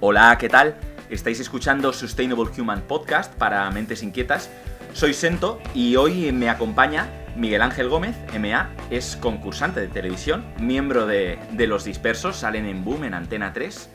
Hola, 0.00 0.36
¿qué 0.40 0.48
tal? 0.48 0.87
Estáis 1.10 1.40
escuchando 1.40 1.94
Sustainable 1.94 2.50
Human 2.58 2.82
Podcast 2.82 3.34
para 3.34 3.70
mentes 3.70 4.02
inquietas. 4.02 4.50
Soy 4.92 5.14
Sento 5.14 5.58
y 5.74 5.96
hoy 5.96 6.32
me 6.32 6.50
acompaña 6.50 7.08
Miguel 7.34 7.62
Ángel 7.62 7.88
Gómez, 7.88 8.14
MA, 8.38 8.68
es 8.90 9.16
concursante 9.16 9.80
de 9.80 9.88
televisión, 9.88 10.44
miembro 10.60 11.06
de, 11.06 11.38
Los 11.66 11.84
Dispersos, 11.84 12.36
salen 12.36 12.66
en 12.66 12.84
Boom 12.84 13.04
en 13.04 13.14
Antena 13.14 13.54
3. 13.54 13.88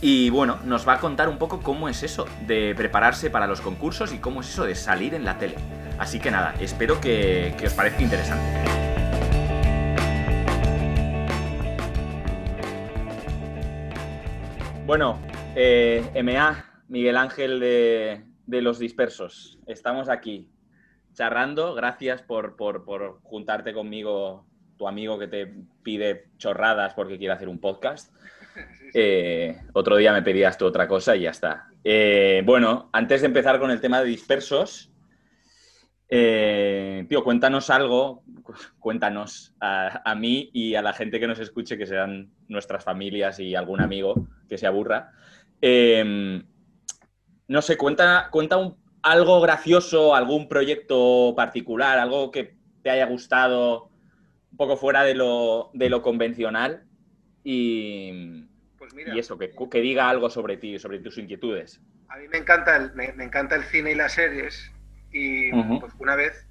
Y 0.00 0.30
bueno, 0.30 0.58
nos 0.64 0.88
va 0.88 0.94
a 0.94 0.98
contar 0.98 1.28
un 1.28 1.38
poco 1.38 1.60
cómo 1.60 1.88
es 1.88 2.02
eso 2.02 2.26
de 2.48 2.74
prepararse 2.74 3.30
para 3.30 3.46
los 3.46 3.60
concursos 3.60 4.12
y 4.12 4.18
cómo 4.18 4.40
es 4.40 4.48
eso 4.48 4.64
de 4.64 4.74
salir 4.74 5.14
en 5.14 5.24
la 5.24 5.38
tele. 5.38 5.54
Así 5.98 6.18
que 6.18 6.32
nada, 6.32 6.54
espero 6.58 7.00
que, 7.00 7.54
que 7.58 7.68
os 7.68 7.74
parezca 7.74 8.02
interesante. 8.02 8.80
Bueno, 14.84 15.20
eh, 15.56 16.22
MA, 16.22 16.64
Miguel 16.88 17.16
Ángel 17.16 17.60
de, 17.60 18.22
Los 18.62 18.78
Dispersos, 18.78 19.58
estamos 19.66 20.08
aquí 20.08 20.48
charrando. 21.12 21.74
Gracias 21.74 22.22
por, 22.22 22.56
juntarte 23.22 23.72
conmigo, 23.72 24.46
tu 24.76 24.86
amigo 24.86 25.18
que 25.18 25.28
te 25.28 25.54
pide 25.82 26.28
chorradas 26.38 26.94
porque 26.94 27.18
quiere 27.18 27.34
hacer 27.34 27.48
un 27.48 27.60
podcast. 27.60 28.14
Eh, 28.92 29.56
otro 29.74 29.96
día 29.96 30.12
me 30.12 30.20
pedías 30.20 30.58
tú 30.58 30.66
otra 30.66 30.88
cosa 30.88 31.14
y 31.14 31.20
ya 31.20 31.30
está. 31.30 31.68
Eh, 31.84 32.42
bueno, 32.44 32.90
antes 32.92 33.20
de 33.20 33.28
empezar 33.28 33.60
con 33.60 33.70
el 33.70 33.80
tema 33.80 34.00
de 34.00 34.08
dispersos, 34.08 34.90
tío, 36.08 37.22
cuéntanos 37.22 37.70
algo, 37.70 38.24
cuéntanos 38.80 39.54
a, 39.60 40.02
a, 40.04 40.16
mí 40.16 40.50
y 40.52 40.74
a 40.74 40.82
la 40.82 40.92
gente 40.92 41.20
que 41.20 41.28
nos 41.28 41.38
escuche, 41.38 41.78
que 41.78 41.86
sean 41.86 42.32
nuestras 42.48 42.82
familias 42.82 43.38
y 43.38 43.54
algún 43.54 43.80
amigo 43.80 44.26
que 44.48 44.58
se 44.58 44.66
aburra, 44.66 45.12
Em, 45.60 46.42
no 47.48 47.62
sé, 47.62 47.76
cuenta, 47.76 48.28
cuenta 48.30 48.56
algo 49.02 49.40
gracioso, 49.40 50.14
algún 50.14 50.48
proyecto 50.48 51.34
particular, 51.36 51.98
algo 51.98 52.30
que 52.30 52.54
te 52.82 52.90
haya 52.90 53.06
gustado 53.06 53.90
un 54.50 54.56
poco 54.56 54.76
fuera 54.76 55.04
de 55.04 55.14
lo, 55.14 55.70
convencional 56.02 56.84
y, 57.44 58.44
pues 58.78 58.94
y 58.94 59.18
eso, 59.18 59.38
que, 59.38 59.50
que, 59.70 59.80
diga 59.80 60.08
algo 60.08 60.30
sobre 60.30 60.56
ti, 60.56 60.78
sobre 60.78 60.98
tus 60.98 61.18
inquietudes. 61.18 61.80
A 62.08 62.16
mí 62.16 62.28
me 62.28 62.38
encanta 62.38 62.76
el, 62.76 62.92
me, 62.94 63.06
encanta 63.06 63.56
el 63.56 63.64
cine 63.64 63.92
y 63.92 63.94
las 63.94 64.12
series 64.12 64.72
y 65.12 65.50
pues 65.80 65.92
una 65.98 66.16
vez 66.16 66.46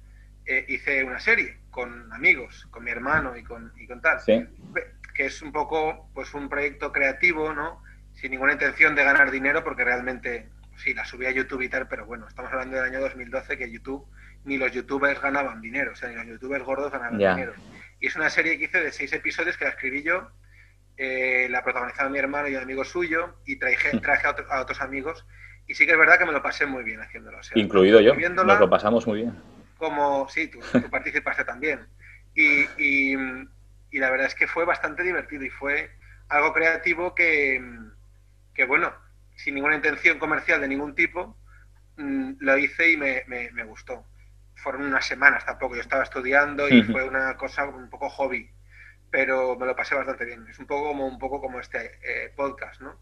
eh, 0.46 0.64
hice 0.68 1.04
una 1.04 1.18
serie 1.18 1.58
con 1.70 2.12
amigos, 2.12 2.66
con 2.70 2.84
mi 2.84 2.90
hermano 2.90 3.36
y 3.36 3.42
con, 3.42 3.72
y 3.78 3.86
con 3.86 4.00
tal, 4.00 4.18
que 5.14 5.26
es 5.26 5.42
un 5.42 5.52
poco 5.52 6.10
pues 6.14 6.32
un 6.34 6.48
proyecto 6.48 6.92
creativo, 6.92 7.52
¿no? 7.52 7.82
Sin 8.20 8.30
ninguna 8.32 8.52
intención 8.52 8.94
de 8.94 9.02
ganar 9.02 9.30
dinero, 9.30 9.64
porque 9.64 9.82
realmente 9.82 10.48
sí, 10.76 10.92
la 10.92 11.04
subí 11.04 11.26
a 11.26 11.30
YouTube 11.30 11.62
y 11.62 11.68
tal, 11.68 11.88
pero 11.88 12.04
bueno, 12.04 12.28
estamos 12.28 12.52
hablando 12.52 12.76
del 12.76 12.84
año 12.84 13.00
2012 13.00 13.56
que 13.56 13.70
YouTube, 13.70 14.06
ni 14.44 14.58
los 14.58 14.72
youtubers 14.72 15.20
ganaban 15.20 15.60
dinero, 15.60 15.92
o 15.92 15.96
sea, 15.96 16.10
ni 16.10 16.16
los 16.16 16.26
youtubers 16.26 16.64
gordos 16.64 16.92
ganaban 16.92 17.18
dinero. 17.18 17.54
Y 17.98 18.08
es 18.08 18.16
una 18.16 18.28
serie 18.28 18.58
que 18.58 18.64
hice 18.64 18.80
de 18.80 18.92
seis 18.92 19.12
episodios 19.12 19.56
que 19.56 19.64
la 19.64 19.70
escribí 19.70 20.02
yo, 20.02 20.30
eh, 20.98 21.48
la 21.50 21.64
protagonizaba 21.64 22.10
mi 22.10 22.18
hermano 22.18 22.48
y 22.48 22.56
un 22.56 22.62
amigo 22.62 22.84
suyo, 22.84 23.36
y 23.46 23.56
traje, 23.56 23.96
hmm. 23.96 24.00
traje 24.00 24.26
a, 24.26 24.60
otros 24.60 24.80
amigos, 24.82 25.26
y 25.66 25.74
sí 25.74 25.86
que 25.86 25.92
es 25.92 25.98
verdad 25.98 26.18
que 26.18 26.26
me 26.26 26.32
lo 26.32 26.42
pasé 26.42 26.66
muy 26.66 26.84
bien 26.84 27.00
haciéndolo. 27.00 27.38
Incluido 27.54 28.00
yo, 28.00 28.14
nos 28.14 28.60
lo 28.60 28.68
pasamos 28.68 29.06
muy 29.06 29.20
bien. 29.20 29.34
Como, 29.78 30.28
sí, 30.28 30.48
tú, 30.48 30.60
participaste 30.90 31.44
también. 31.44 31.86
Y, 32.34 32.64
y, 32.76 33.16
y 33.90 33.98
la 33.98 34.10
verdad 34.10 34.26
es 34.26 34.34
que 34.34 34.46
fue 34.46 34.66
bastante 34.66 35.02
divertido 35.02 35.42
y 35.42 35.50
fue 35.50 35.90
algo 36.28 36.52
creativo 36.52 37.14
que 37.14 37.60
que 38.54 38.64
bueno, 38.64 38.92
sin 39.36 39.54
ninguna 39.54 39.76
intención 39.76 40.18
comercial 40.18 40.60
de 40.60 40.68
ningún 40.68 40.94
tipo, 40.94 41.36
mm, 41.96 42.32
lo 42.40 42.58
hice 42.58 42.92
y 42.92 42.96
me, 42.96 43.24
me, 43.26 43.64
gustó. 43.64 44.06
Fueron 44.56 44.82
unas 44.82 45.06
semanas 45.06 45.44
tampoco, 45.46 45.74
yo 45.74 45.80
estaba 45.80 46.02
estudiando 46.02 46.68
y 46.68 46.82
fue 46.82 47.08
una 47.08 47.36
cosa 47.36 47.64
un 47.64 47.88
poco 47.88 48.10
hobby, 48.10 48.50
pero 49.10 49.56
me 49.56 49.66
lo 49.66 49.74
pasé 49.74 49.94
bastante 49.94 50.26
bien. 50.26 50.46
Es 50.48 50.58
un 50.58 50.66
poco 50.66 50.88
como, 50.88 51.06
un 51.06 51.18
poco 51.18 51.40
como 51.40 51.60
este 51.60 51.98
eh, 52.02 52.32
podcast, 52.36 52.80
¿no? 52.82 53.00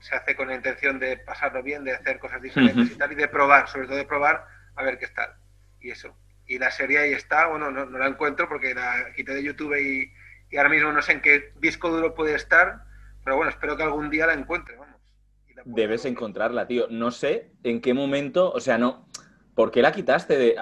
Se 0.00 0.14
hace 0.14 0.34
con 0.34 0.48
la 0.48 0.54
intención 0.54 0.98
de 0.98 1.18
pasarlo 1.18 1.62
bien, 1.62 1.84
de 1.84 1.92
hacer 1.92 2.18
cosas 2.18 2.40
diferentes 2.40 2.92
y 2.92 2.96
tal, 2.96 3.12
y 3.12 3.16
de 3.16 3.28
probar, 3.28 3.68
sobre 3.68 3.88
todo 3.88 3.96
de 3.96 4.06
probar 4.06 4.46
a 4.76 4.82
ver 4.82 4.98
qué 4.98 5.08
tal. 5.08 5.34
Y 5.80 5.90
eso. 5.90 6.16
Y 6.46 6.58
la 6.58 6.70
serie 6.70 6.98
ahí 7.00 7.12
está, 7.12 7.46
bueno, 7.46 7.70
no, 7.70 7.84
la 7.84 8.06
encuentro 8.06 8.48
porque 8.48 8.74
la 8.74 9.12
quité 9.14 9.34
de 9.34 9.42
YouTube 9.42 9.76
y, 9.78 10.10
y 10.50 10.56
ahora 10.56 10.70
mismo 10.70 10.92
no 10.92 11.02
sé 11.02 11.12
en 11.12 11.20
qué 11.20 11.52
disco 11.56 11.90
duro 11.90 12.14
puede 12.14 12.34
estar, 12.34 12.87
pero 13.28 13.36
bueno, 13.36 13.50
espero 13.50 13.76
que 13.76 13.82
algún 13.82 14.08
día 14.08 14.26
la 14.26 14.32
encuentre, 14.32 14.74
vamos. 14.76 14.96
Debes 15.66 16.06
encontrarla, 16.06 16.66
tío. 16.66 16.86
No 16.88 17.10
sé 17.10 17.50
en 17.62 17.82
qué 17.82 17.92
momento, 17.92 18.50
o 18.50 18.58
sea, 18.58 18.78
no. 18.78 19.06
¿Por 19.54 19.70
qué 19.70 19.82
la 19.82 19.92
quitaste 19.92 20.38
de.? 20.38 20.56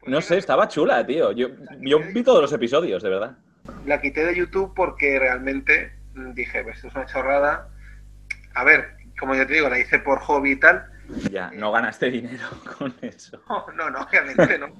Pues 0.00 0.10
no 0.10 0.20
sé, 0.20 0.36
estaba 0.36 0.66
chula, 0.66 1.06
tío. 1.06 1.30
Yo, 1.30 1.46
yo 1.78 2.00
vi 2.12 2.24
todos 2.24 2.42
los 2.42 2.52
episodios, 2.52 3.04
de 3.04 3.08
verdad. 3.08 3.38
La 3.84 4.00
quité 4.00 4.24
de 4.24 4.34
YouTube 4.34 4.74
porque 4.74 5.16
realmente 5.20 5.96
dije, 6.34 6.64
pues 6.64 6.74
esto 6.74 6.88
es 6.88 6.94
una 6.96 7.06
chorrada. 7.06 7.68
A 8.56 8.64
ver, 8.64 8.96
como 9.20 9.36
yo 9.36 9.46
te 9.46 9.52
digo, 9.52 9.68
la 9.68 9.78
hice 9.78 10.00
por 10.00 10.18
hobby 10.18 10.52
y 10.52 10.56
tal. 10.56 10.90
Ya, 11.30 11.52
no 11.52 11.70
ganaste 11.70 12.10
dinero 12.10 12.48
con 12.78 12.96
eso. 13.00 13.40
No, 13.48 13.64
no, 13.76 13.90
no 13.90 14.00
obviamente 14.00 14.58
no. 14.58 14.74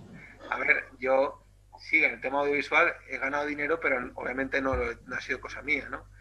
A 0.50 0.59
ver, 0.59 0.87
yo 0.99 1.41
sí, 1.78 2.03
en 2.03 2.15
el 2.15 2.21
tema 2.21 2.41
audiovisual 2.41 2.93
he 3.09 3.19
ganado 3.19 3.47
dinero, 3.47 3.78
pero 3.78 4.11
obviamente 4.16 4.61
no, 4.61 4.75
no 4.75 5.15
ha 5.15 5.21
sido 5.21 5.41
cosa 5.41 5.62
mía, 5.62 5.87
¿no? 5.89 6.16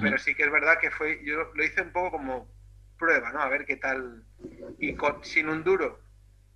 Pero 0.00 0.18
sí 0.18 0.34
que 0.34 0.44
es 0.44 0.50
verdad 0.50 0.78
que 0.78 0.90
fue, 0.90 1.20
yo 1.24 1.52
lo 1.54 1.64
hice 1.64 1.82
un 1.82 1.92
poco 1.92 2.12
como 2.12 2.48
prueba, 2.98 3.30
¿no? 3.32 3.40
A 3.40 3.48
ver 3.48 3.64
qué 3.64 3.76
tal. 3.76 4.24
Y 4.78 4.96
sin 5.22 5.48
un 5.48 5.62
duro 5.62 6.00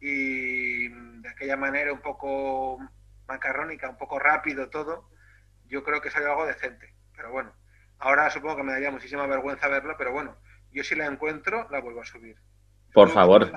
y 0.00 0.88
de 0.88 1.28
aquella 1.28 1.56
manera 1.56 1.92
un 1.92 2.00
poco 2.00 2.78
macarrónica, 3.26 3.88
un 3.88 3.96
poco 3.96 4.18
rápido 4.18 4.68
todo, 4.68 5.08
yo 5.66 5.82
creo 5.84 6.00
que 6.00 6.10
salió 6.10 6.30
algo 6.30 6.46
decente. 6.46 6.92
Pero 7.16 7.30
bueno, 7.30 7.52
ahora 7.98 8.28
supongo 8.30 8.56
que 8.56 8.62
me 8.64 8.72
daría 8.72 8.90
muchísima 8.90 9.26
vergüenza 9.26 9.68
verlo, 9.68 9.94
pero 9.96 10.12
bueno, 10.12 10.36
yo 10.72 10.82
si 10.82 10.94
la 10.94 11.06
encuentro, 11.06 11.68
la 11.70 11.80
vuelvo 11.80 12.02
a 12.02 12.04
subir. 12.04 12.36
Por 12.92 13.08
favor. 13.10 13.50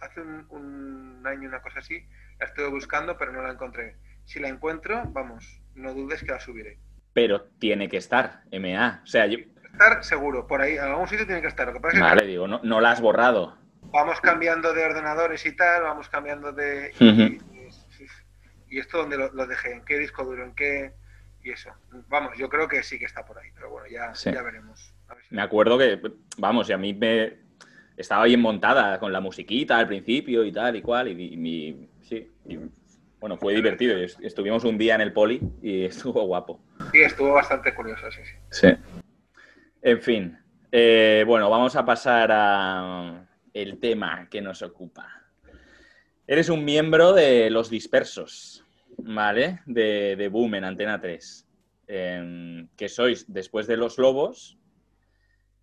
hace 0.00 0.20
un, 0.20 0.46
un, 0.50 1.26
año, 1.26 1.48
una 1.48 1.62
cosa 1.62 1.78
así, 1.78 2.06
la 2.38 2.46
estuve 2.46 2.68
buscando, 2.68 3.16
pero 3.16 3.32
no 3.32 3.42
la 3.42 3.52
encontré. 3.52 3.96
Si 4.24 4.40
la 4.40 4.48
encuentro, 4.48 5.02
vamos, 5.06 5.62
no 5.74 5.94
dudes 5.94 6.22
que 6.22 6.32
la 6.32 6.40
subiré 6.40 6.78
pero 7.14 7.42
tiene 7.58 7.88
que 7.88 7.96
estar, 7.96 8.42
MA. 8.52 9.00
O 9.02 9.06
sea, 9.06 9.26
yo... 9.26 9.38
Estar 9.72 10.04
seguro, 10.04 10.46
por 10.46 10.60
ahí, 10.60 10.74
en 10.74 10.82
algún 10.82 11.08
sitio 11.08 11.24
tiene 11.24 11.40
que 11.40 11.48
estar. 11.48 11.66
Lo 11.72 11.80
que 11.80 11.98
vale, 11.98 12.26
digo, 12.26 12.46
no, 12.46 12.60
no 12.62 12.80
la 12.80 12.90
has 12.90 13.00
borrado. 13.00 13.56
Vamos 13.82 14.20
cambiando 14.20 14.74
de 14.74 14.84
ordenadores 14.84 15.46
y 15.46 15.56
tal, 15.56 15.82
vamos 15.84 16.08
cambiando 16.08 16.52
de... 16.52 16.92
y, 18.68 18.78
esto 18.78 18.98
donde 18.98 19.16
lo, 19.16 19.46
dejé, 19.46 19.72
en 19.72 19.84
qué 19.84 19.98
disco 19.98 20.24
duro, 20.24 20.44
en 20.44 20.54
qué... 20.54 20.92
Y 21.42 21.50
eso. 21.50 21.70
Vamos, 22.08 22.36
yo 22.36 22.48
creo 22.48 22.66
que 22.68 22.82
sí 22.82 22.98
que 22.98 23.04
está 23.04 23.24
por 23.24 23.38
ahí, 23.38 23.50
pero 23.54 23.70
bueno, 23.70 23.86
ya, 23.88 24.12
ya 24.12 24.42
veremos. 24.42 24.92
Me 25.30 25.42
acuerdo 25.42 25.78
que, 25.78 26.00
vamos, 26.38 26.68
y 26.68 26.72
a 26.72 26.78
mí 26.78 26.92
me... 26.92 27.44
Estaba 27.96 28.24
bien 28.24 28.40
montada 28.40 28.98
con 28.98 29.12
la 29.12 29.20
musiquita 29.20 29.78
al 29.78 29.86
principio 29.86 30.44
y 30.44 30.50
tal 30.50 30.74
y 30.74 30.82
cual, 30.82 31.08
y, 31.08 31.36
mi... 31.36 31.88
Sí, 32.02 32.32
bueno, 33.20 33.36
fue 33.36 33.54
divertido. 33.54 33.96
Estuvimos 33.98 34.64
un 34.64 34.78
día 34.78 34.94
en 34.94 35.00
el 35.00 35.12
poli 35.12 35.40
y 35.62 35.84
estuvo 35.86 36.22
guapo. 36.26 36.60
Sí, 36.92 37.02
estuvo 37.02 37.32
bastante 37.32 37.74
curioso, 37.74 38.10
sí, 38.10 38.20
sí. 38.24 38.34
Sí. 38.50 38.68
En 39.82 40.00
fin. 40.00 40.38
Eh, 40.72 41.24
bueno, 41.26 41.48
vamos 41.48 41.76
a 41.76 41.84
pasar 41.84 42.30
a 42.32 43.26
el 43.52 43.78
tema 43.78 44.28
que 44.28 44.40
nos 44.40 44.62
ocupa. 44.62 45.08
Eres 46.26 46.48
un 46.48 46.64
miembro 46.64 47.12
de 47.12 47.50
Los 47.50 47.70
Dispersos, 47.70 48.64
¿vale? 48.98 49.60
De, 49.66 50.16
de 50.16 50.28
Boom 50.28 50.56
en 50.56 50.64
Antena 50.64 51.00
3. 51.00 51.46
Em, 51.86 52.68
que 52.76 52.88
sois, 52.88 53.30
después 53.32 53.66
de 53.66 53.76
Los 53.76 53.98
Lobos, 53.98 54.58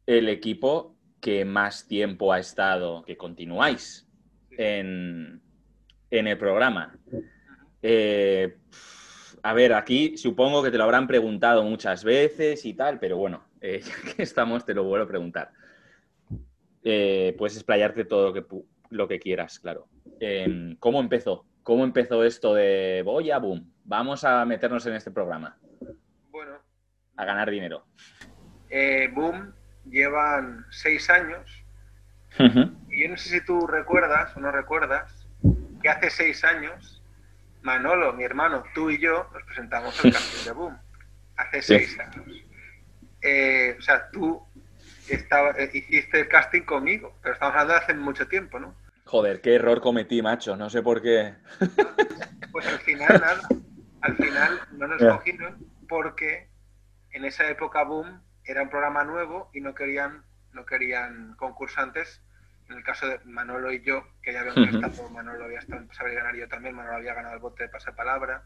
el 0.05 0.29
equipo 0.29 0.95
que 1.19 1.45
más 1.45 1.87
tiempo 1.87 2.31
ha 2.31 2.39
estado, 2.39 3.03
que 3.03 3.17
continuáis 3.17 4.07
en, 4.51 5.41
en 6.11 6.27
el 6.27 6.37
programa. 6.37 6.95
Eh, 7.81 8.57
a 9.43 9.53
ver, 9.53 9.73
aquí 9.73 10.17
supongo 10.17 10.61
que 10.61 10.71
te 10.71 10.77
lo 10.77 10.83
habrán 10.83 11.07
preguntado 11.07 11.63
muchas 11.63 12.03
veces 12.03 12.65
y 12.65 12.73
tal, 12.73 12.99
pero 12.99 13.17
bueno, 13.17 13.43
eh, 13.59 13.81
ya 14.05 14.13
que 14.15 14.23
estamos, 14.23 14.65
te 14.65 14.73
lo 14.73 14.83
vuelvo 14.83 15.05
a 15.05 15.09
preguntar. 15.09 15.51
eh, 16.83 17.35
puedes 17.37 17.55
explayarte 17.55 18.05
todo 18.05 18.27
lo 18.27 18.33
que, 18.33 18.45
lo 18.89 19.07
que 19.07 19.19
quieras, 19.19 19.59
claro. 19.59 19.87
Em, 20.19 20.75
¿Cómo 20.77 20.99
empezó? 20.99 21.45
¿Cómo 21.63 21.83
empezó 21.83 22.23
esto 22.23 22.53
de 22.55 23.01
voy 23.05 23.31
a 23.31 23.37
boom? 23.37 23.71
Vamos 23.83 24.23
a 24.23 24.43
meternos 24.45 24.85
en 24.85 24.95
este 24.95 25.11
programa. 25.11 25.57
Bueno. 26.31 26.53
A 27.15 27.25
ganar 27.25 27.49
dinero. 27.49 27.85
Boom 29.13 29.53
llevan 29.89 30.65
seis 30.69 31.09
años. 31.09 31.63
Y 32.89 33.03
yo 33.03 33.09
no 33.09 33.17
sé 33.17 33.29
si 33.29 33.45
tú 33.45 33.67
recuerdas 33.67 34.35
o 34.37 34.39
no 34.39 34.51
recuerdas 34.51 35.27
que 35.81 35.89
hace 35.89 36.09
seis 36.09 36.43
años 36.43 37.00
Manolo, 37.61 38.13
mi 38.13 38.23
hermano, 38.23 38.63
tú 38.73 38.89
y 38.89 38.99
yo 38.99 39.29
nos 39.33 39.43
presentamos 39.43 40.03
el 40.03 40.13
casting 40.13 40.45
de 40.45 40.51
Boom. 40.51 40.77
Hace 41.37 41.61
seis 41.61 41.99
años. 41.99 42.25
Eh, 43.21 43.75
o 43.77 43.81
sea, 43.81 44.09
tú 44.11 44.43
estaba, 45.07 45.51
eh, 45.51 45.69
hiciste 45.73 46.21
el 46.21 46.27
casting 46.27 46.61
conmigo, 46.61 47.17
pero 47.21 47.33
estamos 47.33 47.53
hablando 47.53 47.73
de 47.73 47.79
hace 47.79 47.93
mucho 47.93 48.27
tiempo, 48.27 48.59
¿no? 48.59 48.75
Joder, 49.05 49.41
qué 49.41 49.55
error 49.55 49.81
cometí, 49.81 50.21
macho. 50.21 50.55
No 50.55 50.69
sé 50.69 50.81
por 50.81 51.01
qué. 51.01 51.35
Pues 52.51 52.67
al 52.67 52.79
final, 52.79 53.07
nada. 53.21 53.47
Al 54.01 54.17
final 54.17 54.59
no 54.73 54.87
nos 54.87 55.01
cogieron 55.01 55.65
porque 55.87 56.49
en 57.11 57.23
esa 57.23 57.49
época 57.49 57.83
Boom 57.83 58.21
era 58.43 58.63
un 58.63 58.69
programa 58.69 59.05
nuevo 59.05 59.49
y 59.53 59.61
no 59.61 59.73
querían, 59.73 60.25
no 60.51 60.65
querían 60.65 61.33
concursantes. 61.37 62.21
En 62.71 62.77
el 62.77 62.83
caso 62.83 63.05
de 63.05 63.19
Manolo 63.25 63.69
y 63.73 63.81
yo, 63.81 64.07
que 64.23 64.31
ya 64.31 64.39
habíamos 64.39 64.73
estado, 64.73 65.09
Manolo 65.09 65.43
había 65.43 65.59
estado 65.59 65.81
en 65.81 65.93
Saber 65.93 66.15
Ganar 66.15 66.35
yo 66.35 66.47
también, 66.47 66.73
Manolo 66.73 66.95
había 66.95 67.13
ganado 67.13 67.35
el 67.35 67.41
bote 67.41 67.63
de 67.63 67.69
pasapalabra. 67.69 68.43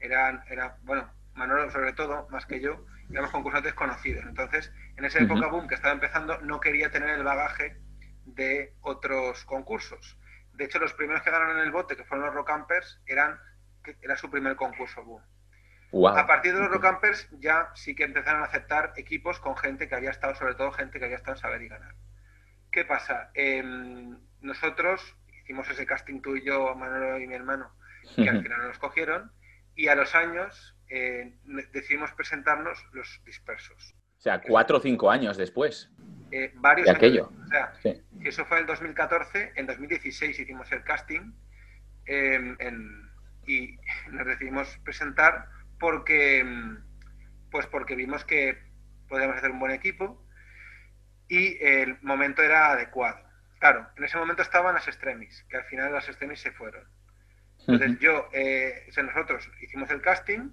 Eran, 0.00 0.42
era, 0.48 0.78
bueno, 0.82 1.08
Manolo 1.34 1.70
sobre 1.70 1.92
todo, 1.92 2.26
más 2.30 2.44
que 2.44 2.60
yo, 2.60 2.84
éramos 3.08 3.30
concursantes 3.30 3.74
conocidos. 3.74 4.24
Entonces, 4.26 4.72
en 4.96 5.04
esa 5.04 5.20
época 5.20 5.46
Boom 5.46 5.68
que 5.68 5.76
estaba 5.76 5.94
empezando, 5.94 6.40
no 6.40 6.58
quería 6.58 6.90
tener 6.90 7.10
el 7.10 7.22
bagaje 7.22 7.76
de 8.24 8.74
otros 8.80 9.44
concursos. 9.44 10.18
De 10.54 10.64
hecho, 10.64 10.80
los 10.80 10.92
primeros 10.94 11.22
que 11.22 11.30
ganaron 11.30 11.60
el 11.60 11.70
bote, 11.70 11.94
que 11.94 12.04
fueron 12.04 12.26
los 12.26 12.34
Rocampers, 12.34 13.00
eran, 13.06 13.38
era 14.02 14.16
su 14.16 14.28
primer 14.28 14.56
concurso 14.56 15.04
Boom. 15.04 15.22
A 16.18 16.26
partir 16.26 16.52
de 16.52 16.60
los 16.60 16.70
Rocampers 16.70 17.28
ya 17.38 17.70
sí 17.74 17.94
que 17.94 18.02
empezaron 18.02 18.42
a 18.42 18.46
aceptar 18.46 18.92
equipos 18.96 19.38
con 19.38 19.56
gente 19.56 19.88
que 19.88 19.94
había 19.94 20.10
estado, 20.10 20.34
sobre 20.34 20.56
todo 20.56 20.72
gente 20.72 20.98
que 20.98 21.04
había 21.04 21.16
estado 21.16 21.36
en 21.36 21.40
saber 21.40 21.62
y 21.62 21.68
ganar. 21.68 21.94
¿Qué 22.78 22.84
pasa? 22.84 23.32
Em, 23.34 24.16
nosotros 24.40 25.02
hicimos 25.42 25.68
ese 25.68 25.84
casting 25.84 26.20
tú 26.20 26.36
y 26.36 26.44
yo, 26.44 26.76
Manolo 26.76 27.18
y 27.18 27.26
mi 27.26 27.34
hermano, 27.34 27.72
que 28.14 28.28
al 28.28 28.40
final 28.40 28.68
nos 28.68 28.78
cogieron, 28.78 29.32
y 29.74 29.88
a 29.88 29.96
los 29.96 30.14
años 30.14 30.76
eh, 30.88 31.34
decidimos 31.72 32.12
presentarnos 32.12 32.78
los 32.92 33.20
dispersos. 33.24 33.96
O 34.16 34.20
sea, 34.20 34.40
cuatro 34.40 34.76
o 34.76 34.80
cinco 34.80 35.10
años 35.10 35.36
después. 35.36 35.90
Eh, 36.30 36.52
varios 36.54 36.86
de 36.86 36.92
aquello. 36.92 37.32
O 37.46 37.48
sea, 37.48 37.72
eso 38.22 38.44
fue 38.44 38.60
en 38.60 38.66
2014, 38.66 39.54
en 39.56 39.66
2016 39.66 40.38
hicimos 40.38 40.70
el 40.70 40.84
casting 40.84 41.32
em, 42.06 42.56
y 43.44 43.76
nos 44.12 44.24
decidimos 44.24 44.78
presentar 44.84 45.48
porque, 45.80 46.46
pues 47.50 47.66
porque 47.66 47.96
vimos 47.96 48.24
que 48.24 48.56
podíamos 49.08 49.38
hacer 49.38 49.50
un 49.50 49.58
buen 49.58 49.72
equipo 49.72 50.24
y 51.28 51.62
el 51.64 52.00
momento 52.02 52.42
era 52.42 52.72
adecuado. 52.72 53.20
Claro, 53.58 53.86
en 53.96 54.04
ese 54.04 54.16
momento 54.16 54.42
estaban 54.42 54.74
las 54.74 54.86
extremis, 54.88 55.44
que 55.48 55.56
al 55.56 55.64
final 55.64 55.92
las 55.92 56.08
extremis 56.08 56.40
se 56.40 56.52
fueron. 56.52 56.84
Entonces 57.60 57.98
yo, 57.98 58.28
eh, 58.32 58.88
nosotros 58.96 59.50
hicimos 59.60 59.90
el 59.90 60.00
casting 60.00 60.50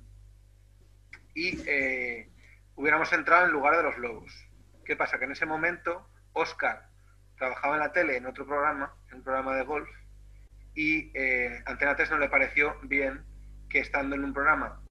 y 1.33 1.61
eh, 1.65 2.29
hubiéramos 2.75 3.11
entrado 3.13 3.45
en 3.45 3.51
lugar 3.51 3.77
de 3.77 3.83
los 3.83 3.97
lobos. 3.97 4.47
¿Qué 4.83 4.95
pasa? 4.95 5.17
Que 5.17 5.25
en 5.25 5.31
ese 5.31 5.45
momento 5.45 6.09
Oscar 6.33 6.89
trabajaba 7.37 7.75
en 7.75 7.81
la 7.81 7.91
tele 7.91 8.17
en 8.17 8.25
otro 8.25 8.45
programa, 8.45 8.93
en 9.09 9.17
un 9.17 9.23
programa 9.23 9.55
de 9.55 9.63
golf, 9.63 9.89
y 10.73 11.11
eh, 11.13 11.63
Antena 11.65 11.95
3 11.95 12.11
no 12.11 12.17
le 12.17 12.29
pareció 12.29 12.77
bien 12.83 13.23
que 13.69 13.79
estando 13.79 14.15
en 14.15 14.23
un 14.23 14.33
programa 14.33 14.81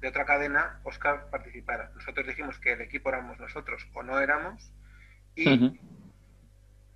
de 0.00 0.08
otra 0.08 0.24
cadena, 0.24 0.80
Oscar 0.84 1.30
participara. 1.30 1.90
Nosotros 1.94 2.26
dijimos 2.26 2.58
que 2.58 2.72
el 2.72 2.80
equipo 2.80 3.08
éramos 3.08 3.38
nosotros 3.38 3.86
o 3.94 4.02
no 4.02 4.18
éramos 4.18 4.72
y 5.36 5.78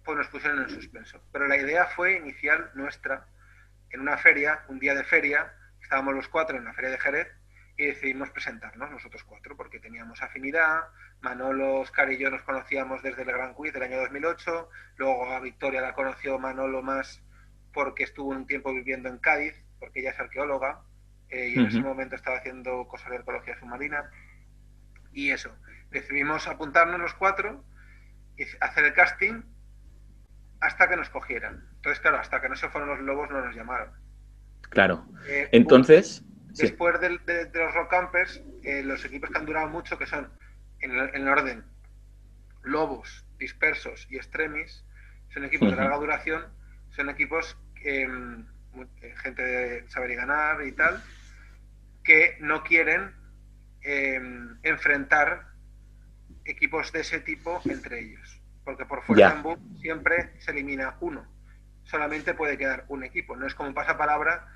pues 0.04 0.18
nos 0.18 0.28
pusieron 0.28 0.62
en 0.62 0.70
suspenso. 0.70 1.22
Pero 1.30 1.46
la 1.46 1.56
idea 1.56 1.86
fue 1.86 2.16
inicial 2.16 2.70
nuestra 2.74 3.26
en 3.90 4.00
una 4.00 4.16
feria, 4.16 4.64
un 4.68 4.78
día 4.78 4.94
de 4.94 5.04
feria, 5.04 5.52
estábamos 5.82 6.14
los 6.14 6.28
cuatro 6.28 6.56
en 6.56 6.64
la 6.64 6.72
feria 6.72 6.90
de 6.90 6.98
Jerez 6.98 7.28
y 7.76 7.86
decidimos 7.86 8.30
presentarnos 8.30 8.90
nosotros 8.90 9.24
cuatro 9.24 9.56
porque 9.56 9.78
teníamos 9.78 10.22
afinidad. 10.22 10.80
Manolo, 11.20 11.80
Oscar 11.80 12.10
y 12.10 12.18
yo 12.18 12.30
nos 12.30 12.42
conocíamos 12.42 13.02
desde 13.02 13.22
el 13.22 13.28
Gran 13.28 13.54
Quiz 13.54 13.72
del 13.72 13.82
año 13.82 13.98
2008. 13.98 14.68
Luego 14.96 15.30
a 15.30 15.40
Victoria 15.40 15.80
la 15.80 15.92
conoció 15.92 16.38
Manolo 16.38 16.82
más 16.82 17.22
porque 17.72 18.04
estuvo 18.04 18.30
un 18.30 18.46
tiempo 18.46 18.72
viviendo 18.72 19.08
en 19.08 19.18
Cádiz, 19.18 19.54
porque 19.78 20.00
ella 20.00 20.10
es 20.10 20.20
arqueóloga 20.20 20.82
eh, 21.28 21.52
y 21.54 21.58
en 21.58 21.66
ese 21.66 21.80
momento 21.80 22.16
estaba 22.16 22.38
haciendo 22.38 22.86
cosas 22.88 23.10
de 23.10 23.16
arqueología 23.16 23.58
submarina. 23.58 24.10
Y 25.12 25.30
eso, 25.30 25.54
decidimos 25.90 26.48
apuntarnos 26.48 27.00
los 27.00 27.14
cuatro 27.14 27.64
hacer 28.60 28.84
el 28.84 28.92
casting 28.94 29.42
hasta 30.60 30.88
que 30.88 30.96
nos 30.96 31.08
cogieran. 31.10 31.64
Entonces, 31.76 32.00
claro, 32.00 32.18
hasta 32.18 32.40
que 32.40 32.48
no 32.48 32.56
se 32.56 32.68
fueron 32.68 32.90
los 32.90 33.00
lobos 33.00 33.30
no 33.30 33.44
nos 33.44 33.54
llamaron. 33.54 33.90
Claro. 34.70 35.06
Eh, 35.26 35.48
Entonces... 35.52 36.22
Después 36.52 37.00
de, 37.00 37.10
los 37.10 37.74
rock 37.74 37.90
campers, 37.90 38.42
eh, 38.64 38.82
los 38.82 39.04
equipos 39.04 39.30
que 39.30 39.38
han 39.38 39.46
durado 39.46 39.68
mucho, 39.68 39.96
que 39.96 40.06
son 40.06 40.28
en, 40.80 40.90
el 40.90 41.28
orden 41.28 41.64
lobos, 42.62 43.24
dispersos 43.38 44.06
y 44.10 44.16
extremis, 44.16 44.84
son 45.32 45.44
equipos 45.44 45.70
de 45.70 45.76
larga 45.76 45.96
duración, 45.96 46.44
son 46.90 47.08
equipos, 47.08 47.56
em, 47.84 48.44
gente 49.22 49.42
de 49.42 49.88
saber 49.88 50.10
y 50.10 50.14
ganar 50.16 50.66
y 50.66 50.72
tal, 50.72 51.00
que 52.02 52.36
no 52.40 52.64
quieren 52.64 53.14
em, 53.82 54.58
enfrentar 54.64 55.49
equipos 56.44 56.92
de 56.92 57.00
ese 57.00 57.20
tipo 57.20 57.60
entre 57.64 58.00
ellos. 58.00 58.40
Porque 58.64 58.84
por 58.84 59.02
fuerza 59.02 59.32
en 59.34 59.42
boom 59.42 59.78
siempre 59.80 60.30
se 60.38 60.50
elimina 60.50 60.96
uno. 61.00 61.26
Solamente 61.84 62.34
puede 62.34 62.56
quedar 62.58 62.84
un 62.88 63.04
equipo. 63.04 63.36
No 63.36 63.46
es 63.46 63.54
como 63.54 63.74
pasapalabra 63.74 64.46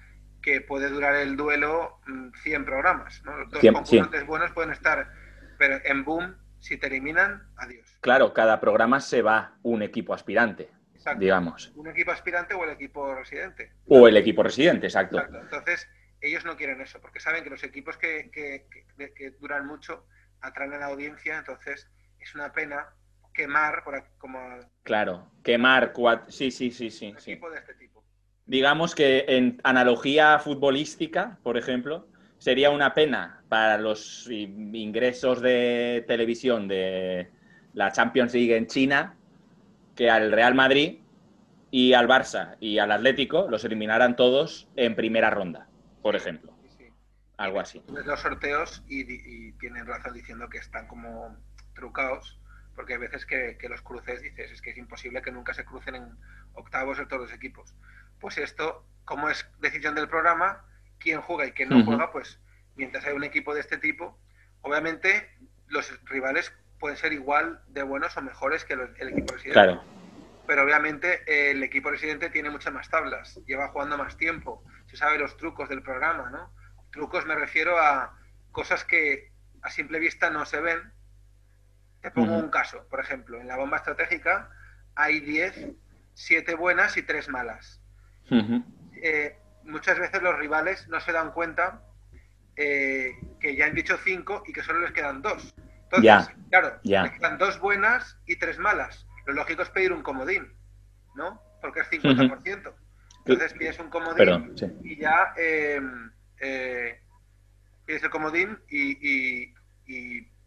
que 0.45 0.61
puede 0.61 0.91
durar 0.91 1.17
el 1.17 1.37
duelo 1.37 2.01
100 2.43 2.61
mm, 2.61 2.65
programas. 2.65 3.23
Dos 3.51 3.61
concursantes 3.61 4.27
buenos 4.27 4.53
pueden 4.53 4.73
estar, 4.73 5.11
pero 5.59 5.79
en 5.85 6.05
boom, 6.05 6.37
si 6.61 6.77
te 6.77 6.89
eliminan, 6.89 7.49
adiós. 7.57 7.99
Claro, 8.03 8.35
cada 8.35 8.61
programa 8.61 9.01
se 9.01 9.23
va 9.23 9.57
un 9.63 9.83
equipo 9.83 10.13
aspirante, 10.13 10.69
digamos. 11.19 11.73
Un 11.75 11.89
equipo 11.89 12.11
aspirante 12.11 12.55
o 12.55 12.63
el 12.65 12.71
equipo 12.71 13.15
residente. 13.15 13.73
O 13.89 14.06
el 14.06 14.19
equipo 14.19 14.43
residente, 14.43 14.87
exacto. 14.87 15.19
Entonces, 15.19 15.89
ellos 16.20 16.44
no 16.44 16.56
quieren 16.56 16.81
eso, 16.81 17.01
porque 17.01 17.20
saben 17.20 17.43
que 17.43 17.51
los 17.51 17.65
equipos 17.65 17.97
que, 17.97 18.31
que, 18.31 19.31
duran 19.41 19.67
mucho 19.67 20.06
atraen 20.44 20.74
a 20.74 20.79
la 20.79 20.86
audiencia, 20.86 21.39
entonces 21.39 21.89
es 22.20 22.34
una 22.34 22.53
pena 22.53 22.86
quemar 23.34 23.82
como 24.17 24.39
claro 24.84 25.29
quemar 25.43 25.93
sí 26.29 26.51
sí 26.51 26.70
sí 26.70 26.91
sí, 26.91 27.10
un 27.10 27.19
equipo 27.19 27.51
de 27.51 27.58
este 27.58 27.74
tipo 27.74 28.05
digamos 28.46 28.94
que 28.94 29.24
en 29.27 29.60
analogía 29.65 30.39
futbolística 30.39 31.39
por 31.43 31.58
ejemplo 31.58 32.06
sería 32.39 32.70
una 32.70 32.94
pena 32.94 33.43
para 33.48 33.77
los 33.79 34.29
ingresos 34.31 35.41
de 35.41 36.05
televisión 36.06 36.69
de 36.69 37.31
la 37.72 37.91
Champions 37.91 38.32
League 38.34 38.56
en 38.56 38.69
China 38.69 39.17
que 39.96 40.08
al 40.08 40.31
Real 40.31 40.55
Madrid 40.55 41.01
y 41.70 41.93
al 41.93 42.06
Barça 42.06 42.56
y 42.60 42.79
al 42.79 42.93
Atlético 42.93 43.48
los 43.51 43.65
eliminaran 43.65 44.15
todos 44.15 44.69
en 44.77 44.94
primera 44.94 45.31
ronda 45.31 45.67
por 46.03 46.15
ejemplo. 46.15 46.54
Algo 47.36 47.60
así. 47.60 47.82
Los 47.88 48.20
sorteos 48.20 48.82
y, 48.86 49.53
tienen 49.53 49.86
razón 49.86 50.14
diciendo 50.14 50.48
que 50.48 50.58
están 50.58 50.86
como 50.86 51.36
trucados, 51.74 52.38
porque 52.74 52.94
hay 52.94 53.00
veces 53.00 53.26
que, 53.26 53.56
los 53.69 53.82
cruces 53.82 54.22
dices, 54.22 54.50
es 54.50 54.62
que 54.62 54.70
es 54.70 54.76
imposible 54.76 55.22
que 55.22 55.32
nunca 55.32 55.55
se 55.55 55.64
crucen 55.64 55.96
en 55.96 56.17
octavos 56.55 56.98
de 56.98 57.06
todos 57.06 57.22
los 57.22 57.32
equipos. 57.32 57.74
Pues 58.20 58.38
esto, 58.38 58.86
como 59.05 59.29
es 59.29 59.48
decisión 59.60 59.94
del 59.94 60.08
programa, 60.08 60.64
quién 60.98 61.20
juega 61.20 61.46
y 61.46 61.53
quién 61.53 61.70
no 61.70 61.84
juega, 61.84 62.12
pues 62.12 62.41
mientras 62.76 63.05
hay 63.05 63.14
un 63.14 63.24
equipo 63.24 63.55
de 63.55 63.60
este 63.60 63.79
tipo, 63.79 64.19
obviamente 64.62 65.29
los 65.69 65.93
rivales 66.05 66.53
pueden 66.79 66.96
ser 66.96 67.12
igual 67.12 67.62
de 67.69 67.82
buenos 67.82 68.17
o 68.17 68.22
mejores 68.22 68.64
que 68.64 68.74
el 68.74 69.08
equipo 69.08 69.32
residente. 69.34 69.53
Claro. 69.53 69.82
Pero 70.46 70.62
obviamente 70.62 71.50
el 71.50 71.62
equipo 71.62 71.91
residente 71.91 72.29
tiene 72.31 72.50
muchas 72.50 72.72
más 72.72 72.88
tablas, 72.91 73.41
lleva 73.46 73.69
jugando 73.69 73.96
más 73.96 74.17
tiempo, 74.17 74.62
sabe 74.96 75.19
los 75.19 75.36
trucos 75.36 75.69
del 75.69 75.82
programa, 75.82 76.31
¿no? 76.31 76.50
Trucos 76.94 77.27
me 77.27 77.34
refiero 77.34 77.77
a 77.77 78.17
cosas 78.53 78.84
que 78.84 79.32
a 79.63 79.69
simple 79.69 79.98
vista 79.98 80.31
no 80.31 80.46
se 80.46 80.60
ven. 80.60 80.93
Te 82.01 82.13
pongo 82.13 82.39
un 82.39 82.51
caso, 82.51 82.86
por 82.89 83.01
ejemplo, 83.01 83.41
en 83.41 83.48
la 83.48 83.56
bomba 83.56 83.79
estratégica 83.79 84.48
hay 84.94 85.19
10, 85.19 85.70
7 86.15 86.55
buenas 86.55 86.96
y 86.96 87.03
3 87.03 87.31
malas. 87.31 87.81
Eh, 89.03 89.36
muchas 89.65 89.98
veces 89.98 90.22
los 90.22 90.39
rivales 90.39 90.86
no 90.86 91.01
se 91.01 91.10
dan 91.10 91.32
cuenta 91.32 91.82
eh, 92.55 93.19
que 93.41 93.56
ya 93.56 93.67
han 93.67 93.74
dicho 93.74 93.96
5 93.96 94.44
y 94.46 94.53
que 94.53 94.63
solo 94.63 94.79
les 94.79 94.93
quedan 94.93 95.20
2. 95.20 95.55
Entonces, 95.91 96.36
claro, 96.48 96.79
les 96.84 97.10
quedan 97.10 97.39
2 97.39 97.58
buenas 97.58 98.19
y 98.24 98.36
3 98.36 98.60
malas. 98.60 99.05
lo 99.27 99.32
lógico 99.32 99.63
es 99.63 99.70
pedir 99.70 99.93
un 99.93 100.05
comodín, 100.05 100.55
¿no? 101.17 101.43
Porque 101.60 101.81
es 101.81 101.91
50%. 101.91 102.72
Entonces 103.27 103.53
pides 103.55 103.81
un 103.81 103.91
comodín 103.91 104.55
y 104.84 104.96
ya 104.96 105.34
eh, 105.36 105.81
eh, 106.44 107.01
pides 107.86 108.03
el 108.03 108.10
comodín 108.10 108.58
y, 108.69 109.53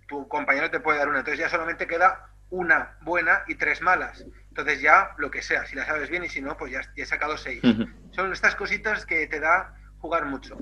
tu 0.08 0.26
compañero 0.30 0.72
te 0.72 0.80
puede 0.80 1.00
dar 1.00 1.10
una. 1.10 1.20
Entonces 1.20 1.40
ya 1.40 1.50
solamente 1.50 1.86
queda 1.86 2.30
una 2.50 2.98
buena 3.02 3.44
y 3.48 3.56
tres 3.56 3.82
malas. 3.82 4.26
Entonces 4.48 4.82
ya 4.82 5.12
lo 5.18 5.30
que 5.30 5.42
sea, 5.42 5.66
si 5.66 5.76
la 5.76 5.86
sabes 5.86 6.10
bien 6.10 6.24
y 6.24 6.30
si 6.30 6.42
no, 6.42 6.56
pues 6.56 6.72
ya, 6.72 6.82
he 6.96 7.06
sacado 7.06 7.36
seis. 7.36 7.62
Son 8.12 8.32
estas 8.32 8.56
cositas 8.56 9.06
que 9.06 9.28
te 9.28 9.42
da 9.42 9.76
jugar 10.00 10.26
mucho, 10.26 10.58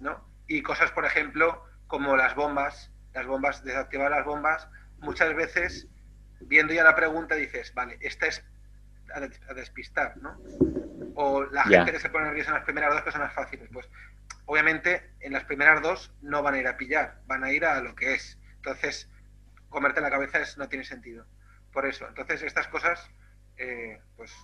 ¿no? 0.00 0.28
Y 0.48 0.62
cosas, 0.62 0.90
por 0.90 1.04
ejemplo, 1.04 1.64
como 1.86 2.16
las 2.16 2.34
bombas, 2.34 2.90
las 3.14 3.26
bombas, 3.26 3.62
desactivar 3.62 4.10
las 4.10 4.24
bombas, 4.24 4.68
muchas 4.98 5.34
veces, 5.36 5.86
viendo 6.40 6.72
ya 6.72 6.82
la 6.82 6.96
pregunta, 6.96 7.36
dices, 7.36 7.72
vale, 7.74 7.96
esta 8.00 8.26
es 8.26 8.44
a, 9.14 9.54
despistar, 9.54 10.16
¿no? 10.16 10.36
O 11.14 11.44
la 11.44 11.64
gente 11.64 11.92
que 11.92 12.00
se 12.00 12.10
pone 12.10 12.26
nerviosa 12.26 12.50
en 12.50 12.54
las 12.56 12.64
primeras 12.64 12.92
dos, 12.92 13.02
que 13.02 13.12
son 13.12 13.20
las 13.20 13.34
fáciles. 13.34 13.68
Pues 13.72 13.88
obviamente 14.50 15.12
en 15.20 15.32
las 15.32 15.44
primeras 15.44 15.80
dos 15.80 16.12
no 16.22 16.42
van 16.42 16.54
a 16.54 16.58
ir 16.58 16.66
a 16.66 16.76
pillar, 16.76 17.20
van 17.26 17.44
a 17.44 17.52
ir 17.52 17.64
a 17.64 17.80
lo 17.80 17.94
que 17.94 18.14
es. 18.14 18.36
Entonces, 18.56 19.08
comerte 19.68 20.00
la 20.00 20.10
cabeza 20.10 20.40
es, 20.40 20.58
no 20.58 20.68
tiene 20.68 20.84
sentido. 20.84 21.24
Por 21.72 21.86
eso, 21.86 22.08
entonces 22.08 22.42
estas 22.42 22.66
cosas, 22.66 23.08
eh, 23.58 24.00
pues, 24.16 24.34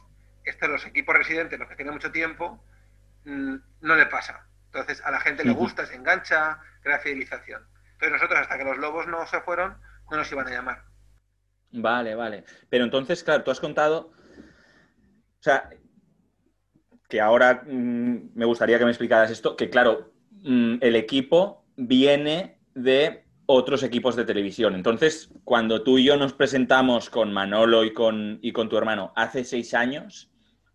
estos 0.44 0.68
los 0.68 0.86
equipos 0.86 1.16
residentes, 1.16 1.58
los 1.58 1.68
que 1.68 1.74
tienen 1.74 1.92
mucho 1.92 2.12
tiempo, 2.12 2.64
mm, 3.24 3.56
no 3.80 3.96
le 3.96 4.06
pasa. 4.06 4.46
Entonces, 4.66 5.02
a 5.04 5.10
la 5.10 5.18
gente 5.18 5.44
le 5.44 5.54
gusta, 5.54 5.84
se 5.86 5.96
engancha, 5.96 6.60
crea 6.82 7.00
fidelización. 7.00 7.66
Entonces, 7.94 8.12
nosotros, 8.12 8.38
hasta 8.38 8.58
que 8.58 8.64
los 8.64 8.78
lobos 8.78 9.08
no 9.08 9.26
se 9.26 9.40
fueron, 9.40 9.76
no 10.08 10.18
nos 10.18 10.30
iban 10.30 10.46
a 10.46 10.50
llamar. 10.50 10.84
Vale, 11.72 12.14
vale. 12.14 12.44
Pero 12.70 12.84
entonces, 12.84 13.24
claro, 13.24 13.42
tú 13.42 13.50
has 13.50 13.58
contado, 13.58 14.12
o 14.12 15.42
sea, 15.42 15.68
que 17.08 17.20
ahora 17.20 17.62
mm, 17.66 18.30
me 18.34 18.44
gustaría 18.44 18.78
que 18.78 18.84
me 18.84 18.90
explicaras 18.90 19.30
esto, 19.30 19.56
que 19.56 19.70
claro, 19.70 20.12
mm, 20.42 20.76
el 20.80 20.96
equipo 20.96 21.64
viene 21.76 22.58
de 22.74 23.24
otros 23.46 23.82
equipos 23.82 24.16
de 24.16 24.24
televisión. 24.24 24.74
Entonces, 24.74 25.30
cuando 25.44 25.82
tú 25.82 25.98
y 25.98 26.04
yo 26.04 26.16
nos 26.16 26.32
presentamos 26.32 27.10
con 27.10 27.32
Manolo 27.32 27.84
y 27.84 27.92
con, 27.92 28.38
y 28.42 28.52
con 28.52 28.68
tu 28.68 28.76
hermano 28.76 29.12
hace 29.14 29.44
seis 29.44 29.72
años, 29.72 30.30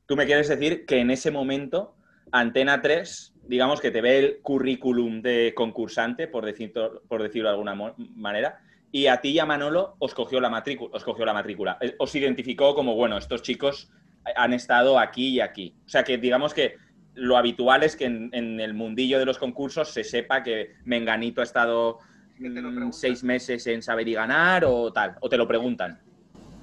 tú 0.05 0.15
me 0.15 0.25
quieres 0.25 0.47
decir 0.47 0.85
que 0.85 0.99
en 0.99 1.11
ese 1.11 1.31
momento 1.31 1.95
Antena 2.31 2.81
3, 2.81 3.33
digamos 3.47 3.81
que 3.81 3.91
te 3.91 4.01
ve 4.01 4.19
el 4.19 4.41
currículum 4.41 5.21
de 5.21 5.53
concursante, 5.53 6.27
por, 6.27 6.45
decirlo, 6.45 7.01
por 7.09 7.21
decirlo 7.21 7.49
de 7.49 7.55
alguna 7.55 7.93
manera, 8.15 8.61
y 8.91 9.07
a 9.07 9.19
ti 9.21 9.29
y 9.29 9.39
a 9.39 9.45
Manolo 9.45 9.95
os 9.99 10.13
cogió 10.13 10.39
la 10.39 10.49
matrícula, 10.49 10.91
os 10.93 11.03
cogió 11.03 11.25
la 11.25 11.33
matrícula. 11.33 11.77
Eh, 11.81 11.95
os 11.97 12.13
identificó 12.15 12.73
como, 12.73 12.95
bueno, 12.95 13.17
estos 13.17 13.41
chicos 13.41 13.91
han 14.35 14.53
estado 14.53 14.99
aquí 14.99 15.29
y 15.29 15.41
aquí. 15.41 15.75
O 15.85 15.89
sea 15.89 16.03
que 16.03 16.17
digamos 16.17 16.53
que 16.53 16.77
lo 17.13 17.37
habitual 17.37 17.83
es 17.83 17.95
que 17.95 18.05
en, 18.05 18.59
el 18.59 18.73
mundillo 18.73 19.19
de 19.19 19.25
los 19.25 19.37
concursos 19.37 19.93
se 19.93 20.03
sepa 20.03 20.43
que 20.43 20.75
Menganito 20.85 21.41
ha 21.41 21.43
estado 21.43 21.99
mm, 22.39 22.91
seis 22.91 23.23
meses 23.23 23.67
en 23.67 23.81
saber 23.81 24.07
y 24.07 24.13
ganar 24.13 24.63
o 24.65 24.91
tal, 24.93 25.17
o 25.19 25.29
te 25.29 25.37
lo 25.37 25.47
preguntan. 25.47 25.99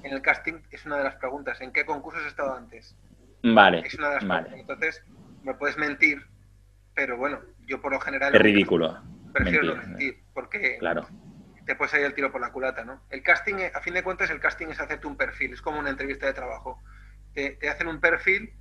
En 0.02 0.12
el 0.14 0.22
casting 0.22 0.54
es 0.70 0.86
una 0.86 0.98
de 0.98 1.04
las 1.04 1.16
preguntas, 1.16 1.60
¿en 1.60 1.72
qué 1.72 1.84
concursos 1.84 2.22
has 2.22 2.28
estado 2.28 2.54
antes? 2.54 2.96
Vale. 3.42 3.82
Es 3.84 3.94
una 3.94 4.08
de 4.08 4.14
las 4.16 4.26
vale. 4.26 4.50
Entonces, 4.54 5.02
me 5.42 5.54
puedes 5.54 5.76
mentir, 5.76 6.24
pero 6.94 7.16
bueno, 7.16 7.40
yo 7.66 7.80
por 7.80 7.92
lo 7.92 8.00
general... 8.00 8.34
Es 8.34 8.40
ridículo. 8.40 9.00
Prefiero 9.32 9.74
no 9.74 9.76
mentir, 9.76 10.18
porque 10.32 10.78
claro. 10.78 11.06
te 11.66 11.74
puedes 11.74 11.90
salir 11.90 12.06
el 12.06 12.14
tiro 12.14 12.32
por 12.32 12.40
la 12.40 12.50
culata, 12.50 12.84
¿no? 12.84 13.02
El 13.10 13.22
casting, 13.22 13.56
a 13.72 13.80
fin 13.80 13.94
de 13.94 14.02
cuentas, 14.02 14.30
el 14.30 14.40
casting 14.40 14.68
es 14.68 14.80
hacerte 14.80 15.06
un 15.06 15.16
perfil, 15.16 15.52
es 15.52 15.60
como 15.60 15.78
una 15.78 15.90
entrevista 15.90 16.26
de 16.26 16.32
trabajo 16.32 16.82
te, 17.58 17.68
hacen 17.68 17.88
un 17.88 18.00
perfil 18.00 18.52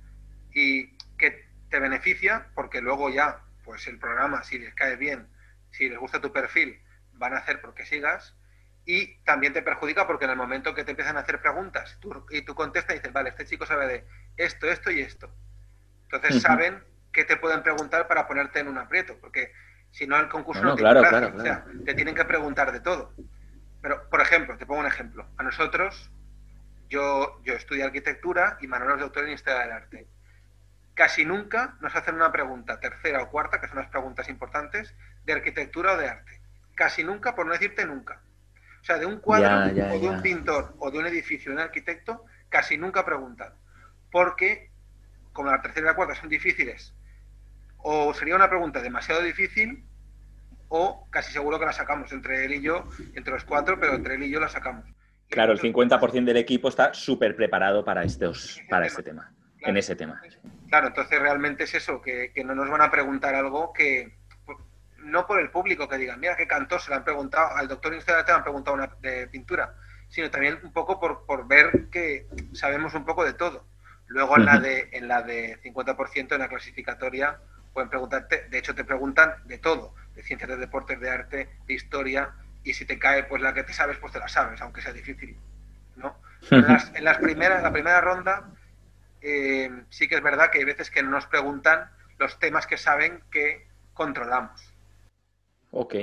y 0.52 0.96
que 1.16 1.48
te 1.70 1.80
beneficia 1.80 2.48
porque 2.54 2.80
luego 2.80 3.10
ya, 3.10 3.40
pues 3.64 3.86
el 3.86 3.98
programa, 3.98 4.42
si 4.44 4.58
les 4.58 4.74
cae 4.74 4.96
bien, 4.96 5.28
si 5.70 5.88
les 5.88 5.98
gusta 5.98 6.20
tu 6.20 6.32
perfil, 6.32 6.80
van 7.12 7.34
a 7.34 7.38
hacer 7.38 7.60
porque 7.60 7.84
sigas 7.84 8.36
y 8.84 9.18
también 9.24 9.52
te 9.52 9.62
perjudica 9.62 10.06
porque 10.06 10.24
en 10.24 10.30
el 10.30 10.36
momento 10.36 10.74
que 10.74 10.84
te 10.84 10.92
empiezan 10.92 11.16
a 11.16 11.20
hacer 11.20 11.42
preguntas 11.42 11.98
y 12.30 12.42
tú 12.42 12.54
contestas 12.54 12.94
y 12.94 12.98
dices, 12.98 13.12
vale, 13.12 13.30
este 13.30 13.44
chico 13.44 13.66
sabe 13.66 13.86
de 13.86 14.06
esto, 14.36 14.70
esto 14.70 14.90
y 14.90 15.00
esto. 15.00 15.30
Entonces 16.04 16.40
saben 16.40 16.82
que 17.12 17.24
te 17.24 17.36
pueden 17.36 17.62
preguntar 17.62 18.06
para 18.08 18.26
ponerte 18.26 18.60
en 18.60 18.68
un 18.68 18.78
aprieto, 18.78 19.18
porque 19.20 19.52
si 19.90 20.06
no 20.06 20.18
el 20.18 20.28
concurso 20.28 20.62
no, 20.62 20.74
tiene 20.74 21.00
claro, 21.00 21.36
o 21.36 21.40
sea, 21.40 21.66
te 21.84 21.94
tienen 21.94 22.14
que 22.14 22.24
preguntar 22.24 22.72
de 22.72 22.80
todo. 22.80 23.12
Pero, 23.82 24.08
por 24.08 24.20
ejemplo, 24.20 24.56
te 24.56 24.66
pongo 24.66 24.80
un 24.80 24.86
ejemplo. 24.86 25.26
A 25.36 25.42
nosotros 25.42 26.10
yo, 26.88 27.40
yo 27.44 27.54
estudio 27.54 27.84
arquitectura 27.84 28.58
y 28.60 28.66
Manolo 28.66 28.94
es 28.94 29.00
doctor 29.00 29.24
en 29.24 29.34
historia 29.34 29.60
del 29.60 29.72
arte. 29.72 30.06
Casi 30.94 31.24
nunca 31.24 31.76
nos 31.80 31.94
hacen 31.94 32.16
una 32.16 32.32
pregunta, 32.32 32.80
tercera 32.80 33.22
o 33.22 33.30
cuarta, 33.30 33.60
que 33.60 33.68
son 33.68 33.78
las 33.78 33.88
preguntas 33.88 34.28
importantes, 34.28 34.94
de 35.24 35.32
arquitectura 35.32 35.92
o 35.92 35.96
de 35.96 36.08
arte. 36.08 36.40
Casi 36.74 37.04
nunca, 37.04 37.34
por 37.34 37.46
no 37.46 37.52
decirte 37.52 37.84
nunca. 37.84 38.20
O 38.80 38.84
sea, 38.84 38.98
de 38.98 39.06
un 39.06 39.20
cuadro 39.20 39.70
o 39.92 39.98
de 40.00 40.08
un 40.08 40.22
pintor 40.22 40.74
o 40.78 40.90
de 40.90 40.98
un 40.98 41.06
edificio, 41.06 41.50
de 41.50 41.56
un 41.56 41.62
arquitecto, 41.62 42.24
casi 42.48 42.76
nunca 42.78 43.04
preguntan. 43.04 43.52
Porque, 44.10 44.70
como 45.32 45.50
la 45.50 45.60
tercera 45.60 45.86
y 45.86 45.90
la 45.90 45.94
cuarta 45.94 46.14
son 46.14 46.28
difíciles, 46.28 46.94
o 47.78 48.12
sería 48.14 48.34
una 48.34 48.48
pregunta 48.48 48.80
demasiado 48.80 49.22
difícil, 49.22 49.84
o 50.68 51.06
casi 51.10 51.32
seguro 51.32 51.58
que 51.58 51.66
la 51.66 51.72
sacamos 51.72 52.12
entre 52.12 52.44
él 52.44 52.54
y 52.54 52.60
yo, 52.60 52.88
entre 53.14 53.32
los 53.32 53.44
cuatro, 53.44 53.78
pero 53.78 53.94
entre 53.94 54.14
él 54.14 54.22
y 54.24 54.30
yo 54.30 54.40
la 54.40 54.48
sacamos. 54.48 54.84
Claro, 55.28 55.52
el 55.52 55.60
50% 55.60 56.24
del 56.24 56.36
equipo 56.38 56.68
está 56.68 56.94
súper 56.94 57.36
preparado 57.36 57.84
para, 57.84 58.02
estos, 58.02 58.60
para 58.68 58.86
este 58.86 59.02
tema, 59.02 59.30
en 59.60 59.76
ese 59.76 59.94
tema. 59.94 60.20
Claro, 60.68 60.88
entonces 60.88 61.18
realmente 61.20 61.64
es 61.64 61.74
eso, 61.74 62.00
que, 62.00 62.32
no 62.44 62.54
nos 62.54 62.70
van 62.70 62.80
a 62.80 62.90
preguntar 62.90 63.34
algo 63.34 63.72
que, 63.72 64.16
no 64.98 65.26
por 65.26 65.40
el 65.40 65.50
público 65.50 65.88
que 65.88 65.98
digan, 65.98 66.20
mira 66.20 66.36
qué 66.36 66.46
cantó, 66.46 66.78
se 66.78 66.90
le 66.90 66.96
han 66.96 67.04
preguntado, 67.04 67.56
al 67.56 67.68
doctor 67.68 67.94
Instagram 67.94 68.24
te 68.24 68.32
han 68.32 68.42
preguntado 68.42 68.76
una 68.76 68.90
de 69.00 69.28
pintura, 69.28 69.74
sino 70.08 70.30
también 70.30 70.58
un 70.62 70.72
poco 70.72 70.98
por, 70.98 71.46
ver 71.46 71.88
que 71.90 72.26
sabemos 72.52 72.94
un 72.94 73.04
poco 73.04 73.24
de 73.24 73.34
todo. 73.34 73.66
Luego 74.06 74.38
en 74.38 74.46
la 74.46 74.58
de 74.58 74.88
en 74.92 75.06
la 75.06 75.20
de 75.20 75.60
50% 75.60 76.32
en 76.32 76.38
la 76.38 76.48
clasificatoria 76.48 77.38
pueden 77.74 77.90
preguntarte, 77.90 78.48
de 78.48 78.58
hecho 78.58 78.74
te 78.74 78.84
preguntan 78.84 79.34
de 79.44 79.58
todo, 79.58 79.94
de 80.14 80.22
ciencias 80.22 80.48
de 80.48 80.56
deportes, 80.56 80.98
de 80.98 81.10
arte, 81.10 81.50
de 81.66 81.74
historia, 81.74 82.34
y 82.64 82.74
si 82.74 82.84
te 82.84 82.98
cae 82.98 83.24
pues 83.24 83.42
la 83.42 83.54
que 83.54 83.64
te 83.64 83.72
sabes, 83.72 83.98
pues 83.98 84.12
te 84.12 84.18
la 84.18 84.28
sabes, 84.28 84.60
aunque 84.60 84.82
sea 84.82 84.92
difícil, 84.92 85.36
¿no? 85.96 86.16
En 86.50 87.04
las, 87.04 87.18
primeras, 87.18 87.62
la 87.62 87.72
primera 87.72 88.00
ronda 88.00 88.50
eh, 89.20 89.70
sí 89.90 90.08
que 90.08 90.16
es 90.16 90.22
verdad 90.22 90.50
que 90.50 90.58
hay 90.58 90.64
veces 90.64 90.90
que 90.90 91.02
nos 91.02 91.26
preguntan 91.26 91.90
los 92.18 92.38
temas 92.38 92.66
que 92.66 92.76
saben 92.76 93.20
que 93.30 93.66
controlamos. 93.92 94.60
Ok. 95.70 95.94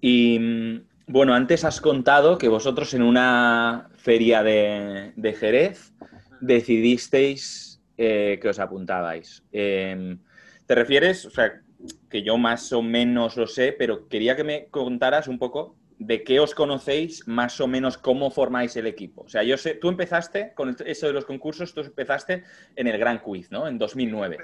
Y 0.00 0.38
mm, 0.38 1.12
bueno, 1.12 1.34
antes 1.34 1.64
has 1.64 1.80
contado 1.80 2.38
que 2.38 2.48
vosotros 2.48 2.94
en 2.94 3.02
una 3.02 3.90
feria 3.96 4.42
de, 4.42 5.36
Jerez 5.38 5.92
decidisteis 6.40 7.80
eh, 7.96 8.38
que 8.40 8.48
os 8.48 8.58
apuntabais. 8.58 9.42
Em, 9.52 10.18
¿Te 10.66 10.74
refieres, 10.74 11.26
o 11.26 11.30
sea, 11.30 11.60
que 12.10 12.22
yo 12.22 12.38
más 12.38 12.72
o 12.72 12.82
menos 12.82 13.36
lo 13.36 13.46
sé, 13.46 13.74
pero 13.76 14.08
quería 14.08 14.36
que 14.36 14.44
me 14.44 14.66
contaras 14.66 15.28
un 15.28 15.38
poco 15.38 15.76
de 15.98 16.24
qué 16.24 16.40
os 16.40 16.54
conocéis, 16.54 17.26
más 17.28 17.60
o 17.60 17.66
menos 17.66 17.98
cómo 17.98 18.30
formáis 18.30 18.76
el 18.76 18.86
equipo. 18.86 19.22
O 19.22 19.28
sea, 19.28 19.42
yo 19.42 19.56
sé, 19.56 19.74
tú 19.74 19.88
empezaste 19.88 20.52
con 20.54 20.76
eso 20.84 21.06
de 21.06 21.12
los 21.12 21.24
concursos, 21.24 21.72
tú 21.72 21.80
empezaste 21.80 22.44
en 22.76 22.86
el 22.86 22.98
Gran 22.98 23.20
Quiz, 23.20 23.50
¿no? 23.50 23.66
En 23.68 23.78
2009. 23.78 24.38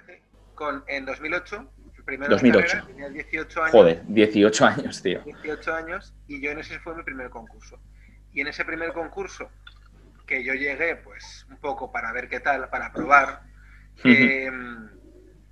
Con, 0.54 0.84
en 0.86 1.04
2008, 1.04 1.72
el 1.96 2.04
primero 2.04 2.30
2008. 2.30 2.66
Carrera, 2.66 2.86
tenía 2.86 3.08
18 3.08 3.62
años. 3.62 3.72
Joder, 3.72 4.02
18 4.06 4.66
años, 4.66 5.02
tío. 5.02 5.22
18 5.24 5.74
años 5.74 6.14
y 6.28 6.40
yo 6.40 6.50
en 6.50 6.58
ese 6.58 6.78
fue 6.80 6.94
mi 6.94 7.02
primer 7.02 7.30
concurso. 7.30 7.80
Y 8.32 8.40
en 8.40 8.46
ese 8.46 8.64
primer 8.64 8.92
concurso, 8.92 9.50
que 10.26 10.44
yo 10.44 10.54
llegué, 10.54 10.96
pues, 10.96 11.46
un 11.50 11.56
poco 11.56 11.90
para 11.90 12.12
ver 12.12 12.28
qué 12.28 12.38
tal, 12.38 12.68
para 12.70 12.92
probar, 12.92 13.42
eh, 14.04 14.48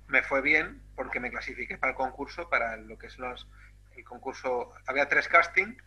me 0.07 0.23
fue 0.23 0.41
bien, 0.41 0.81
porque 0.99 1.21
me 1.21 1.31
clasifiqué 1.31 1.77
para 1.77 1.91
el 1.91 1.95
concurso, 1.95 2.49
para 2.49 2.75
lo 2.75 2.97
que 2.97 3.07
es 3.07 3.17
los, 3.17 3.47
el 3.95 4.03
concurso, 4.03 4.73
había 4.85 5.07
tres 5.07 5.29
casting, 5.29 5.77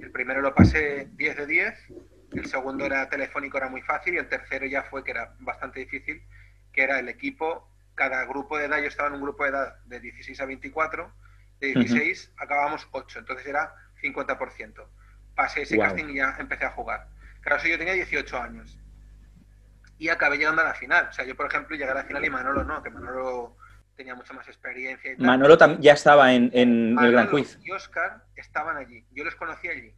el 0.00 0.10
primero 0.10 0.40
lo 0.40 0.54
pasé 0.54 1.10
10 1.12 1.36
de 1.36 1.46
10, 1.46 1.74
el 2.32 2.46
segundo 2.46 2.86
era 2.86 3.06
telefónico, 3.10 3.58
era 3.58 3.68
muy 3.68 3.82
fácil, 3.82 4.14
y 4.14 4.16
el 4.16 4.30
tercero 4.30 4.64
ya 4.64 4.84
fue 4.84 5.04
que 5.04 5.10
era 5.10 5.34
bastante 5.40 5.80
difícil, 5.80 6.22
que 6.72 6.84
era 6.84 6.98
el 6.98 7.10
equipo, 7.10 7.70
cada 7.94 8.24
grupo 8.24 8.56
de 8.56 8.64
edad, 8.64 8.78
yo 8.78 8.88
estaba 8.88 9.10
en 9.10 9.16
un 9.16 9.20
grupo 9.20 9.44
de 9.44 9.50
edad 9.50 9.76
de 9.84 10.00
16 10.00 10.40
a 10.40 10.46
24, 10.46 11.12
de 11.60 11.74
16 11.74 12.32
acabamos 12.38 12.88
8, 12.92 13.18
entonces 13.18 13.46
era 13.46 13.74
50%. 14.02 14.86
Pasé 15.34 15.62
ese 15.62 15.76
casting 15.76 16.08
y 16.08 16.14
ya 16.14 16.34
empecé 16.38 16.64
a 16.64 16.70
jugar. 16.70 17.08
Claro, 17.42 17.62
yo 17.62 17.76
tenía 17.76 17.92
18 17.92 18.40
años. 18.40 18.78
Y 19.98 20.08
acabé 20.08 20.38
llegando 20.38 20.62
a 20.62 20.64
la 20.64 20.74
final. 20.74 21.08
O 21.10 21.12
sea, 21.12 21.26
yo, 21.26 21.36
por 21.36 21.46
ejemplo, 21.46 21.76
llegué 21.76 21.90
a 21.90 21.94
la 21.94 22.04
final 22.04 22.24
y 22.24 22.30
Manolo 22.30 22.64
no, 22.64 22.82
que 22.82 22.88
Manolo 22.88 23.55
tenía 23.96 24.14
mucha 24.14 24.32
más 24.34 24.46
experiencia. 24.46 25.12
Y 25.12 25.16
tal. 25.16 25.26
Manolo 25.26 25.56
ya 25.80 25.92
estaba 25.92 26.32
en, 26.32 26.50
en 26.52 26.96
el 26.98 27.12
Gran 27.12 27.30
Quiz. 27.30 27.58
Y 27.62 27.72
Oscar 27.72 28.24
estaban 28.36 28.76
allí. 28.76 29.04
Yo 29.12 29.24
los 29.24 29.34
conocí 29.34 29.68
allí. 29.68 29.92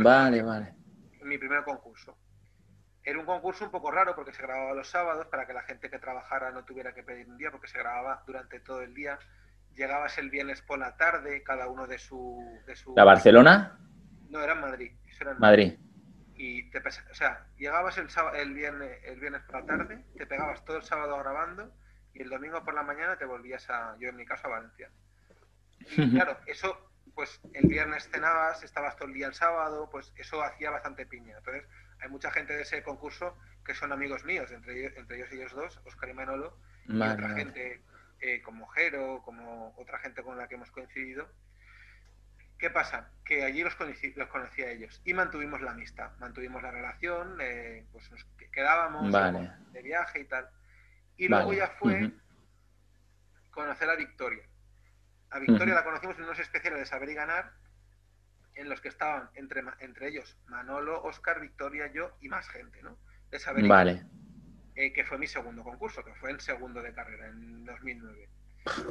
vale, 0.00 0.42
vale. 0.42 0.74
En 1.20 1.28
mi 1.28 1.36
primer 1.38 1.64
concurso. 1.64 2.16
Era 3.04 3.18
un 3.18 3.26
concurso 3.26 3.64
un 3.64 3.72
poco 3.72 3.90
raro 3.90 4.14
porque 4.14 4.32
se 4.32 4.42
grababa 4.42 4.74
los 4.74 4.88
sábados 4.88 5.26
para 5.26 5.46
que 5.46 5.52
la 5.52 5.62
gente 5.62 5.90
que 5.90 5.98
trabajara 5.98 6.52
no 6.52 6.64
tuviera 6.64 6.94
que 6.94 7.02
pedir 7.02 7.28
un 7.28 7.36
día 7.36 7.50
porque 7.50 7.66
se 7.66 7.78
grababa 7.78 8.22
durante 8.26 8.60
todo 8.60 8.80
el 8.82 8.94
día. 8.94 9.18
Llegabas 9.74 10.16
el 10.18 10.30
viernes 10.30 10.62
por 10.62 10.78
la 10.78 10.96
tarde, 10.96 11.42
cada 11.42 11.66
uno 11.68 11.86
de 11.86 11.98
su... 11.98 12.38
De 12.66 12.76
su... 12.76 12.94
¿La 12.94 13.04
Barcelona? 13.04 13.78
No, 14.28 14.40
era 14.40 14.52
en 14.52 14.60
Madrid. 14.60 14.92
Eso 15.08 15.24
era 15.24 15.32
en 15.32 15.38
Madrid. 15.38 15.72
Y 16.34 16.70
te, 16.70 16.78
o 16.78 17.14
sea, 17.14 17.46
llegabas 17.56 17.98
el, 17.98 18.08
sábado, 18.08 18.36
el, 18.36 18.54
viernes, 18.54 18.98
el 19.04 19.18
viernes 19.18 19.42
por 19.42 19.60
la 19.60 19.66
tarde, 19.66 20.04
te 20.16 20.26
pegabas 20.26 20.64
todo 20.64 20.76
el 20.76 20.82
sábado 20.82 21.18
grabando 21.18 21.72
y 22.14 22.22
el 22.22 22.28
domingo 22.28 22.62
por 22.64 22.74
la 22.74 22.82
mañana 22.82 23.16
te 23.16 23.24
volvías 23.24 23.68
a, 23.70 23.96
yo 23.98 24.08
en 24.08 24.16
mi 24.16 24.24
caso, 24.24 24.46
a 24.46 24.50
Valencia. 24.50 24.90
Y 25.96 26.10
claro, 26.10 26.38
eso, 26.46 26.90
pues 27.14 27.40
el 27.52 27.68
viernes 27.68 28.08
cenabas, 28.08 28.62
estabas 28.62 28.96
todo 28.96 29.08
el 29.08 29.14
día 29.14 29.26
el 29.26 29.34
sábado, 29.34 29.88
pues 29.90 30.12
eso 30.16 30.42
hacía 30.42 30.70
bastante 30.70 31.06
piña. 31.06 31.36
Entonces, 31.38 31.64
hay 32.00 32.08
mucha 32.08 32.30
gente 32.30 32.54
de 32.54 32.62
ese 32.62 32.82
concurso 32.82 33.36
que 33.64 33.74
son 33.74 33.92
amigos 33.92 34.24
míos, 34.24 34.50
entre 34.50 34.78
ellos, 34.78 34.92
entre 34.96 35.16
ellos, 35.16 35.32
ellos 35.32 35.52
dos, 35.52 35.80
Oscar 35.84 36.10
y 36.10 36.14
Manolo, 36.14 36.56
y 36.86 37.00
otra 37.00 37.34
gente 37.34 37.80
eh, 38.20 38.42
como 38.42 38.66
Jero, 38.68 39.22
como 39.24 39.74
otra 39.76 39.98
gente 39.98 40.22
con 40.22 40.36
la 40.36 40.48
que 40.48 40.54
hemos 40.56 40.70
coincidido. 40.70 41.28
¿Qué 42.58 42.70
pasa? 42.70 43.10
Que 43.24 43.42
allí 43.42 43.64
los 43.64 43.74
conocí, 43.74 44.12
los 44.14 44.28
conocí 44.28 44.62
a 44.62 44.70
ellos 44.70 45.00
y 45.04 45.14
mantuvimos 45.14 45.60
la 45.60 45.72
amistad, 45.72 46.12
mantuvimos 46.20 46.62
la 46.62 46.70
relación, 46.70 47.36
eh, 47.40 47.84
pues 47.90 48.08
nos 48.12 48.24
quedábamos 48.52 49.12
de 49.72 49.82
viaje 49.82 50.20
y 50.20 50.24
tal. 50.26 50.48
Y 51.16 51.28
luego 51.28 51.52
ya 51.52 51.68
fue 51.68 52.10
conocer 53.50 53.88
a 53.88 53.96
Victoria. 53.96 54.44
A 55.30 55.38
Victoria 55.38 55.74
la 55.74 55.84
conocimos 55.84 56.16
en 56.16 56.24
unos 56.24 56.38
especiales 56.38 56.80
de 56.80 56.86
saber 56.86 57.08
y 57.08 57.14
ganar, 57.14 57.52
en 58.54 58.68
los 58.68 58.80
que 58.80 58.88
estaban 58.88 59.30
entre, 59.34 59.62
entre 59.80 60.08
ellos 60.08 60.36
Manolo, 60.46 61.02
Oscar, 61.02 61.40
Victoria, 61.40 61.90
yo 61.92 62.16
y 62.20 62.28
más 62.28 62.48
gente, 62.48 62.82
¿no? 62.82 62.98
De 63.30 63.38
saber 63.38 63.66
vale. 63.66 64.04
Eh, 64.74 64.92
que 64.92 65.04
fue 65.04 65.18
mi 65.18 65.26
segundo 65.26 65.62
concurso, 65.62 66.04
que 66.04 66.14
fue 66.14 66.30
en 66.30 66.40
segundo 66.40 66.82
de 66.82 66.92
carrera, 66.94 67.28
en 67.28 67.64
2009. 67.64 68.28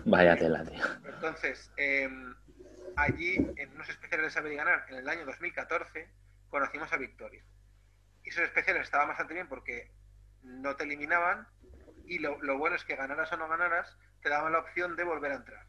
Vaya 0.05 0.35
tela, 0.35 0.63
tío. 0.63 0.83
Entonces, 1.05 1.71
em, 1.77 2.35
allí, 2.95 3.35
en 3.57 3.71
unos 3.73 3.89
especiales 3.89 4.27
de 4.27 4.31
saber 4.31 4.53
y 4.53 4.55
ganar, 4.57 4.85
en 4.89 4.97
el 4.97 5.09
año 5.09 5.25
2014, 5.25 6.07
conocimos 6.49 6.91
a 6.93 6.97
Victoria. 6.97 7.43
Y 8.23 8.29
esos 8.29 8.43
especiales 8.43 8.83
estaban 8.83 9.07
bastante 9.07 9.33
bien 9.33 9.47
porque 9.47 9.91
no 10.43 10.75
te 10.75 10.83
eliminaban 10.83 11.47
y 12.05 12.19
lo, 12.19 12.37
bueno 12.57 12.75
es 12.75 12.83
que 12.83 12.95
ganaras 12.95 13.31
o 13.31 13.37
no 13.37 13.47
ganaras, 13.47 13.97
te 14.21 14.29
daban 14.29 14.51
la 14.51 14.59
opción 14.59 14.95
de 14.95 15.03
volver 15.03 15.31
a 15.31 15.35
entrar. 15.35 15.65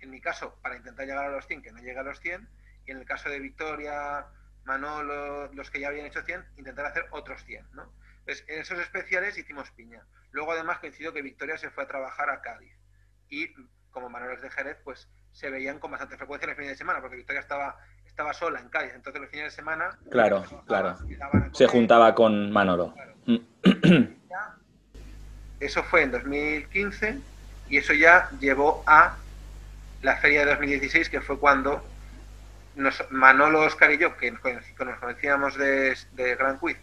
En 0.00 0.10
mi 0.10 0.20
caso, 0.20 0.58
para 0.62 0.76
intentar 0.76 1.06
llegar 1.06 1.26
a 1.26 1.30
los 1.30 1.46
100, 1.46 1.62
que 1.62 1.72
no 1.72 1.78
llega 1.80 2.00
a 2.00 2.04
los 2.04 2.20
100, 2.20 2.48
y 2.86 2.90
en 2.90 2.98
el 2.98 3.06
caso 3.06 3.28
de 3.28 3.40
Victoria, 3.40 4.26
Manolo, 4.64 5.52
los 5.52 5.70
que 5.70 5.80
ya 5.80 5.88
habían 5.88 6.06
hecho 6.06 6.22
100, 6.22 6.44
intentar 6.56 6.86
hacer 6.86 7.06
otros 7.10 7.44
100, 7.44 7.66
¿no? 7.72 7.92
Entonces, 8.20 8.44
en 8.48 8.60
esos 8.60 8.78
especiales 8.80 9.38
hicimos 9.38 9.70
piña. 9.70 10.04
Luego, 10.32 10.52
además, 10.52 10.80
coincidió 10.80 11.12
que 11.12 11.22
Victoria 11.22 11.56
se 11.56 11.70
fue 11.70 11.84
a 11.84 11.86
trabajar 11.86 12.28
a 12.28 12.42
Cádiz. 12.42 12.76
Y 13.28 13.48
como 13.90 14.10
Manolo 14.10 14.34
es 14.34 14.42
de 14.42 14.50
Jerez, 14.50 14.78
pues 14.82 15.08
se 15.30 15.48
veían 15.48 15.78
con 15.78 15.92
bastante 15.92 16.16
frecuencia 16.16 16.48
los 16.48 16.56
fines 16.56 16.72
de 16.72 16.76
semana, 16.76 17.00
porque 17.00 17.16
Victoria 17.16 17.40
estaba, 17.40 17.76
estaba 18.04 18.32
sola 18.32 18.60
en 18.60 18.68
Cádiz. 18.68 18.92
Entonces, 18.94 19.22
los 19.22 19.30
fines 19.30 19.46
de 19.46 19.50
semana... 19.50 19.96
Claro, 20.10 20.44
claro. 20.66 20.96
Se 21.52 21.68
juntaba 21.68 22.14
con 22.14 22.50
Manolo. 22.50 22.94
Eso 25.60 25.82
fue 25.84 26.02
en 26.02 26.10
2015 26.10 27.18
y 27.68 27.78
eso 27.78 27.92
ya 27.92 28.30
llevó 28.40 28.84
a 28.86 29.16
la 30.02 30.16
feria 30.18 30.40
de 30.40 30.52
2016, 30.52 31.08
que 31.08 31.20
fue 31.20 31.38
cuando 31.38 31.82
Manolo, 33.10 33.62
Oscar 33.62 33.90
y 33.92 33.98
yo, 33.98 34.16
que 34.16 34.30
nos, 34.30 34.40
conocíamos 35.00 35.56
de, 35.56 35.96
Gran 36.38 36.58
Quiz, 36.58 36.76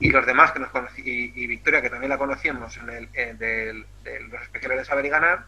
y 0.00 0.10
los 0.10 0.26
demás 0.26 0.52
que 0.52 0.58
nos 0.58 0.70
conocí, 0.70 1.32
y, 1.34 1.46
Victoria, 1.46 1.80
que 1.80 1.90
también 1.90 2.10
la 2.10 2.18
conocíamos 2.18 2.76
en 2.76 2.90
el, 2.90 3.38
de 3.38 3.84
los 4.30 4.42
especiales 4.42 4.78
de 4.78 4.84
Saber 4.84 5.06
y 5.06 5.08
Ganar, 5.08 5.44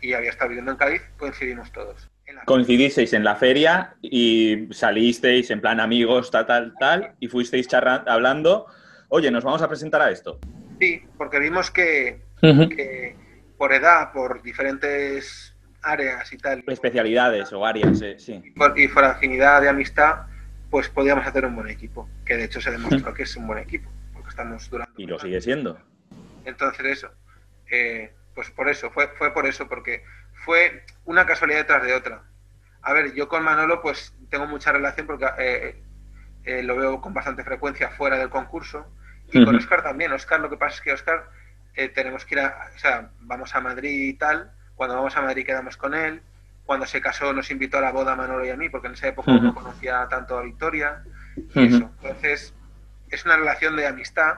y 0.00 0.12
había 0.12 0.30
estado 0.30 0.48
viviendo 0.48 0.72
en 0.72 0.78
Cádiz, 0.78 1.02
coincidimos 1.18 1.72
todos. 1.72 2.08
Coincidisteis 2.44 3.12
en 3.12 3.24
la 3.24 3.36
feria 3.36 3.94
y 4.02 4.68
salisteis 4.72 5.50
en 5.50 5.60
plan 5.60 5.80
amigos, 5.80 6.30
tal, 6.30 6.46
tal, 6.46 6.74
tal, 6.78 7.14
y 7.20 7.28
fuisteis 7.28 7.68
charlando, 7.68 8.10
hablando, 8.10 8.66
oye, 9.08 9.30
nos 9.30 9.44
vamos 9.44 9.62
a 9.62 9.68
presentar 9.68 10.02
a 10.02 10.10
esto. 10.10 10.38
Sí, 10.78 11.02
porque 11.16 11.38
vimos 11.38 11.70
que, 11.70 12.20
por 13.56 13.72
edad, 13.72 14.12
por 14.12 14.42
diferentes 14.42 15.54
áreas 15.82 16.32
y 16.32 16.38
tal. 16.38 16.64
Especialidades 16.66 17.52
o 17.52 17.64
áreas, 17.64 18.02
sí. 18.18 18.42
Y 18.76 18.88
por, 18.88 19.04
afinidad 19.04 19.62
de 19.62 19.68
amistad, 19.68 20.26
pues 20.70 20.88
podíamos 20.88 21.26
hacer 21.26 21.44
un 21.46 21.56
buen 21.56 21.68
equipo. 21.68 22.08
Que 22.24 22.36
de 22.36 22.44
hecho 22.44 22.60
se 22.60 22.70
demostró 22.70 23.14
que 23.14 23.22
es 23.22 23.36
un 23.36 23.46
buen 23.46 23.58
equipo, 23.58 23.90
porque 24.12 24.30
estamos 24.30 24.68
durante. 24.68 24.92
Y 25.00 25.06
lo 25.06 25.18
sigue 25.18 25.40
siendo. 25.40 25.78
Entonces, 26.44 26.84
eso. 26.86 27.10
Eh, 27.70 28.12
pues 28.34 28.50
por 28.50 28.68
eso, 28.68 28.90
fue, 28.90 29.08
fue 29.16 29.32
por 29.32 29.46
eso, 29.46 29.66
porque 29.66 30.04
fue 30.44 30.84
una 31.04 31.24
casualidad 31.26 31.60
detrás 31.60 31.82
de 31.84 31.94
otra. 31.94 32.22
A 32.82 32.92
ver, 32.92 33.14
yo 33.14 33.28
con 33.28 33.42
Manolo, 33.42 33.80
pues 33.80 34.14
tengo 34.30 34.46
mucha 34.46 34.70
relación 34.70 35.06
porque 35.06 35.26
eh, 35.38 35.82
eh, 36.44 36.62
lo 36.62 36.76
veo 36.76 37.00
con 37.00 37.14
bastante 37.14 37.42
frecuencia 37.42 37.90
fuera 37.90 38.18
del 38.18 38.28
concurso 38.28 38.86
y 39.32 39.44
con 39.44 39.56
Oscar 39.56 39.82
también. 39.82 40.12
Oscar, 40.12 40.40
lo 40.40 40.50
que 40.50 40.56
pasa 40.56 40.76
es 40.76 40.80
que 40.80 40.92
Oscar 40.92 41.28
eh, 41.74 41.88
tenemos 41.88 42.24
que 42.24 42.34
ir 42.34 42.40
a, 42.40 42.70
o 42.74 42.78
sea, 42.78 43.10
vamos 43.20 43.54
a 43.54 43.60
Madrid 43.60 44.08
y 44.08 44.14
tal. 44.14 44.50
Cuando 44.74 44.96
vamos 44.96 45.16
a 45.16 45.22
Madrid 45.22 45.44
quedamos 45.44 45.76
con 45.76 45.94
él. 45.94 46.22
Cuando 46.64 46.86
se 46.86 47.00
casó 47.00 47.32
nos 47.32 47.50
invitó 47.50 47.78
a 47.78 47.80
la 47.80 47.92
boda 47.92 48.12
a 48.12 48.16
Manolo 48.16 48.44
y 48.44 48.50
a 48.50 48.56
mí, 48.56 48.68
porque 48.68 48.88
en 48.88 48.94
esa 48.94 49.08
época 49.08 49.32
no 49.32 49.54
conocía 49.54 50.06
tanto 50.10 50.36
a 50.36 50.42
Victoria. 50.42 51.02
Y 51.54 51.66
eso. 51.66 51.90
Entonces, 52.02 52.54
es 53.08 53.24
una 53.24 53.36
relación 53.36 53.76
de 53.76 53.86
amistad. 53.86 54.34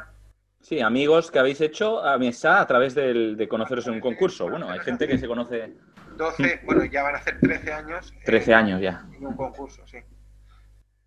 Sí, 0.61 0.81
amigos 0.81 1.31
que 1.31 1.39
habéis 1.39 1.61
hecho 1.61 2.05
amistad 2.05 2.61
a 2.61 2.67
través 2.67 2.95
de 2.95 3.47
conoceros 3.49 3.87
en 3.87 3.95
un 3.95 4.01
concurso. 4.01 4.49
Bueno, 4.49 4.71
hay 4.71 4.81
gente 4.81 5.07
que 5.09 5.17
se 5.17 5.27
conoce. 5.27 5.73
12, 6.17 6.61
bueno, 6.65 6.85
ya 6.85 7.05
van 7.05 7.15
a 7.15 7.19
hacer 7.19 7.39
13 7.41 7.73
años. 7.73 8.13
13 8.25 8.55
años 8.55 8.81
ya. 8.81 9.07
En 9.17 9.27
un 9.27 9.37
concurso, 9.37 9.87
sí. 9.87 9.99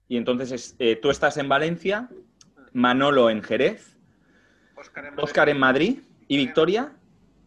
Y 0.07 0.17
entonces, 0.17 0.75
eh, 0.79 0.97
tú 1.01 1.09
estás 1.09 1.37
en 1.37 1.47
Valencia 1.47 2.09
Manolo 2.73 3.29
en 3.29 3.43
Jerez, 3.43 3.97
Oscar 5.17 5.49
en 5.49 5.59
Madrid, 5.59 5.99
y 6.27 6.37
Victoria 6.37 6.93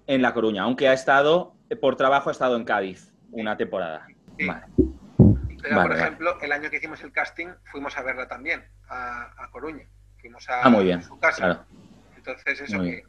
en 0.06 0.20
La 0.20 0.34
Coruña, 0.34 0.62
aunque 0.62 0.88
ha 0.88 0.92
estado, 0.92 1.54
por 1.80 1.96
trabajo 1.96 2.28
ha 2.28 2.32
estado 2.32 2.56
en 2.56 2.64
Cádiz 2.64 3.10
una 3.30 3.56
temporada. 3.56 4.06
por 4.36 5.92
ejemplo, 5.92 6.38
el 6.42 6.52
año 6.52 6.68
que 6.68 6.76
hicimos 6.76 7.02
el 7.02 7.10
casting 7.10 7.48
fuimos 7.64 7.96
a 7.96 8.02
verla 8.02 8.28
también, 8.28 8.62
a, 8.88 9.48
Coruña. 9.50 9.86
Fuimos 10.20 10.48
a, 10.50 10.62
ah, 10.62 11.02
su 11.02 11.18
casa. 11.18 11.66
Entonces, 12.16 12.60
eso 12.60 12.82
que, 12.82 13.04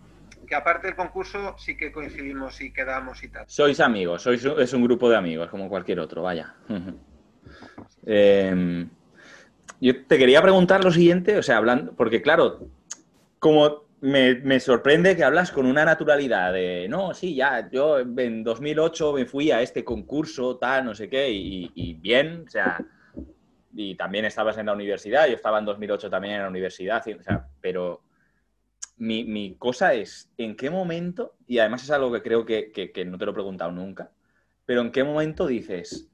que, 0.48 0.56
aparte 0.56 0.88
del 0.88 0.96
concurso 0.96 1.56
sí 1.58 1.78
que 1.78 1.92
coincidimos 1.92 2.60
y 2.62 2.72
quedamos 2.72 3.24
y 3.24 3.30
tal. 3.30 3.46
Sois 3.48 3.80
amigos, 3.80 4.22
sois, 4.22 4.44
es 4.44 4.74
un 4.74 4.84
grupo 4.84 5.10
de 5.10 5.18
amigos, 5.18 5.50
como 5.50 5.70
cualquier 5.70 6.00
otro, 6.00 6.22
vaya. 6.22 6.56
eh, 8.06 8.88
yo 9.82 10.06
te 10.06 10.18
quería 10.18 10.42
preguntar 10.42 10.84
lo 10.84 10.92
siguiente, 10.92 11.38
o 11.38 11.44
sea, 11.44 11.58
hablando, 11.58 11.94
porque 11.94 12.22
claro, 12.22 12.68
como 13.40 13.86
me, 14.02 14.60
sorprende 14.60 15.16
que 15.16 15.24
hablas 15.24 15.52
con 15.52 15.66
una 15.66 15.84
naturalidad 15.86 16.54
de, 16.54 16.88
no, 16.90 17.14
sí, 17.14 17.36
ya, 17.36 17.70
yo 17.72 18.00
en 18.00 18.44
2008 18.44 19.14
me 19.14 19.26
fui 19.26 19.52
a 19.52 19.62
este 19.62 19.84
concurso, 19.84 20.58
tal, 20.58 20.86
no 20.86 20.96
sé 20.96 21.10
qué, 21.10 21.30
y, 21.32 21.94
bien, 21.96 22.44
o 22.48 22.50
sea, 22.50 22.84
y 23.74 23.96
también 23.96 24.26
estabas 24.26 24.58
en 24.58 24.68
la 24.68 24.74
universidad, 24.74 25.28
yo 25.28 25.36
estaba 25.36 25.60
en 25.60 25.66
2008 25.66 26.10
también 26.10 26.36
en 26.36 26.42
la 26.44 26.50
universidad, 26.50 27.04
o 27.08 27.24
sea, 27.24 27.48
pero 27.60 28.04
mi, 28.98 29.24
mi 29.24 29.56
cosa 29.56 29.94
es, 29.94 30.32
¿en 30.38 30.56
qué 30.56 30.70
momento, 30.70 31.36
y 31.48 31.58
además 31.58 31.84
es 31.84 31.92
algo 31.92 32.12
que 32.12 32.22
creo 32.22 32.46
que, 32.46 32.72
que 32.72 33.06
no 33.06 33.18
te 33.18 33.26
lo 33.26 33.32
he 33.32 33.36
preguntado 33.36 33.72
nunca, 33.72 34.12
pero 34.66 34.82
en 34.82 34.92
qué 34.92 35.04
momento 35.04 35.48
dices, 35.48 36.10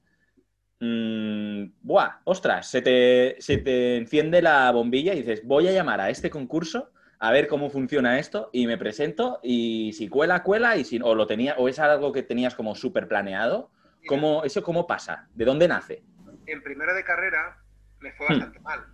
mmm, 0.82 1.72
buah, 1.84 2.22
ostras, 2.26 2.70
se 2.70 2.82
te, 2.82 3.38
se 3.39 3.58
te 3.58 3.98
enciende 3.98 4.41
la 4.41 4.70
bombilla 4.72 5.13
y 5.13 5.17
dices, 5.17 5.46
voy 5.46 5.67
a 5.67 5.72
llamar 5.72 6.02
a 6.02 6.10
este 6.10 6.30
concurso 6.30 6.91
a 7.20 7.32
ver 7.32 7.48
cómo 7.48 7.70
funciona 7.70 8.17
esto 8.17 8.50
y 8.52 8.65
me 8.65 8.80
presento 8.80 9.39
y 9.44 9.94
si 9.94 10.10
cuela, 10.10 10.41
cuela 10.41 10.76
y 10.78 10.84
si 10.84 11.00
o 11.02 11.13
lo 11.13 11.28
tenía 11.28 11.56
o 11.58 11.70
es 11.70 11.78
algo 11.78 12.12
que 12.12 12.24
tenías 12.24 12.56
como 12.56 12.74
súper 12.74 13.08
planeado, 13.08 13.70
¿cómo, 14.08 14.44
¿eso 14.44 14.63
cómo 14.63 14.88
pasa? 14.88 15.30
¿De 15.36 15.46
dónde 15.46 15.67
nace? 15.67 16.04
En 16.48 16.63
primero 16.63 16.96
de 16.96 17.04
carrera 17.04 17.63
me 18.00 18.12
fue 18.13 18.26
hmm. 18.26 18.30
bastante 18.30 18.60
mal. 18.62 18.86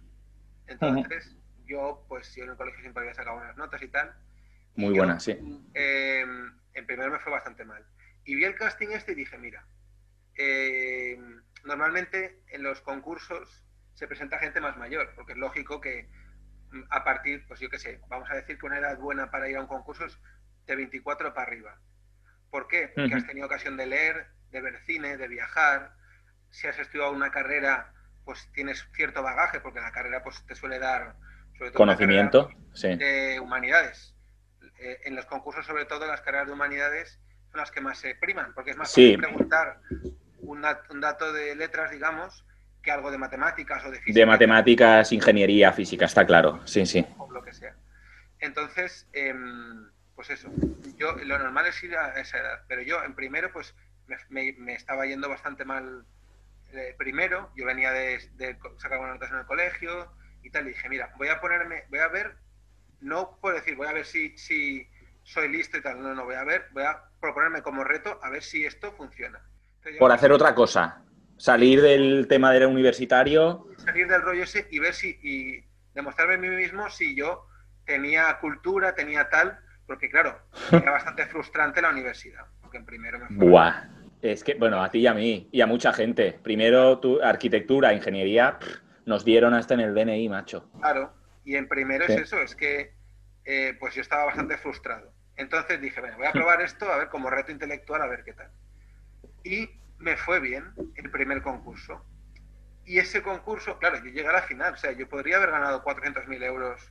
Entonces, 0.68 1.38
yo, 1.66 2.06
pues 2.10 2.36
yo 2.36 2.44
en 2.44 2.50
el 2.50 2.58
colegio 2.58 2.82
siempre 2.82 3.04
había 3.04 3.14
sacado 3.14 3.38
buenas 3.38 3.56
notas 3.56 3.82
y 3.82 3.88
tal. 3.88 4.14
Muy 4.76 4.98
buenas, 4.98 5.24
sí. 5.24 5.32
Em, 5.74 6.52
en 6.74 6.86
primero 6.86 7.10
me 7.10 7.20
fue 7.20 7.32
bastante 7.32 7.64
mal. 7.64 7.86
Y 8.26 8.36
vi 8.36 8.44
el 8.44 8.56
casting 8.56 8.90
este 8.90 9.14
y 9.14 9.16
dije, 9.16 9.38
mira, 9.38 9.66
eh, 10.38 11.18
normalmente 11.68 12.42
en 12.48 12.64
los 12.64 12.82
concursos 12.82 13.64
se 13.94 14.08
presenta 14.08 14.40
gente 14.40 14.62
más 14.62 14.78
mayor, 14.78 15.12
porque 15.16 15.34
es 15.34 15.38
lógico 15.38 15.82
que 15.82 16.10
mm, 16.72 16.84
a 16.90 17.04
partir, 17.04 17.46
pues 17.48 17.60
yo 17.60 17.70
qué 17.70 17.78
sé, 17.78 18.00
vamos 18.08 18.30
a 18.32 18.36
decir 18.36 18.58
que 18.58 18.66
una 18.66 18.80
edad 18.80 18.98
buena 18.98 19.30
para 19.30 19.50
ir 19.50 19.58
a 19.58 19.62
un 19.62 19.68
concurso 19.68 20.06
es 20.06 20.18
de 20.66 20.76
24 20.76 21.34
para 21.34 21.48
arriba. 21.48 21.78
¿Por 22.50 22.68
qué? 22.68 22.92
Porque 22.96 23.14
has 23.14 23.28
tenido 23.28 23.46
ocasión 23.46 23.76
de 23.78 23.86
leer, 23.86 24.28
de 24.52 24.62
ver 24.62 24.80
cine, 24.86 25.18
de 25.18 25.28
viajar. 25.28 25.94
Si 26.50 26.68
has 26.68 26.80
estudiado 26.80 27.12
una 27.12 27.30
carrera, 27.32 27.94
pues 28.24 28.50
tienes 28.54 28.88
cierto 28.94 29.22
bagaje, 29.22 29.60
porque 29.60 29.82
la 29.82 29.92
carrera 29.92 30.24
pues 30.24 30.46
te 30.46 30.56
suele 30.56 30.80
dar 30.80 31.16
sobre 31.58 31.72
todo 31.72 31.78
Conocimiento, 31.80 32.50
sí. 32.74 32.96
de 32.96 33.40
humanidades. 33.42 34.16
Eh, 34.80 35.02
en 35.06 35.16
los 35.16 35.26
concursos, 35.26 35.66
sobre 35.66 35.86
todo, 35.86 36.06
las 36.06 36.22
carreras 36.22 36.48
de 36.48 36.54
humanidades 36.54 37.20
son 37.52 37.60
las 37.60 37.72
que 37.72 37.82
más 37.82 37.98
se 37.98 38.16
priman, 38.16 38.54
porque 38.54 38.72
es 38.72 38.78
más 38.78 38.92
Sí. 38.92 39.16
fácil 39.16 39.20
preguntar 39.20 39.82
un, 40.40 40.62
dat- 40.62 40.90
un 40.90 41.02
dato 41.02 41.32
de 41.34 41.56
letras, 41.56 41.92
digamos, 41.92 42.46
que 42.82 42.92
algo 42.92 43.12
de 43.12 43.18
matemáticas 43.18 43.84
o 43.86 43.92
de 43.92 44.00
física. 44.00 44.20
De 44.20 44.26
matemáticas, 44.26 45.12
ingeniería, 45.12 45.74
física, 45.74 46.06
está 46.06 46.26
claro. 46.26 46.66
Sí, 46.66 46.86
sí. 46.86 47.06
o 47.18 47.30
lo 47.32 47.44
que 47.44 47.54
sea. 47.54 47.76
Entonces, 48.40 49.08
em, 49.14 49.90
pues 50.16 50.30
eso, 50.30 50.50
yo 50.96 51.14
lo 51.14 51.38
normal 51.40 51.66
es 51.68 51.84
ir 51.84 51.96
a 51.96 52.20
esa 52.20 52.38
edad, 52.38 52.62
pero 52.68 52.82
yo 52.82 53.04
en 53.04 53.16
primero 53.16 53.52
pues 53.52 53.76
me, 54.08 54.18
me- 54.30 54.54
me 54.58 54.74
estaba 54.74 55.06
yendo 55.06 55.28
bastante 55.30 55.66
mal 55.66 56.06
eh, 56.74 56.96
primero, 56.98 57.52
yo 57.56 57.66
venía 57.66 57.92
de, 57.92 58.20
sacar 58.78 59.00
buenas 59.00 59.16
notas 59.16 59.32
en 59.32 59.38
el 59.40 59.46
colegio 59.46 60.12
y 60.44 60.50
tal, 60.50 60.66
y 60.66 60.70
dije, 60.70 60.90
mira, 60.90 61.14
voy 61.18 61.30
a 61.30 61.40
ponerme, 61.40 61.86
voy 61.90 62.00
a 62.00 62.08
ver, 62.10 62.36
no 63.00 63.38
por 63.42 63.54
decir, 63.56 63.76
voy 63.76 63.88
a 63.88 63.94
ver 63.94 64.06
si, 64.06 64.38
si 64.38 64.88
soy 65.24 65.50
listo 65.50 65.78
y 65.78 65.82
tal, 65.82 66.02
no, 66.02 66.14
no, 66.14 66.26
voy 66.26 66.36
a 66.36 66.44
ver, 66.44 66.68
voy 66.72 66.84
a 66.84 67.04
proponerme 67.22 67.62
como 67.62 67.84
reto 67.84 68.20
a 68.22 68.30
ver 68.30 68.44
si 68.44 68.66
esto 68.66 68.92
funciona. 68.94 69.42
Por 70.00 70.12
hacer 70.12 70.32
otra 70.32 70.54
cosa. 70.56 71.02
Salir 71.38 71.82
del 71.82 72.28
tema 72.28 72.52
del 72.52 72.66
universitario. 72.66 73.68
salir 73.78 74.08
del 74.08 74.22
rollo 74.22 74.44
ese 74.44 74.68
y 74.72 74.80
ver 74.80 74.94
si 74.94 75.20
y 75.22 75.64
demostrarme 75.94 76.36
a 76.36 76.38
mí 76.38 76.50
mismo 76.50 76.90
si 76.90 77.16
yo 77.16 77.46
tenía 77.86 78.38
cultura, 78.40 78.94
tenía 78.96 79.30
tal, 79.30 79.60
porque 79.86 80.10
claro, 80.10 80.40
era 80.72 80.92
bastante 80.92 81.26
frustrante 81.28 81.82
la 81.82 81.90
universidad, 81.90 82.46
porque 82.62 82.78
en 82.78 82.86
primero 82.86 83.20
me 83.20 83.28
fue- 83.28 83.36
Buah. 83.50 83.86
Es 84.22 84.44
que, 84.44 84.56
bueno, 84.56 84.84
a 84.84 84.90
ti 84.90 85.00
y 85.00 85.08
a 85.08 85.14
mí, 85.14 85.48
y 85.52 85.62
a 85.62 85.68
mucha 85.68 85.94
gente. 85.94 86.40
Primero, 86.44 86.98
tu 87.00 87.22
arquitectura, 87.22 87.94
ingeniería, 87.94 88.58
pff, 88.60 88.80
nos 89.06 89.24
dieron 89.24 89.54
hasta 89.54 89.76
en 89.76 89.80
el 89.82 89.94
DNI, 89.94 90.28
macho. 90.28 90.70
Claro, 90.82 91.14
y 91.46 91.56
en 91.56 91.68
primero 91.68 92.06
Sí. 92.08 92.14
es 92.14 92.22
eso, 92.24 92.42
es 92.42 92.56
que 92.56 92.94
eh, 93.46 93.78
pues 93.80 93.94
yo 93.94 94.02
estaba 94.02 94.26
bastante 94.26 94.58
frustrado. 94.58 95.14
Entonces 95.38 95.80
dije, 95.80 96.02
bueno, 96.02 96.18
voy 96.18 96.26
a 96.26 96.34
probar 96.34 96.62
esto, 96.62 96.92
a 96.92 96.98
ver, 96.98 97.10
como 97.10 97.30
reto 97.30 97.52
intelectual, 97.52 98.02
a 98.02 98.08
ver 98.08 98.24
qué 98.24 98.34
tal. 98.34 98.50
Y 99.44 99.70
me 100.00 100.16
fue 100.18 100.40
bien 100.40 100.66
el 100.96 101.10
primer 101.12 101.42
concurso. 101.42 102.06
Y 102.86 103.00
ese 103.00 103.22
concurso, 103.22 103.78
claro, 103.80 103.98
yo 103.98 104.06
llegué 104.06 104.28
a 104.28 104.32
la 104.34 104.42
final, 104.44 104.74
o 104.74 104.78
sea, 104.78 104.92
yo 104.94 105.10
podría 105.10 105.38
haber 105.38 105.52
ganado 105.52 105.84
400.000 105.84 106.42
euros 106.44 106.82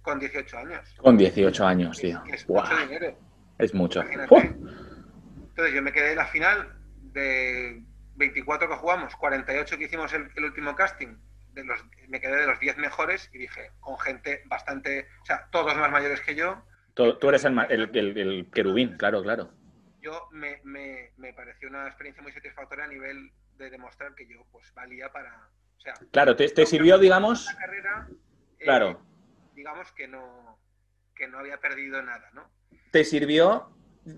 con 0.00 0.18
18 0.18 0.58
años. 0.58 0.94
Con 0.98 1.16
18 1.16 1.66
años, 1.66 1.98
tío. 1.98 2.22
Es 2.32 2.48
mucho 2.48 2.76
dinero. 2.76 3.18
es 3.58 3.74
mucho. 3.74 4.00
Entonces 5.48 5.74
yo 5.74 5.82
me 5.82 5.92
quedé 5.92 6.12
en 6.12 6.16
la 6.16 6.26
final 6.26 6.72
de 7.12 7.82
24 8.16 8.68
que 8.68 8.76
jugamos, 8.76 9.14
48 9.16 9.76
que 9.78 9.84
hicimos 9.84 10.12
el, 10.14 10.30
el 10.34 10.44
último 10.44 10.74
casting, 10.74 11.16
de 11.52 11.64
los, 11.64 11.84
me 12.08 12.18
quedé 12.20 12.36
de 12.36 12.46
los 12.46 12.58
10 12.58 12.78
mejores 12.78 13.28
y 13.34 13.38
dije, 13.38 13.70
con 13.80 13.98
gente 13.98 14.42
bastante, 14.46 15.06
o 15.22 15.26
sea, 15.26 15.46
todos 15.50 15.76
más 15.76 15.90
mayores 15.90 16.20
que 16.22 16.34
yo, 16.34 16.64
Tú, 16.94 17.18
tú 17.18 17.30
eres 17.30 17.44
el- 17.46 17.58
el 18.18 18.50
querubín, 18.52 18.96
claro, 18.98 19.22
claro. 19.22 19.50
Yo 20.02 20.28
me, 20.32 20.60
me, 20.64 21.12
me 21.16 21.32
pareció 21.32 21.68
una 21.68 21.86
experiencia 21.86 22.22
muy 22.22 22.32
satisfactoria 22.32 22.84
a 22.84 22.88
nivel 22.88 23.30
de 23.56 23.70
demostrar 23.70 24.14
que 24.14 24.26
yo 24.28 24.44
pues 24.50 24.72
valía 24.74 25.10
para, 25.12 25.50
o 25.76 25.80
sea, 25.80 25.94
Claro, 26.10 26.36
te, 26.36 26.48
te 26.48 26.66
sirvió, 26.66 26.98
digamos, 26.98 27.46
la 27.46 27.56
carrera, 27.56 28.08
eh, 28.58 28.64
claro, 28.64 29.00
digamos 29.54 29.92
que 29.92 30.08
no, 30.08 30.58
que 31.14 31.28
no 31.28 31.38
había 31.38 31.58
perdido 31.60 32.02
nada, 32.02 32.28
¿no? 32.32 32.50
te 32.90 33.04
sirvió, 33.04 33.68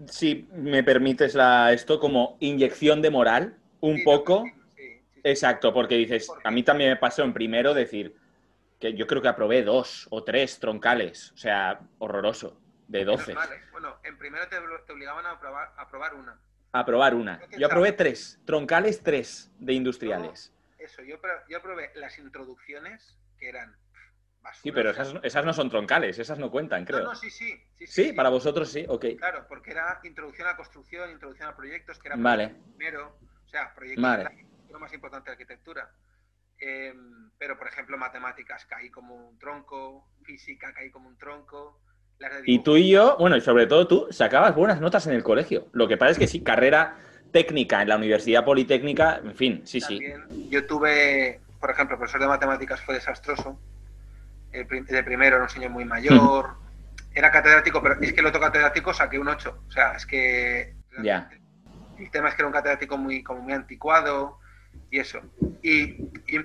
si 0.07 0.47
me 0.53 0.83
permites 0.83 1.35
la, 1.35 1.73
esto, 1.73 2.01
como 2.01 2.37
inyección 2.41 3.03
de 3.03 3.11
moral, 3.11 3.57
un 3.81 3.97
Sí, 3.97 4.05
poco. 4.05 4.43
sí, 4.43 4.51
sí, 4.77 5.03
sí. 5.15 5.21
Exacto, 5.23 5.73
porque 5.73 5.97
dices, 5.97 6.31
a 6.45 6.51
mí 6.51 6.63
también 6.63 6.91
me 6.91 6.97
pasó 6.97 7.23
en 7.23 7.33
primero 7.33 7.73
decir 7.75 8.15
que 8.81 8.95
yo 8.95 9.07
creo 9.07 9.23
que 9.23 9.29
aprobé 9.29 9.63
dos 9.63 10.07
o 10.11 10.25
tres 10.25 10.59
troncales, 10.59 11.33
o 11.33 11.37
sea, 11.39 11.81
horroroso, 11.99 12.61
de 12.99 13.05
Menos 13.05 13.21
12. 13.21 13.35
mal, 13.35 13.53
¿eh? 13.53 13.61
Bueno, 13.73 13.97
en 14.05 14.17
primero 14.19 14.47
te, 14.49 14.57
te 14.87 14.93
obligaban 14.93 15.27
a 15.27 15.39
probar, 15.41 15.73
a 15.77 15.89
probar 15.89 16.15
una. 16.15 16.39
Aprobar 16.73 17.15
una. 17.15 17.41
Yo 17.59 17.67
aprobé 17.67 17.93
tres, 17.93 18.41
troncales 18.45 19.03
tres 19.03 19.51
de 19.59 19.73
industriales. 19.73 20.53
Eso, 20.79 21.03
yo, 21.03 21.19
yo 21.49 21.63
probé 21.63 21.91
las 21.95 22.19
introducciones 22.19 23.17
que 23.39 23.49
eran 23.49 23.77
basura. 24.43 24.63
Sí, 24.63 24.73
pero 24.73 24.91
esas, 24.91 25.15
esas 25.23 25.45
no 25.45 25.53
son 25.55 25.71
troncales, 25.71 26.19
esas 26.19 26.39
no 26.39 26.51
cuentan, 26.51 26.83
No, 26.83 26.87
creo. 26.87 27.05
no, 27.05 27.15
sí, 27.15 27.31
sí. 27.31 27.61
Sí, 27.79 27.87
Sí, 27.87 28.13
para 28.13 28.29
vosotros 28.29 28.69
sí, 28.71 28.85
ok. 28.89 29.07
Claro, 29.19 29.47
porque 29.49 29.71
era 29.71 30.01
introducción 30.05 30.47
a 30.49 30.57
construcción, 30.57 31.11
introducción 31.11 31.49
a 31.49 31.57
proyectos, 31.57 31.99
que 31.99 32.09
era 32.09 32.17
Vale. 32.17 32.55
primero, 32.77 33.19
o 33.45 33.49
sea, 33.49 33.75
proyectos 33.75 34.03
Vale. 34.03 34.23
era 34.23 34.35
lo 34.71 34.79
más 34.81 34.93
importante 34.93 35.31
de 35.31 35.33
arquitectura. 35.33 35.91
Eh, 36.59 36.95
pero, 37.39 37.59
por 37.59 37.69
ejemplo, 37.69 37.97
matemáticas 37.97 38.65
caí 38.67 38.91
como 38.91 39.15
un 39.15 39.39
tronco, 39.39 40.09
física 40.25 40.73
caí 40.75 40.91
como 40.91 41.09
un 41.09 41.19
tronco. 41.19 41.81
Y 42.47 42.61
tú 42.61 42.77
y 42.77 42.91
yo, 42.91 43.17
bueno, 43.19 43.37
y 43.37 43.41
sobre 43.41 43.67
todo 43.67 43.87
tú, 43.87 44.07
sacabas 44.11 44.55
buenas 44.55 44.81
notas 44.81 45.07
en 45.07 45.15
el 45.15 45.23
colegio. 45.23 45.69
Lo 45.73 45.89
que 45.89 45.97
pasa 45.97 46.13
es 46.13 46.19
que 46.19 46.27
sí, 46.27 46.43
carrera 46.43 46.97
técnica 47.33 47.83
en 47.83 47.89
la 47.89 47.97
Universidad 47.97 48.45
Politécnica, 48.45 49.21
en 49.23 49.35
fin, 49.35 49.63
sí, 49.65 49.81
sí. 49.81 50.01
Yo 50.51 50.67
tuve, 50.67 51.41
por 51.61 51.71
ejemplo, 51.71 51.95
el 51.95 51.99
profesor 51.99 52.21
de 52.21 52.29
matemáticas 52.29 52.81
fue 52.81 52.95
desastroso. 52.95 53.59
El 54.53 54.67
de 54.69 55.03
primero 55.03 55.37
era 55.37 55.45
un 55.45 55.51
señor 55.51 55.71
muy 55.71 55.85
mayor. 55.85 56.55
Era 57.13 57.31
catedrático, 57.31 57.83
pero 57.83 58.01
es 58.01 58.13
que 58.13 58.21
el 58.21 58.27
otro 58.27 58.41
catedrático 58.41 58.95
saqué 58.95 59.19
un 59.19 59.29
8. 59.29 59.65
O 59.69 59.71
sea, 59.71 59.95
es 59.95 60.07
que. 60.07 60.75
Ya. 61.03 61.29
El 61.99 62.11
tema 62.11 62.29
es 62.29 62.35
que 62.35 62.43
era 62.43 62.47
un 62.47 62.53
catedrático 62.53 62.97
muy, 62.97 63.23
como 63.23 63.43
muy 63.43 63.53
anticuado 63.53 64.39
y 64.91 65.01
eso. 65.01 65.21
Y, 65.63 66.05
y 66.29 66.39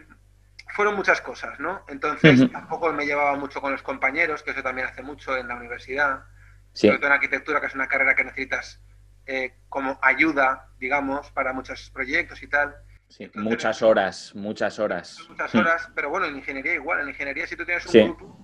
fueron 0.73 0.95
muchas 0.95 1.21
cosas, 1.21 1.59
¿no? 1.59 1.83
Entonces 1.87 2.49
tampoco 2.51 2.91
me 2.93 3.05
llevaba 3.05 3.35
mucho 3.37 3.61
con 3.61 3.71
los 3.71 3.81
compañeros, 3.81 4.43
que 4.43 4.51
eso 4.51 4.61
también 4.63 4.87
hace 4.87 5.01
mucho 5.01 5.35
en 5.37 5.47
la 5.47 5.55
universidad. 5.55 6.23
Sí, 6.73 6.87
Sobre 6.87 6.99
todo 6.99 7.07
en 7.07 7.13
arquitectura, 7.13 7.59
que 7.59 7.67
es 7.67 7.75
una 7.75 7.87
carrera 7.87 8.15
que 8.15 8.23
necesitas 8.23 8.81
eh, 9.25 9.57
como 9.69 9.99
ayuda, 10.01 10.67
digamos, 10.79 11.31
para 11.31 11.53
muchos 11.53 11.89
proyectos 11.91 12.41
y 12.43 12.47
tal. 12.47 12.75
sí. 13.07 13.29
Muchas 13.33 13.81
horas, 13.81 14.33
muchas 14.35 14.79
horas. 14.79 15.17
Muchas 15.29 15.53
horas, 15.55 15.89
pero 15.95 16.09
bueno, 16.09 16.25
en 16.27 16.35
ingeniería 16.37 16.73
igual. 16.75 17.01
En 17.01 17.09
ingeniería, 17.09 17.45
si 17.47 17.55
tú 17.55 17.65
tienes 17.65 17.85
un 17.87 17.91
Sí. 17.91 18.01
grupo, 18.03 18.37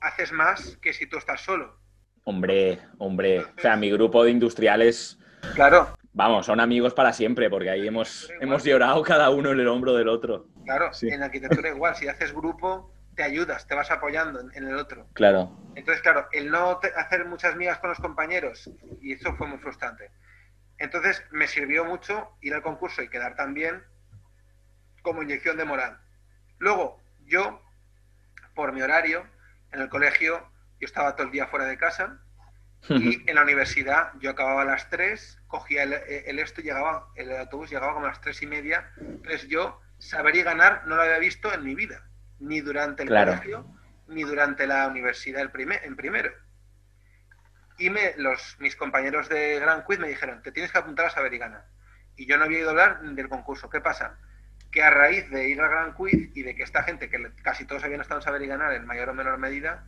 haces 0.00 0.32
más 0.32 0.76
que 0.82 0.92
si 0.92 1.06
tú 1.06 1.16
estás 1.18 1.40
solo. 1.40 1.78
Hombre, 2.24 2.80
hombre. 2.98 3.40
O 3.40 3.60
sea, 3.60 3.76
mi 3.76 3.90
grupo 3.90 4.24
de 4.24 4.30
industriales, 4.30 5.18
Claro, 5.54 5.94
vamos, 6.12 6.46
son 6.46 6.58
amigos 6.60 6.94
para 6.94 7.12
siempre, 7.12 7.50
porque 7.50 7.68
ahí 7.70 7.86
hemos, 7.86 8.30
hemos 8.40 8.64
llorado 8.64 9.02
cada 9.02 9.28
uno 9.30 9.52
en 9.52 9.60
el 9.60 9.68
hombro 9.68 9.94
del 9.94 10.08
otro. 10.08 10.46
Claro. 10.64 10.92
Sí. 10.92 11.08
En 11.08 11.22
arquitectura 11.22 11.68
igual. 11.68 11.94
Si 11.96 12.08
haces 12.08 12.32
grupo, 12.32 12.92
te 13.14 13.22
ayudas, 13.22 13.66
te 13.66 13.74
vas 13.74 13.90
apoyando 13.90 14.40
en, 14.40 14.50
en 14.54 14.66
el 14.68 14.76
otro. 14.76 15.06
Claro. 15.14 15.56
Entonces, 15.76 16.02
claro, 16.02 16.28
el 16.32 16.50
no 16.50 16.78
te- 16.78 16.92
hacer 16.94 17.24
muchas 17.26 17.54
migas 17.56 17.78
con 17.78 17.90
los 17.90 17.98
compañeros, 17.98 18.70
y 19.00 19.12
eso 19.12 19.34
fue 19.36 19.46
muy 19.46 19.58
frustrante. 19.58 20.10
Entonces, 20.78 21.24
me 21.30 21.46
sirvió 21.46 21.84
mucho 21.84 22.36
ir 22.40 22.54
al 22.54 22.62
concurso 22.62 23.02
y 23.02 23.08
quedar 23.08 23.36
también 23.36 23.82
como 25.02 25.22
inyección 25.22 25.56
de 25.56 25.64
moral. 25.64 26.00
Luego, 26.58 27.00
yo, 27.26 27.62
por 28.54 28.72
mi 28.72 28.82
horario, 28.82 29.24
en 29.72 29.80
el 29.80 29.88
colegio, 29.88 30.38
yo 30.80 30.86
estaba 30.86 31.14
todo 31.14 31.26
el 31.26 31.32
día 31.32 31.46
fuera 31.46 31.66
de 31.66 31.76
casa, 31.78 32.18
y 32.88 33.22
en 33.30 33.34
la 33.36 33.42
universidad 33.42 34.12
yo 34.20 34.30
acababa 34.30 34.62
a 34.62 34.66
las 34.66 34.90
3, 34.90 35.40
cogía 35.46 35.84
el, 35.84 35.92
el 35.92 36.38
esto 36.38 36.60
y 36.60 36.64
llegaba, 36.64 37.08
el 37.16 37.34
autobús 37.36 37.70
llegaba 37.70 37.94
como 37.94 38.06
a 38.06 38.08
las 38.10 38.20
3 38.20 38.42
y 38.42 38.46
media. 38.46 38.90
Entonces 38.98 39.46
yo, 39.48 39.80
saber 40.04 40.36
y 40.36 40.42
ganar, 40.42 40.86
no 40.86 40.96
lo 40.96 41.02
había 41.02 41.18
visto 41.18 41.52
en 41.52 41.64
mi 41.64 41.74
vida, 41.74 42.02
ni 42.38 42.60
durante 42.60 43.02
el 43.02 43.08
Claro. 43.08 43.32
colegio, 43.32 43.66
ni 44.08 44.22
durante 44.22 44.66
la 44.66 44.86
universidad 44.88 45.40
el 45.42 45.50
primer- 45.50 45.84
en 45.84 45.96
primero. 45.96 46.30
Y 47.78 47.90
me, 47.90 48.14
los, 48.16 48.56
mis 48.60 48.76
compañeros 48.76 49.28
de 49.28 49.58
Gran 49.58 49.82
Quiz 49.84 49.98
me 49.98 50.08
dijeron, 50.08 50.42
te 50.42 50.52
tienes 50.52 50.70
que 50.70 50.78
apuntar 50.78 51.06
a 51.06 51.10
saber 51.10 51.34
y 51.34 51.38
ganar. 51.38 51.66
Y 52.16 52.26
yo 52.26 52.38
no 52.38 52.44
había 52.44 52.58
oído 52.58 52.70
hablar 52.70 53.00
del 53.02 53.28
concurso. 53.28 53.68
¿Qué 53.68 53.80
pasa? 53.80 54.18
Que 54.70 54.82
a 54.82 54.90
raíz 54.90 55.28
de 55.30 55.48
ir 55.48 55.60
al 55.60 55.70
Gran 55.70 55.94
Quiz 55.94 56.30
y 56.36 56.42
de 56.42 56.54
que 56.54 56.62
esta 56.62 56.84
gente, 56.84 57.08
que 57.10 57.32
casi 57.42 57.64
todos 57.64 57.82
habían 57.82 58.00
estado 58.00 58.20
en 58.20 58.24
saber 58.24 58.42
y 58.42 58.46
ganar 58.46 58.72
en 58.74 58.86
mayor 58.86 59.08
o 59.08 59.14
menor 59.14 59.38
medida, 59.38 59.84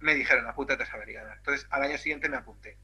me 0.00 0.14
dijeron, 0.14 0.46
apúntate 0.46 0.84
a 0.84 0.86
saber 0.86 1.08
y 1.08 1.14
ganar. 1.14 1.36
Entonces, 1.38 1.66
al 1.70 1.82
año 1.82 1.98
siguiente 1.98 2.28
me 2.28 2.36
apunté. 2.36 2.78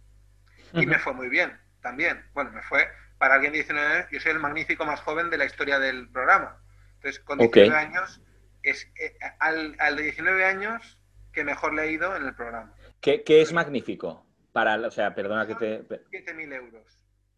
Y 0.73 0.87
me 0.87 0.99
fue 0.99 1.13
muy 1.13 1.29
bien, 1.29 1.57
también. 1.81 2.25
Bueno, 2.33 2.51
me 2.51 2.63
fue, 2.63 2.89
para 3.21 3.35
alguien 3.35 3.53
de 3.53 3.59
19 3.59 3.87
años, 3.87 4.07
yo 4.11 4.19
soy 4.19 4.33
el 4.33 4.39
magnífico 4.39 4.87
más 4.87 4.99
joven 5.03 5.29
de 5.29 5.37
la 5.37 5.45
historia 5.45 5.79
del 5.79 6.09
programa. 6.09 6.57
Entonces, 6.95 7.21
con 7.21 7.39
Ok. 7.39 7.55
19 7.55 7.79
años, 7.79 8.23
es 8.63 8.91
eh, 8.99 9.15
al, 9.39 9.77
al 9.79 9.97
de 9.97 10.05
19 10.05 10.43
años 10.43 10.99
que 11.31 11.45
mejor 11.45 11.75
le 11.75 11.83
he 11.85 11.93
ido 11.93 12.17
en 12.17 12.25
el 12.25 12.35
programa. 12.35 12.75
¿Qué, 13.03 13.23
qué 13.23 13.43
es 13.43 13.53
magnífico? 13.53 14.27
Para, 14.53 14.77
o 14.77 14.91
sea, 14.91 15.15
perdona 15.15 15.47
que 15.47 15.55
te... 15.55 15.83
7.000 15.87 16.55
euros. 16.55 16.83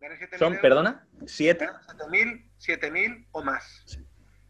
Gané 0.01 0.15
7.000 0.21 0.39
¿Son, 0.39 0.53
euros, 0.53 0.63
perdona? 0.63 1.07
¿Siete? 1.27 1.67
gané 1.67 2.47
7.000, 2.61 2.81
7.000 2.81 3.27
o 3.33 3.43
más. 3.43 3.99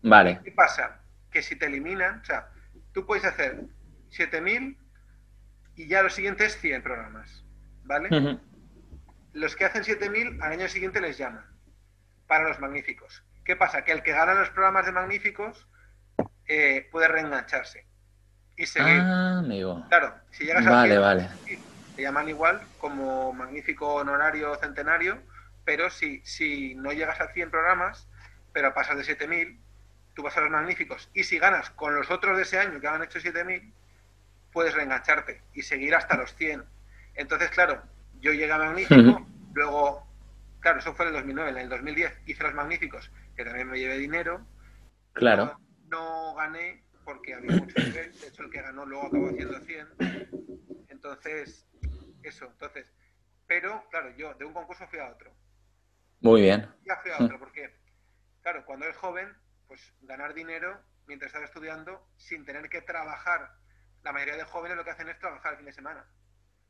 Vale. 0.02 0.38
¿Qué 0.44 0.52
pasa? 0.52 1.00
Que 1.30 1.40
si 1.42 1.56
te 1.56 1.64
eliminan, 1.64 2.20
o 2.20 2.24
sea, 2.26 2.50
tú 2.92 3.06
puedes 3.06 3.24
hacer 3.24 3.64
7.000 4.10 4.76
y 5.76 5.88
ya 5.88 6.02
lo 6.02 6.10
siguiente 6.10 6.44
es 6.44 6.58
100 6.60 6.82
programas, 6.82 7.42
¿vale? 7.84 8.14
Ujú. 8.14 8.38
Los 9.32 9.56
que 9.56 9.64
hacen 9.64 9.82
7.000 9.82 10.42
al 10.42 10.52
año 10.52 10.68
siguiente 10.68 11.00
les 11.00 11.16
llaman 11.18 11.44
para 12.26 12.44
los 12.48 12.58
magníficos. 12.60 13.22
¿Qué 13.44 13.56
pasa? 13.56 13.82
Que 13.84 13.92
el 13.92 14.02
que 14.02 14.12
gana 14.12 14.34
los 14.34 14.50
programas 14.50 14.86
de 14.86 14.92
magníficos 14.92 15.66
eh, 16.46 16.88
puede 16.90 17.08
reengancharse. 17.08 17.86
y 18.56 18.66
seguir. 18.66 19.00
Ah, 19.00 19.38
amigo. 19.38 19.84
Claro, 19.88 20.14
si 20.30 20.44
llegas 20.44 20.64
Vale, 20.66 20.94
a 20.96 21.00
100, 21.00 21.00
vale. 21.00 21.28
te 21.96 22.02
llaman 22.02 22.28
igual 22.28 22.60
como 22.78 23.32
magnífico 23.32 23.94
honorario 23.94 24.54
centenario, 24.56 25.20
pero 25.64 25.88
si, 25.90 26.20
si 26.24 26.74
no 26.74 26.92
llegas 26.92 27.20
a 27.20 27.28
100 27.32 27.50
programas, 27.50 28.06
pero 28.52 28.74
pasas 28.74 28.96
de 28.98 29.04
7000, 29.04 29.58
tú 30.14 30.22
vas 30.22 30.36
a 30.36 30.40
los 30.42 30.50
magníficos. 30.50 31.08
Y 31.14 31.24
si 31.24 31.38
ganas 31.38 31.70
con 31.70 31.94
los 31.94 32.10
otros 32.10 32.36
de 32.36 32.42
ese 32.42 32.58
año 32.58 32.78
que 32.80 32.86
han 32.88 33.02
hecho 33.02 33.18
7000, 33.20 33.72
puedes 34.52 34.74
reengancharte 34.74 35.42
y 35.54 35.62
seguir 35.62 35.94
hasta 35.94 36.16
los 36.16 36.34
100. 36.36 36.62
Entonces, 37.14 37.50
claro, 37.50 37.82
yo 38.22 38.32
llegué 38.32 38.52
a 38.52 38.58
magnífico, 38.58 39.26
luego, 39.52 40.06
claro, 40.60 40.78
eso 40.78 40.94
fue 40.94 41.06
en 41.06 41.08
el 41.10 41.14
2009, 41.20 41.50
en 41.50 41.58
el 41.58 41.68
2010 41.68 42.20
hice 42.26 42.42
los 42.44 42.54
magníficos, 42.54 43.10
que 43.36 43.44
también 43.44 43.68
me 43.68 43.78
llevé 43.78 43.98
dinero. 43.98 44.46
Claro. 45.12 45.58
No, 45.90 46.32
no 46.32 46.34
gané 46.36 46.84
porque 47.04 47.34
había 47.34 47.56
mucho 47.56 47.78
nivel, 47.80 48.18
de 48.18 48.28
hecho 48.28 48.44
el 48.44 48.50
que 48.50 48.62
ganó 48.62 48.86
luego 48.86 49.08
acabó 49.08 49.28
haciendo 49.28 49.60
100. 49.60 49.88
Entonces, 50.88 51.66
eso, 52.22 52.46
entonces, 52.46 52.92
pero 53.48 53.84
claro, 53.90 54.16
yo 54.16 54.32
de 54.34 54.44
un 54.44 54.54
concurso 54.54 54.86
fui 54.86 55.00
a 55.00 55.10
otro. 55.10 55.34
Muy 56.20 56.42
bien. 56.42 56.68
Ya 56.86 56.96
fui 57.02 57.10
a 57.10 57.24
otro, 57.24 57.40
porque, 57.40 57.74
claro, 58.40 58.64
cuando 58.64 58.86
eres 58.86 58.96
joven, 58.96 59.34
pues 59.66 59.92
ganar 60.02 60.32
dinero 60.32 60.80
mientras 61.08 61.30
estás 61.30 61.48
estudiando 61.48 62.06
sin 62.16 62.44
tener 62.44 62.68
que 62.68 62.82
trabajar. 62.82 63.50
La 64.04 64.12
mayoría 64.12 64.36
de 64.36 64.44
jóvenes 64.44 64.76
lo 64.76 64.84
que 64.84 64.90
hacen 64.90 65.08
es 65.08 65.18
trabajar 65.18 65.54
el 65.54 65.58
fin 65.58 65.66
de 65.66 65.72
semana. 65.72 66.06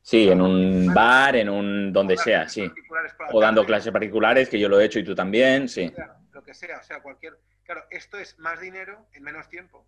Sí, 0.03 0.29
en 0.29 0.41
un 0.41 0.93
bar, 0.93 1.37
en 1.37 1.49
un 1.49 1.93
donde 1.93 2.17
sea, 2.17 2.49
sí. 2.49 2.62
la 2.62 3.27
O 3.33 3.41
dando 3.41 3.65
clases 3.65 3.93
particulares, 3.93 4.49
que 4.49 4.59
yo 4.59 4.69
lo 4.69 4.81
he 4.81 4.85
hecho 4.85 4.99
y 4.99 5.05
tú 5.05 5.15
también, 5.15 5.69
sí. 5.69 5.93
Lo 6.33 6.43
que 6.43 6.55
sea, 6.55 6.79
o 6.79 6.83
sea, 6.83 7.01
cualquier. 7.01 7.38
Claro, 7.65 7.85
esto 7.91 8.19
es 8.19 8.37
más 8.38 8.61
dinero 8.61 9.07
en 9.12 9.23
menos 9.23 9.49
tiempo. 9.49 9.87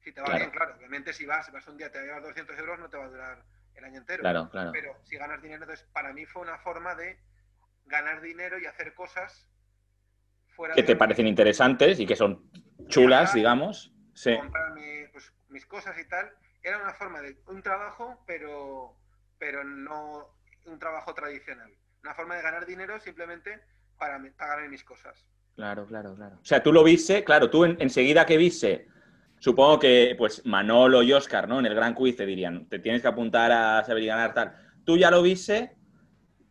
Si 0.00 0.12
te 0.12 0.20
va 0.20 0.26
Claro. 0.26 0.38
bien, 0.40 0.50
claro. 0.52 0.74
Obviamente, 0.78 1.12
si 1.12 1.26
vas, 1.26 1.50
vas 1.50 1.66
un 1.66 1.76
día, 1.76 1.90
te 1.90 2.00
llevas 2.00 2.22
200 2.22 2.56
euros, 2.56 2.78
no 2.78 2.88
te 2.88 2.96
va 2.96 3.06
a 3.06 3.08
durar 3.08 3.42
el 3.74 3.84
año 3.84 3.98
entero. 3.98 4.20
Claro, 4.20 4.48
claro. 4.48 4.70
Pero 4.72 4.96
si 5.04 5.16
ganas 5.16 5.42
dinero, 5.42 5.64
entonces 5.64 5.86
para 5.92 6.12
mí 6.12 6.24
fue 6.24 6.42
una 6.42 6.58
forma 6.58 6.94
de 6.94 7.18
ganar 7.86 8.20
dinero 8.20 8.58
y 8.60 8.66
hacer 8.66 8.94
cosas 8.94 9.48
fuera 10.54 10.74
Que 10.74 10.82
de 10.82 10.86
te 10.86 10.92
lo 10.92 10.98
parecen 10.98 11.26
interesantes 11.26 11.98
y 11.98 12.06
que 12.06 12.14
son 12.14 12.48
chulas, 12.86 13.34
digamos. 13.34 13.92
Sí. 14.14 14.36
comprarme 14.36 15.08
pues, 15.12 15.32
mis 15.48 15.66
cosas 15.66 15.98
y 15.98 16.04
tal. 16.08 16.30
Era 16.62 16.78
una 16.78 16.92
forma 16.94 17.20
de 17.22 17.36
un 17.46 17.62
trabajo, 17.62 18.22
pero, 18.26 18.96
pero 19.38 19.64
no 19.64 20.28
un 20.66 20.78
trabajo 20.78 21.14
tradicional. 21.14 21.70
Una 22.02 22.14
forma 22.14 22.36
de 22.36 22.42
ganar 22.42 22.66
dinero 22.66 23.00
simplemente 23.00 23.60
para 23.98 24.18
me- 24.18 24.30
pagarme 24.32 24.68
mis 24.68 24.84
cosas. 24.84 25.26
Claro, 25.56 25.86
claro, 25.86 26.14
claro. 26.14 26.36
O 26.36 26.44
sea, 26.44 26.62
tú 26.62 26.72
lo 26.72 26.84
viste, 26.84 27.24
claro, 27.24 27.50
tú 27.50 27.64
en- 27.64 27.76
enseguida 27.80 28.24
que 28.26 28.36
viste, 28.36 28.86
supongo 29.40 29.78
que 29.78 30.14
pues 30.16 30.44
Manolo 30.46 31.02
y 31.02 31.12
Oscar, 31.12 31.48
¿no? 31.48 31.58
En 31.58 31.66
el 31.66 31.74
gran 31.74 31.94
quiz 31.94 32.16
te 32.16 32.26
dirían, 32.26 32.68
te 32.68 32.78
tienes 32.78 33.02
que 33.02 33.08
apuntar 33.08 33.50
a 33.50 33.82
saber 33.84 34.02
y 34.04 34.06
ganar 34.06 34.34
tal. 34.34 34.54
Tú 34.84 34.96
ya 34.96 35.10
lo 35.10 35.22
viste 35.22 35.76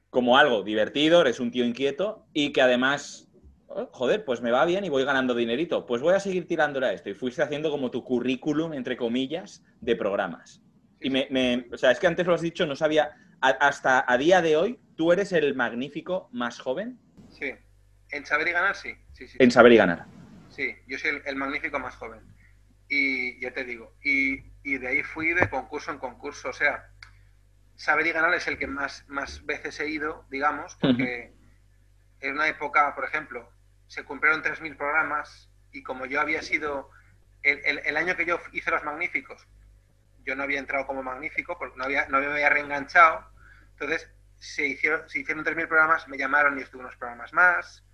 como 0.10 0.38
algo 0.38 0.64
divertido, 0.64 1.22
eres 1.22 1.40
un 1.40 1.52
tío 1.52 1.64
inquieto 1.66 2.26
y 2.34 2.52
que 2.52 2.62
además, 2.62 3.30
oh, 3.68 3.90
joder, 3.94 4.26
pues 4.26 4.42
me 4.42 4.52
va 4.52 4.66
bien 4.66 4.84
y 4.84 4.90
voy 4.90 5.04
ganando 5.06 5.36
dinerito. 5.36 5.86
Pues 5.86 6.02
voy 6.02 6.14
a 6.16 6.20
seguir 6.20 6.48
tirándole 6.48 6.88
a 6.88 6.94
esto. 6.94 7.10
Y 7.10 7.14
fuiste 7.14 7.42
haciendo 7.44 7.70
como 7.72 7.92
tu 7.92 8.04
currículum, 8.04 8.74
entre 8.74 8.98
comillas, 8.98 9.64
de 9.80 9.96
programas. 9.96 10.62
Y 11.00 11.10
me, 11.10 11.28
me- 11.30 11.68
o 11.72 11.78
sea, 11.78 11.92
es 11.92 12.00
que 12.00 12.08
antes 12.08 12.26
lo 12.26 12.34
has 12.34 12.42
dicho, 12.42 12.66
no 12.66 12.76
sabía, 12.76 13.12
a- 13.42 13.50
hasta 13.50 14.04
a 14.12 14.18
día 14.18 14.42
de 14.42 14.58
hoy, 14.58 14.80
tú 14.96 15.12
eres 15.12 15.32
el 15.32 15.56
magnífico 15.56 16.30
más 16.32 16.60
joven 16.60 17.00
Sí. 17.30 17.54
En 18.10 18.26
saber 18.26 18.48
y 18.48 18.52
ganar, 18.52 18.76
sí. 18.76 18.96
Sí, 19.14 19.28
sí. 19.28 19.38
en 19.40 19.52
saber 19.52 19.74
y 19.74 19.78
ganar. 19.78 20.06
Sí, 20.50 20.74
yo 20.88 20.98
soy 20.98 21.10
el, 21.12 21.22
el 21.26 21.36
magnífico 21.36 21.78
más 21.78 21.96
joven. 21.96 22.22
Y 22.90 23.40
ya 23.42 23.52
te 23.54 23.66
digo, 23.66 23.94
y, 24.02 24.54
y 24.64 24.78
de 24.78 24.88
ahí 24.88 25.04
fui 25.04 25.34
de 25.34 25.50
concurso 25.50 25.92
en 25.92 25.98
concurso. 25.98 26.50
O 26.50 26.54
sea, 26.54 26.90
saber 27.76 28.08
y 28.08 28.12
ganar 28.14 28.34
es 28.34 28.48
el 28.48 28.58
que 28.58 28.66
más, 28.66 29.04
más 29.10 29.46
veces 29.46 29.80
he 29.82 29.90
ido, 29.90 30.26
digamos, 30.30 30.76
porque 30.80 31.34
en 32.22 32.34
una 32.34 32.48
época, 32.48 32.96
por 32.96 33.04
ejemplo, 33.04 33.52
se 33.88 34.04
cumplieron 34.06 34.42
3.000 34.42 34.76
programas 34.78 35.50
y 35.74 35.84
como 35.84 36.06
yo 36.06 36.22
había 36.22 36.42
sido, 36.42 36.90
el, 37.44 37.60
el- 37.66 37.82
el 37.86 37.98
año 37.98 38.16
que 38.16 38.26
yo 38.26 38.40
hice 38.54 38.72
los 38.72 38.84
magníficos, 38.86 39.46
yo 40.28 40.36
no 40.36 40.44
había 40.44 40.60
entrado 40.60 40.86
como 40.86 41.02
magnífico 41.02 41.58
porque 41.58 41.78
no, 41.78 41.86
había, 41.86 42.06
no 42.10 42.20
me 42.20 42.28
había 42.28 42.50
reenganchado. 42.50 43.26
Entonces, 43.72 44.12
se 44.38 44.68
hicieron, 44.68 45.10
se 45.10 45.20
hicieron 45.20 45.44
3.000 45.44 45.68
programas, 45.68 46.08
me 46.10 46.18
llamaron 46.18 46.60
y 46.60 46.62
estuve 46.62 46.82
unos 46.82 46.98
programas 46.98 47.32
más. 47.32 47.86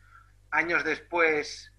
Años 0.49 0.83
después 0.83 1.71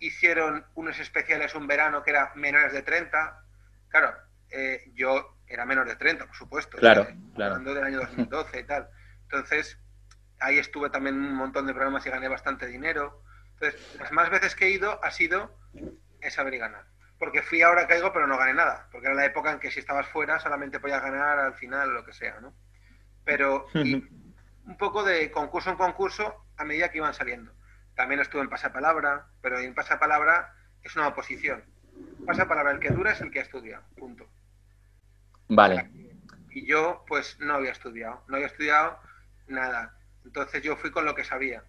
hicieron 0.00 0.66
unos 0.74 0.98
especiales 0.98 1.54
un 1.54 1.66
verano 1.66 2.02
que 2.02 2.10
era 2.10 2.32
menores 2.34 2.74
de 2.74 2.82
30. 2.82 3.44
Claro, 3.88 4.14
eh, 4.50 4.90
yo 4.94 5.38
era 5.46 5.64
menor 5.64 5.88
de 5.88 5.96
30, 5.96 6.26
por 6.26 6.36
supuesto. 6.36 6.76
Claro, 6.76 7.02
eh, 7.02 7.16
claro. 7.34 7.54
Hablando 7.54 7.74
del 7.74 7.84
año 7.84 8.00
2012 8.00 8.60
y 8.60 8.64
tal. 8.64 8.90
Entonces, 9.22 9.78
ahí 10.38 10.58
estuve 10.58 10.90
también 10.90 11.16
un 11.16 11.34
montón 11.34 11.66
de 11.66 11.72
programas 11.72 12.04
y 12.04 12.10
gané 12.10 12.28
bastante 12.28 12.66
dinero. 12.66 13.22
Entonces, 13.54 13.96
las 13.98 14.12
más 14.12 14.28
veces 14.28 14.54
que 14.54 14.66
he 14.66 14.70
ido 14.70 15.02
ha 15.02 15.10
sido 15.10 15.58
saber 16.28 16.54
y 16.54 16.58
ganar. 16.58 16.93
Porque 17.24 17.40
fui 17.40 17.62
ahora 17.62 17.86
caigo, 17.86 18.12
pero 18.12 18.26
no 18.26 18.36
gané 18.36 18.52
nada. 18.52 18.86
Porque 18.92 19.06
era 19.06 19.16
la 19.16 19.24
época 19.24 19.50
en 19.50 19.58
que 19.58 19.70
si 19.70 19.80
estabas 19.80 20.06
fuera 20.08 20.38
solamente 20.40 20.78
podías 20.78 21.02
ganar 21.02 21.38
al 21.38 21.54
final 21.54 21.88
o 21.88 21.92
lo 21.92 22.04
que 22.04 22.12
sea, 22.12 22.38
¿no? 22.38 22.52
Pero 23.24 23.66
y 23.72 23.94
un 24.66 24.76
poco 24.76 25.02
de 25.02 25.30
concurso 25.30 25.70
en 25.70 25.76
concurso 25.76 26.44
a 26.58 26.66
medida 26.66 26.90
que 26.90 26.98
iban 26.98 27.14
saliendo. 27.14 27.50
También 27.94 28.20
estuve 28.20 28.42
en 28.42 28.50
pasapalabra, 28.50 29.26
pero 29.40 29.58
en 29.58 29.74
pasapalabra 29.74 30.54
es 30.82 30.94
una 30.96 31.08
oposición. 31.08 31.64
Pasapalabra, 32.26 32.72
el 32.72 32.78
que 32.80 32.90
dura 32.90 33.12
es 33.12 33.22
el 33.22 33.30
que 33.30 33.40
estudia, 33.40 33.80
punto. 33.96 34.28
Vale. 35.48 35.90
Y 36.50 36.66
yo, 36.66 37.06
pues, 37.08 37.40
no 37.40 37.54
había 37.54 37.72
estudiado, 37.72 38.22
no 38.28 38.36
había 38.36 38.48
estudiado 38.48 38.98
nada. 39.46 39.96
Entonces 40.26 40.62
yo 40.62 40.76
fui 40.76 40.90
con 40.90 41.06
lo 41.06 41.14
que 41.14 41.24
sabía. 41.24 41.64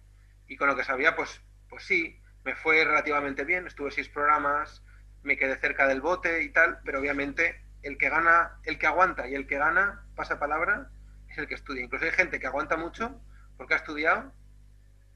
Y 0.48 0.58
con 0.58 0.68
lo 0.68 0.76
que 0.76 0.84
sabía, 0.84 1.16
pues, 1.16 1.40
pues 1.70 1.82
sí, 1.84 2.20
me 2.44 2.54
fue 2.54 2.84
relativamente 2.84 3.44
bien, 3.44 3.66
estuve 3.66 3.90
seis 3.90 4.10
programas, 4.10 4.82
me 5.26 5.36
quedé 5.36 5.56
cerca 5.56 5.86
del 5.88 6.00
bote 6.00 6.42
y 6.42 6.50
tal, 6.50 6.78
pero 6.84 7.00
obviamente 7.00 7.60
el 7.82 7.98
que 7.98 8.08
gana, 8.08 8.58
el 8.64 8.78
que 8.78 8.86
aguanta 8.86 9.28
y 9.28 9.34
el 9.34 9.46
que 9.46 9.58
gana, 9.58 10.06
pasa 10.14 10.38
palabra, 10.38 10.88
es 11.28 11.36
el 11.36 11.48
que 11.48 11.54
estudia. 11.54 11.84
Incluso 11.84 12.04
hay 12.04 12.12
gente 12.12 12.38
que 12.38 12.46
aguanta 12.46 12.76
mucho 12.76 13.20
porque 13.56 13.74
ha 13.74 13.78
estudiado, 13.78 14.32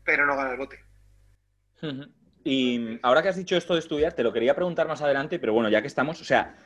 pero 0.05 0.27
no 0.27 0.37
gana 0.37 0.51
el 0.51 0.59
bote. 0.59 0.85
Y 2.45 2.99
ahora 3.03 3.23
que 3.23 3.29
has 3.29 3.37
dicho 3.37 3.57
esto 3.57 3.75
de 3.75 3.81
estudiar, 3.81 4.13
te 4.13 4.25
lo 4.25 4.33
quería 4.33 4.55
preguntar 4.55 4.89
más 4.89 5.01
adelante, 5.01 5.39
pero 5.39 5.53
bueno, 5.53 5.69
ya 5.69 5.81
que 5.81 5.87
estamos, 5.87 6.21
o 6.21 6.25
sea, 6.25 6.57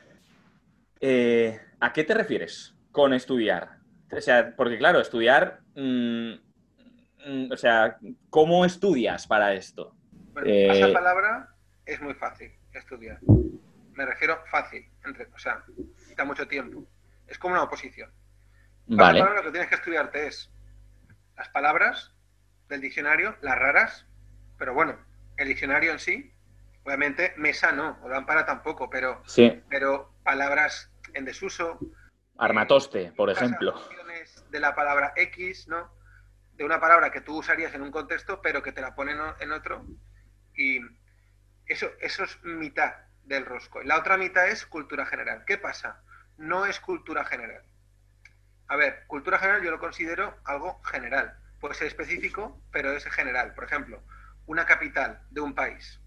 eh, 0.99 1.59
¿a 1.79 1.93
qué 1.93 2.03
te 2.03 2.15
refieres 2.15 2.75
con 2.91 3.13
estudiar? 3.13 3.77
O 4.11 4.21
sea, 4.21 4.55
porque 4.55 4.77
claro, 4.77 4.99
estudiar, 4.99 5.59
mm, 5.75 6.33
mm, 7.27 7.51
o 7.51 7.57
sea, 7.57 7.97
¿cómo 8.29 8.65
estudias 8.65 9.27
para 9.27 9.53
esto? 9.53 9.95
Bueno, 10.33 10.49
Eh, 10.49 10.67
pasapalabra 10.67 11.49
es 11.85 12.01
muy 12.01 12.13
fácil 12.15 12.51
estudiar. 12.79 13.19
Me 13.93 14.05
refiero 14.05 14.43
fácil, 14.51 14.89
entre, 15.05 15.25
o 15.33 15.37
sea, 15.37 15.63
quita 16.07 16.25
mucho 16.25 16.47
tiempo. 16.47 16.85
Es 17.27 17.37
como 17.37 17.53
una 17.53 17.63
oposición. 17.63 18.11
Vale, 18.87 19.19
lo 19.19 19.43
que 19.43 19.51
tienes 19.51 19.69
que 19.69 19.75
estudiarte 19.75 20.27
es 20.27 20.51
las 21.35 21.49
palabras 21.49 22.13
del 22.69 22.81
diccionario, 22.81 23.35
las 23.41 23.57
raras, 23.57 24.05
pero 24.57 24.73
bueno, 24.73 24.97
el 25.37 25.47
diccionario 25.47 25.91
en 25.91 25.99
sí, 25.99 26.33
obviamente 26.83 27.33
mesa 27.37 27.71
no, 27.71 27.97
o 28.03 28.09
lámpara 28.09 28.45
tampoco, 28.45 28.89
pero, 28.89 29.21
sí, 29.25 29.61
pero 29.69 30.13
palabras 30.23 30.91
en 31.13 31.25
desuso. 31.25 31.79
armatoste, 32.37 33.11
por 33.13 33.29
ejemplo. 33.29 33.73
De 34.49 34.59
la 34.59 34.75
palabra 34.75 35.13
X, 35.15 35.67
¿no? 35.67 35.91
De 36.53 36.63
una 36.63 36.79
palabra 36.79 37.11
que 37.11 37.21
tú 37.21 37.39
usarías 37.39 37.73
en 37.73 37.81
un 37.81 37.91
contexto, 37.91 38.41
pero 38.41 38.61
que 38.63 38.71
te 38.71 38.81
la 38.81 38.95
ponen 38.95 39.17
en 39.39 39.51
otro. 39.51 39.85
Y 40.55 40.79
eso, 41.67 41.89
eso 41.99 42.23
es 42.23 42.43
mitad 42.43 42.93
del 43.23 43.45
rosco. 43.45 43.81
Y 43.81 43.85
la 43.87 43.97
otra 43.97 44.17
mitad 44.17 44.47
es 44.47 44.65
cultura 44.65 45.05
general. 45.05 45.43
¿Qué 45.45 45.57
pasa? 45.57 46.01
No 46.37 46.65
es 46.65 46.79
cultura 46.79 47.25
general. 47.25 47.63
A 48.67 48.75
ver, 48.75 49.03
cultura 49.07 49.37
general 49.39 49.63
yo 49.63 49.71
lo 49.71 49.79
considero 49.79 50.37
algo 50.45 50.81
general. 50.83 51.37
Puede 51.59 51.75
ser 51.75 51.87
específico, 51.87 52.61
pero 52.71 52.91
es 52.91 53.03
general. 53.05 53.53
Por 53.53 53.63
ejemplo, 53.65 54.03
una 54.45 54.65
capital 54.65 55.21
de 55.31 55.41
un 55.41 55.53
país. 55.55 55.99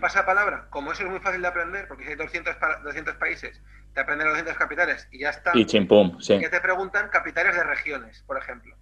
Pasa 0.00 0.24
palabra, 0.24 0.68
como 0.70 0.92
eso 0.92 1.02
es 1.02 1.10
muy 1.10 1.18
fácil 1.20 1.42
de 1.42 1.48
aprender, 1.48 1.88
porque 1.88 2.04
si 2.04 2.10
hay 2.10 2.16
200, 2.16 2.56
pa- 2.56 2.76
200 2.78 3.16
países, 3.16 3.60
te 3.92 4.00
aprenden 4.00 4.26
las 4.28 4.34
200 4.38 4.56
capitales 4.56 5.08
y 5.10 5.18
ya 5.20 5.30
está. 5.30 5.50
Y 5.54 5.66
chimpum, 5.66 6.18
sí. 6.20 6.38
Que 6.38 6.48
te 6.48 6.60
preguntan 6.60 7.08
capitales 7.10 7.54
de 7.54 7.64
regiones, 7.64 8.22
por 8.22 8.38
ejemplo. 8.38 8.74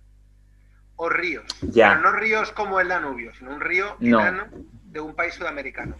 O 0.97 1.09
ríos. 1.09 1.45
Ya. 1.63 1.89
Pero 1.91 2.01
no 2.03 2.13
ríos 2.13 2.53
como 2.53 2.79
el 2.79 2.89
Danubio, 2.89 3.35
sino 3.35 3.51
un 3.53 3.61
río 3.61 3.97
No. 4.01 4.21
enano 4.21 4.49
de 4.97 5.01
un 5.03 5.15
país 5.15 5.35
sudamericano. 5.35 5.95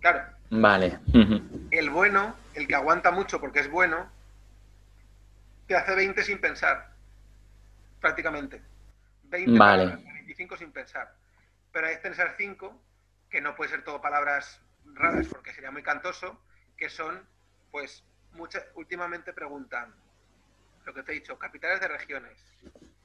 Claro, 0.00 0.24
Vale. 0.50 0.98
El 1.70 1.90
bueno, 1.90 2.36
el 2.54 2.66
que 2.66 2.74
aguanta 2.74 3.10
mucho 3.10 3.40
porque 3.40 3.60
es 3.60 3.70
bueno, 3.70 4.10
te 5.66 5.74
hace 5.74 5.94
20 5.94 6.22
sin 6.22 6.40
pensar. 6.40 6.90
Prácticamente. 8.00 8.62
20 9.24 9.58
Vale. 9.58 9.84
palabras, 9.84 10.14
25 10.14 10.56
sin 10.56 10.72
pensar. 10.72 11.12
Pero 11.72 11.86
hay 11.88 11.96
que 11.96 12.02
pensar 12.02 12.34
5, 12.38 12.80
que 13.28 13.40
no 13.40 13.54
puede 13.56 13.70
ser 13.70 13.82
todo 13.82 14.00
palabras 14.00 14.60
raras 14.94 15.26
porque 15.28 15.52
sería 15.52 15.70
muy 15.70 15.82
cantoso, 15.82 16.40
que 16.76 16.88
son, 16.88 17.26
pues, 17.72 18.04
últimamente 18.74 19.32
preguntan, 19.32 19.92
lo 20.86 20.94
que 20.94 21.02
te 21.02 21.12
he 21.12 21.14
dicho, 21.16 21.38
capitales 21.38 21.80
de 21.80 21.88
regiones, 21.88 22.38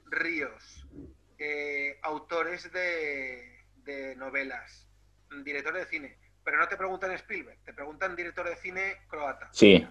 ríos, 0.06 0.86
eh, 1.40 1.98
autores 2.04 2.72
de, 2.72 3.56
novelas, 4.18 4.89
directores 5.44 5.84
de 5.84 5.90
cine, 5.90 6.18
pero 6.44 6.58
no 6.58 6.68
te 6.68 6.78
preguntan 6.78 7.12
Spielberg, 7.12 7.60
te 7.64 7.74
preguntan 7.74 8.16
director 8.16 8.48
de 8.48 8.56
cine 8.56 8.98
croata. 9.08 9.50
Sí. 9.52 9.88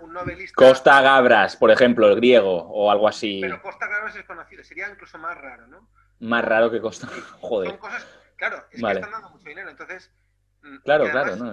un 0.00 0.12
novelista. 0.12 0.54
Costa 0.56 1.00
Gabras, 1.00 1.56
por 1.56 1.70
ejemplo, 1.70 2.08
el 2.08 2.16
griego 2.16 2.62
o 2.62 2.90
algo 2.90 3.06
así. 3.06 3.40
Pero 3.40 3.62
Costa 3.62 3.86
Gabras 3.86 4.16
es 4.16 4.24
conocido, 4.24 4.64
sería 4.64 4.88
incluso 4.88 5.18
más 5.18 5.36
raro, 5.38 5.66
¿no? 5.66 5.88
Más 6.20 6.44
raro 6.44 6.70
que 6.70 6.80
Costa. 6.80 7.06
Joder. 7.40 7.70
Son 7.70 7.78
cosas, 7.78 8.06
claro, 8.36 8.64
es 8.72 8.82
que 8.82 8.90
están 8.90 9.10
dando 9.10 9.30
mucho 9.30 9.48
dinero, 9.48 9.70
entonces. 9.70 10.10
Mm, 10.62 10.76
claro, 10.78 11.10
claro, 11.10 11.36
no. 11.36 11.52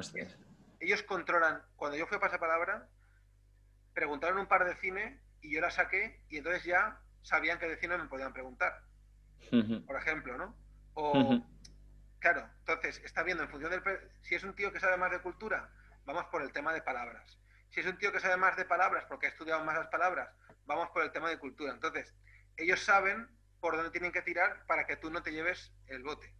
Ellos 0.80 1.04
controlan. 1.04 1.62
Cuando 1.76 1.98
yo 1.98 2.08
fui 2.08 2.18
a 2.18 2.20
Pasapalabra, 2.20 2.88
preguntaron 3.94 4.40
un 4.40 4.48
par 4.48 4.66
de 4.66 4.76
cine 4.76 5.20
y 5.42 5.54
yo 5.54 5.62
la 5.62 5.72
saqué 5.72 6.22
y 6.30 6.38
entonces 6.38 6.64
ya 6.64 7.00
sabían 7.22 7.60
que 7.60 7.68
de 7.68 7.78
cine 7.78 7.98
me 7.98 8.06
podían 8.06 8.34
preguntar. 8.34 8.82
Por 9.86 9.98
ejemplo, 9.98 10.38
¿no? 10.38 10.56
O, 10.96 11.42
claro, 12.20 12.50
entonces 12.60 13.02
está 13.04 13.24
viendo 13.24 13.44
en 13.44 13.50
función 13.50 13.72
del... 13.72 13.82
Si 14.22 14.36
es 14.36 14.44
un 14.44 14.56
tío 14.56 14.72
que 14.72 14.80
sabe 14.80 14.98
más 14.98 15.12
de 15.12 15.20
cultura, 15.20 15.70
vamos 16.06 16.26
por 16.26 16.42
el 16.42 16.52
tema 16.52 16.74
de 16.74 16.82
palabras. 16.82 17.38
Si 17.70 17.82
es 17.82 17.86
un 17.86 17.98
tío 17.98 18.12
que 18.12 18.20
sabe 18.20 18.38
más 18.38 18.56
de 18.56 18.66
palabras 18.66 19.06
porque 19.08 19.28
ha 19.28 19.30
estudiado 19.30 19.64
más 19.64 19.76
las 19.76 19.88
palabras, 19.88 20.30
vamos 20.66 20.90
por 20.90 21.04
el 21.04 21.12
tema 21.12 21.30
de 21.30 21.38
cultura. 21.38 21.74
Entonces, 21.74 22.14
ellos 22.58 22.80
saben 22.80 23.28
por 23.60 23.76
dónde 23.76 23.92
tienen 23.92 24.12
que 24.12 24.22
tirar 24.22 24.66
para 24.68 24.86
que 24.86 24.96
tú 24.96 25.10
no 25.10 25.24
te 25.24 25.32
lleves 25.32 25.72
el 25.88 26.04
bote. 26.04 26.32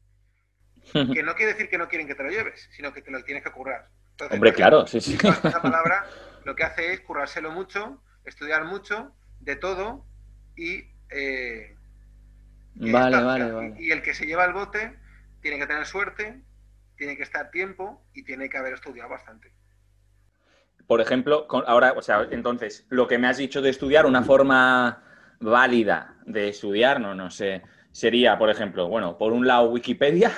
Que 1.14 1.24
no 1.24 1.36
quiere 1.36 1.54
decir 1.54 1.70
que 1.70 1.78
no 1.78 1.88
quieren 1.88 2.08
que 2.08 2.16
te 2.16 2.24
lo 2.24 2.30
lleves, 2.30 2.70
sino 2.72 2.94
que 2.94 3.02
te 3.02 3.12
lo 3.12 3.24
tienes 3.24 3.44
que 3.44 3.52
currar. 3.52 3.90
Hombre, 4.30 4.54
claro, 4.54 4.88
sí, 4.88 5.02
sí. 5.02 5.16
Esa 5.16 5.62
palabra 5.62 6.06
lo 6.46 6.56
que 6.56 6.64
hace 6.64 6.94
es 6.94 7.02
currárselo 7.02 7.52
mucho, 7.52 8.02
estudiar 8.24 8.66
mucho, 8.66 9.14
de 9.40 9.56
todo, 9.56 10.06
y... 10.56 10.86
Eh, 11.10 11.76
vale, 12.76 13.22
vale, 13.22 13.52
vale. 13.52 13.76
Y, 13.80 13.92
el 13.92 14.02
que 14.02 14.14
se 14.14 14.26
lleva 14.26 14.46
el 14.46 14.54
bote 14.54 14.98
tiene 15.46 15.60
que 15.60 15.68
tener 15.68 15.86
suerte, 15.86 16.42
tiene 16.98 17.16
que 17.16 17.22
estar 17.22 17.52
tiempo 17.52 18.04
y 18.16 18.24
tiene 18.24 18.50
que 18.50 18.58
haber 18.58 18.74
estudiado 18.74 19.12
bastante. 19.12 19.54
Por 20.88 21.02
ejemplo, 21.02 21.46
ahora, 21.68 21.94
o 21.96 22.02
sea, 22.02 22.28
entonces, 22.32 22.88
lo 22.90 23.08
que 23.08 23.20
me 23.20 23.28
has 23.28 23.38
dicho 23.38 23.62
de 23.62 23.70
estudiar, 23.70 24.08
una 24.08 24.24
forma 24.24 25.04
válida 25.40 26.18
de 26.26 26.50
estudiar, 26.50 27.00
no, 27.00 27.14
no 27.14 27.30
sé, 27.30 27.62
sería, 27.92 28.40
por 28.40 28.50
ejemplo, 28.50 28.88
bueno, 28.88 29.20
por 29.20 29.34
un 29.34 29.46
lado 29.46 29.70
Wikipedia, 29.70 30.32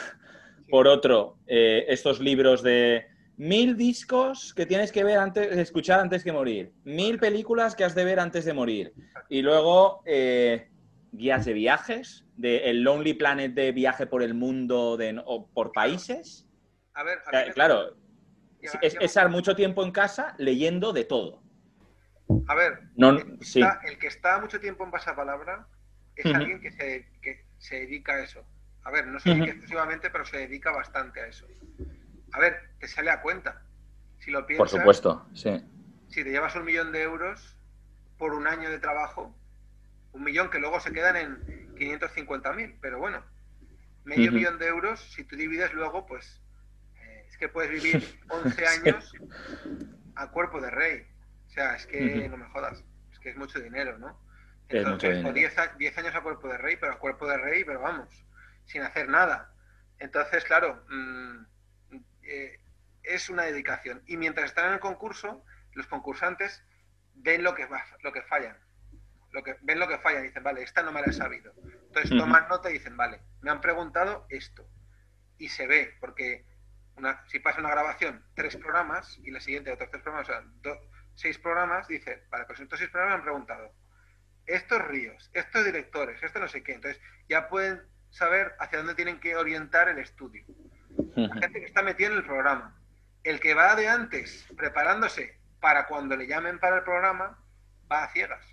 por 0.70 0.90
otro, 0.90 1.38
eh, 1.48 1.86
estos 1.88 2.20
libros 2.20 2.62
de 2.62 3.08
mil 3.38 3.78
discos 3.78 4.54
que 4.54 4.66
tienes 4.66 4.92
que 4.92 5.06
ver 5.06 5.20
antes, 5.20 5.58
escuchar 5.58 6.02
antes 6.02 6.22
que 6.22 6.34
morir, 6.34 6.74
mil 6.84 7.18
películas 7.18 7.78
que 7.78 7.86
has 7.86 7.96
de 7.96 8.04
ver 8.04 8.20
antes 8.20 8.44
de 8.44 8.52
morir, 8.52 8.94
y 9.30 9.42
luego 9.42 10.02
eh, 10.06 10.68
guías 11.18 11.46
de 11.46 11.54
viajes, 11.54 12.26
de 12.36 12.70
el 12.70 12.84
Lonely 12.84 13.14
Planet 13.14 13.54
de 13.54 13.72
viaje 13.72 14.06
por 14.06 14.24
el 14.24 14.34
mundo 14.34 14.98
de, 14.98 15.22
o 15.26 15.48
por 15.48 15.72
países. 15.72 16.48
A 16.94 17.04
ver, 17.04 17.20
eh, 17.34 17.52
claro, 17.54 17.98
es 18.62 18.96
estar 19.00 19.30
mucho 19.30 19.56
tiempo 19.56 19.84
en 19.84 19.92
casa 19.92 20.36
leyendo 20.38 20.94
de 20.94 21.04
todo. 21.04 21.44
A 22.48 22.56
ver, 22.56 22.80
el, 22.98 23.38
que 23.40 23.46
está, 23.46 23.80
el, 23.84 23.98
que 24.00 24.08
está, 24.08 24.40
mucho 24.40 24.60
tiempo 24.60 24.84
en 24.84 24.92
pasapalabra 24.92 25.68
es 26.16 26.26
alguien 26.34 26.60
que 26.60 26.72
se, 26.72 27.08
que 27.22 27.46
se, 27.58 27.82
dedica 27.82 28.14
a 28.14 28.24
eso. 28.24 28.46
A 28.84 28.92
ver, 28.92 29.08
no 29.08 29.20
se 29.20 29.30
dedica 29.30 29.52
exclusivamente, 29.52 30.10
pero 30.10 30.26
se 30.26 30.38
dedica 30.38 30.72
bastante 30.72 31.22
a 31.22 31.28
eso 31.28 31.46
a 32.34 32.40
ver, 32.40 32.70
te 32.80 32.88
sale 32.88 33.10
a 33.10 33.22
cuenta. 33.22 33.62
Si 34.20 34.32
lo 34.32 34.46
piensas. 34.46 34.70
Por 34.70 34.80
supuesto, 34.80 35.28
sí. 35.34 35.64
Si 36.10 36.24
te 36.24 36.30
llevas 36.30 36.56
un 36.56 36.66
millón 36.66 36.92
de 36.92 37.04
euros 37.04 37.58
por 38.18 38.34
un 38.34 38.48
año 38.48 38.70
de 38.70 38.80
trabajo, 38.80 39.36
un 40.18 40.24
millón 40.24 40.50
que 40.50 40.60
luego 40.60 40.80
se 40.80 40.92
quedan 40.92 41.16
en 41.16 41.76
550.000, 41.76 42.78
pero 42.82 42.98
bueno, 42.98 43.24
medio 44.04 44.32
millón 44.32 44.58
de 44.58 44.68
euros, 44.68 45.00
si 45.14 45.24
tú 45.24 45.36
divides 45.36 45.74
luego, 45.74 46.08
pues 46.08 46.42
eh, 47.00 47.26
es 47.30 47.38
que 47.38 47.48
puedes 47.48 47.72
vivir 47.72 48.20
11 48.30 48.68
años 48.68 49.14
a 50.16 50.32
cuerpo 50.32 50.60
de 50.60 50.72
rey. 50.72 51.08
O 51.48 51.50
sea, 51.52 51.76
es 51.76 51.86
que 51.86 52.28
no 52.30 52.38
me 52.38 52.46
jodas, 52.48 52.84
es 53.12 53.20
que 53.20 53.30
es 53.30 53.38
mucho 53.38 53.60
dinero, 53.60 53.98
¿no? 54.00 54.20
Entonces, 54.70 55.24
10, 55.34 55.98
años 55.98 56.16
a 56.16 56.22
cuerpo 56.22 56.50
de 56.50 56.58
rey, 56.58 56.76
pero 56.78 56.94
a 56.94 57.00
cuerpo 57.00 57.28
de 57.28 57.38
rey, 57.38 57.64
pero 57.64 57.80
vamos, 57.80 58.10
sin 58.66 58.82
hacer 58.82 59.08
nada. 59.08 59.54
Entonces, 60.00 60.44
claro, 60.44 60.84
mmm, 60.90 61.46
eh, 62.24 62.60
es 63.04 63.30
una 63.30 63.44
dedicación. 63.44 64.02
Y 64.08 64.18
mientras 64.18 64.48
están 64.48 64.68
en 64.68 64.74
el 64.74 64.80
concurso, 64.80 65.44
los 65.74 65.88
concursantes 65.88 66.64
ven 67.14 67.44
lo 67.44 67.56
que, 67.56 67.66
va, 67.66 67.84
lo 68.02 68.12
que 68.12 68.24
fallan. 68.24 68.58
Lo 69.32 69.44
que, 69.44 69.58
ven 69.62 69.80
lo 69.80 69.88
que 69.88 70.00
fallan 70.00 70.24
y 70.24 70.28
dicen, 70.28 70.44
vale, 70.44 70.64
esta 70.64 70.82
no 70.84 70.92
me 70.92 71.02
la 71.02 71.08
he 71.08 71.14
sabido. 71.14 71.54
Entonces 71.88 72.18
toman 72.18 72.48
nota 72.48 72.70
y 72.70 72.74
dicen, 72.74 72.96
vale, 72.96 73.22
me 73.42 73.52
han 73.52 73.62
preguntado 73.62 74.26
esto. 74.30 74.68
Y 75.38 75.50
se 75.50 75.68
ve, 75.68 75.96
porque 76.00 76.46
una, 76.96 77.24
si 77.28 77.40
pasa 77.40 77.60
una 77.60 77.70
grabación, 77.70 78.24
tres 78.36 78.56
programas, 78.56 79.20
y 79.24 79.32
la 79.32 79.40
siguiente 79.40 79.72
otros 79.72 79.92
tres 79.92 80.02
programas, 80.02 80.30
o 80.30 80.32
sea, 80.32 80.80
seis 81.16 81.38
programas, 81.38 81.88
dice, 81.88 82.24
vale, 82.30 82.46
pues 82.46 82.60
estos 82.60 82.80
seis 82.80 82.90
programas 82.90 83.18
me 83.18 83.20
han 83.20 83.26
preguntado 83.26 83.74
estos 84.48 84.82
ríos, 84.88 85.30
estos 85.34 85.66
directores, 85.66 86.24
esto 86.24 86.40
no 86.40 86.48
sé 86.48 86.64
qué. 86.64 86.74
Entonces 86.74 87.02
ya 87.30 87.50
pueden 87.50 87.82
saber 88.10 88.56
hacia 88.60 88.80
dónde 88.80 88.96
tienen 88.96 89.20
que 89.20 89.36
orientar 89.36 89.90
el 89.90 90.00
estudio. 90.00 90.46
La 91.16 91.34
gente 91.36 91.60
que 91.60 91.66
está 91.66 91.84
metida 91.84 92.08
en 92.08 92.14
el 92.14 92.26
programa. 92.26 92.76
El 93.24 93.40
que 93.40 93.54
va 93.54 93.76
de 93.76 93.90
antes 93.90 94.48
preparándose 94.56 95.38
para 95.60 95.86
cuando 95.88 96.16
le 96.16 96.28
llamen 96.28 96.60
para 96.60 96.78
el 96.78 96.84
programa, 96.84 97.38
va 97.92 98.06
a 98.06 98.12
ciegas. 98.12 98.46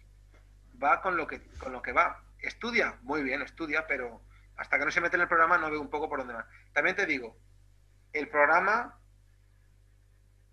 Va 0.85 1.01
con 1.01 1.16
lo 1.16 1.27
que, 1.27 1.40
con 1.59 1.73
lo 1.73 1.81
que 1.81 1.92
va. 1.92 2.23
Estudia, 2.38 2.99
muy 3.03 3.23
bien, 3.23 3.40
estudia, 3.40 3.87
pero 3.87 4.20
hasta 4.57 4.79
que 4.79 4.85
no 4.85 4.90
se 4.90 5.01
mete 5.01 5.16
en 5.16 5.23
el 5.23 5.29
programa 5.29 5.57
no 5.57 5.70
ve 5.70 5.79
un 5.79 5.88
poco 5.88 6.09
por 6.09 6.18
dónde 6.18 6.35
va. 6.35 6.47
También 6.75 6.94
te 6.94 7.07
digo, 7.07 7.38
el 8.12 8.29
programa 8.29 8.99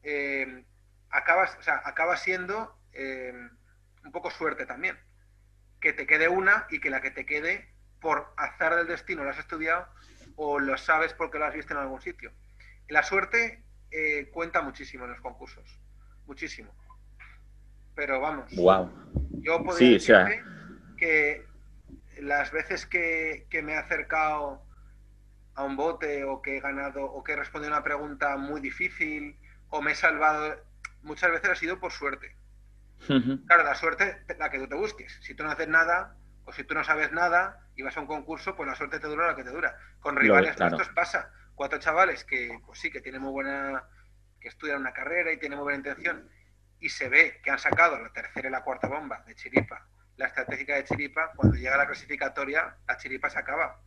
eh, 0.04 0.64
acaba, 1.10 1.50
acaba 1.84 2.16
siendo 2.18 2.80
eh, 2.94 3.34
un 4.06 4.12
poco 4.12 4.32
suerte 4.32 4.66
también. 4.66 4.98
Que 5.82 5.94
te 5.94 6.08
quede 6.08 6.30
una 6.30 6.66
y 6.70 6.80
que 6.80 6.90
la 6.90 7.02
que 7.02 7.12
te 7.12 7.26
quede 7.26 7.74
por 8.00 8.34
azar 8.38 8.76
del 8.76 8.88
destino 8.88 9.24
la 9.24 9.32
has 9.32 9.40
estudiado 9.40 9.88
o 10.36 10.60
lo 10.60 10.78
sabes 10.78 11.14
porque 11.14 11.40
lo 11.40 11.46
has 11.46 11.54
visto 11.54 11.74
en 11.74 11.80
algún 11.80 12.02
sitio. 12.02 12.32
La 12.88 13.04
suerte 13.04 13.64
eh, 13.92 14.30
cuenta 14.34 14.62
muchísimo 14.62 15.06
en 15.06 15.12
los 15.12 15.22
concursos, 15.22 15.80
muchísimo. 16.26 16.74
Pero 17.96 18.20
vamos, 18.20 18.54
wow. 18.56 18.90
yo 19.42 19.64
podría 19.64 19.94
decirte 19.94 20.44
que 20.98 21.46
las 22.22 22.52
veces 22.52 22.86
que, 22.86 23.48
me 23.64 23.74
he 23.74 23.78
acercado 23.78 24.62
a 25.56 25.64
un 25.64 25.76
bote 25.76 26.24
o 26.24 26.42
que 26.42 26.58
he 26.58 26.60
ganado 26.62 27.04
o 27.04 27.24
que 27.24 27.34
he 27.34 27.36
respondido 27.36 27.74
a 27.74 27.78
una 27.78 27.84
pregunta 27.84 28.38
muy 28.38 28.62
difícil 28.62 29.38
o 29.70 29.82
me 29.82 29.92
he 29.92 29.96
salvado, 29.96 30.56
muchas 31.02 31.32
veces 31.32 31.50
ha 31.50 31.56
sido 31.56 31.80
por 31.80 31.92
suerte. 31.92 32.36
Claro, 33.48 33.64
la 33.64 33.74
suerte, 33.76 34.24
la 34.38 34.50
que 34.52 34.60
tú 34.60 34.68
te 34.68 34.76
busques. 34.76 35.18
Si 35.22 35.34
tú 35.34 35.44
no 35.44 35.50
haces 35.50 35.68
nada, 35.68 36.16
o 36.46 36.54
si 36.54 36.64
tú 36.64 36.74
no 36.76 36.84
sabes 36.84 37.12
nada 37.12 37.68
y 37.76 37.82
vas 37.82 37.98
a 37.98 38.02
un 38.02 38.08
concurso, 38.08 38.56
pues 38.56 38.68
la 38.68 38.76
suerte 38.76 39.00
te 39.00 39.08
dura 39.08 39.30
lo 39.30 39.36
que 39.36 39.44
te 39.44 39.50
dura. 39.50 39.76
Con 40.00 40.16
rivales 40.16 40.60
nuestros 40.60 40.90
pasa. 40.90 41.32
Cuatro 41.56 41.80
chavales 41.80 42.24
que, 42.24 42.60
pues 42.66 42.80
sí, 42.80 42.92
que 42.92 43.02
tienen 43.02 43.22
muy 43.22 43.32
buena, 43.32 43.84
que 44.40 44.48
estudian 44.48 44.80
una 44.80 44.94
carrera 44.94 45.32
y 45.32 45.38
tienen 45.38 45.58
muy 45.58 45.64
buena 45.64 45.78
intención, 45.78 46.30
y 46.82 46.90
se 46.90 47.08
ve 47.08 47.40
que 47.44 47.52
han 47.52 47.60
sacado 47.60 47.98
la 47.98 48.12
tercera 48.12 48.50
y 48.50 48.52
la 48.52 48.64
cuarta 48.64 48.88
bomba 48.88 49.24
de 49.26 49.36
Chiripa, 49.36 49.88
la 50.18 50.28
estratégica 50.28 50.76
de 50.76 50.84
Chiripa, 50.84 51.32
cuando 51.36 51.56
llega 51.56 51.78
la 51.78 51.86
clasificatoria, 51.86 52.76
la 52.86 52.98
Chiripa 52.98 53.30
se 53.30 53.40
acaba. 53.40 53.82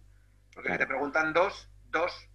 Porque 0.55 0.73
si 0.73 0.79
te 0.79 0.87
preguntan 0.87 1.33
dos, 1.33 1.71
dos 1.91 2.31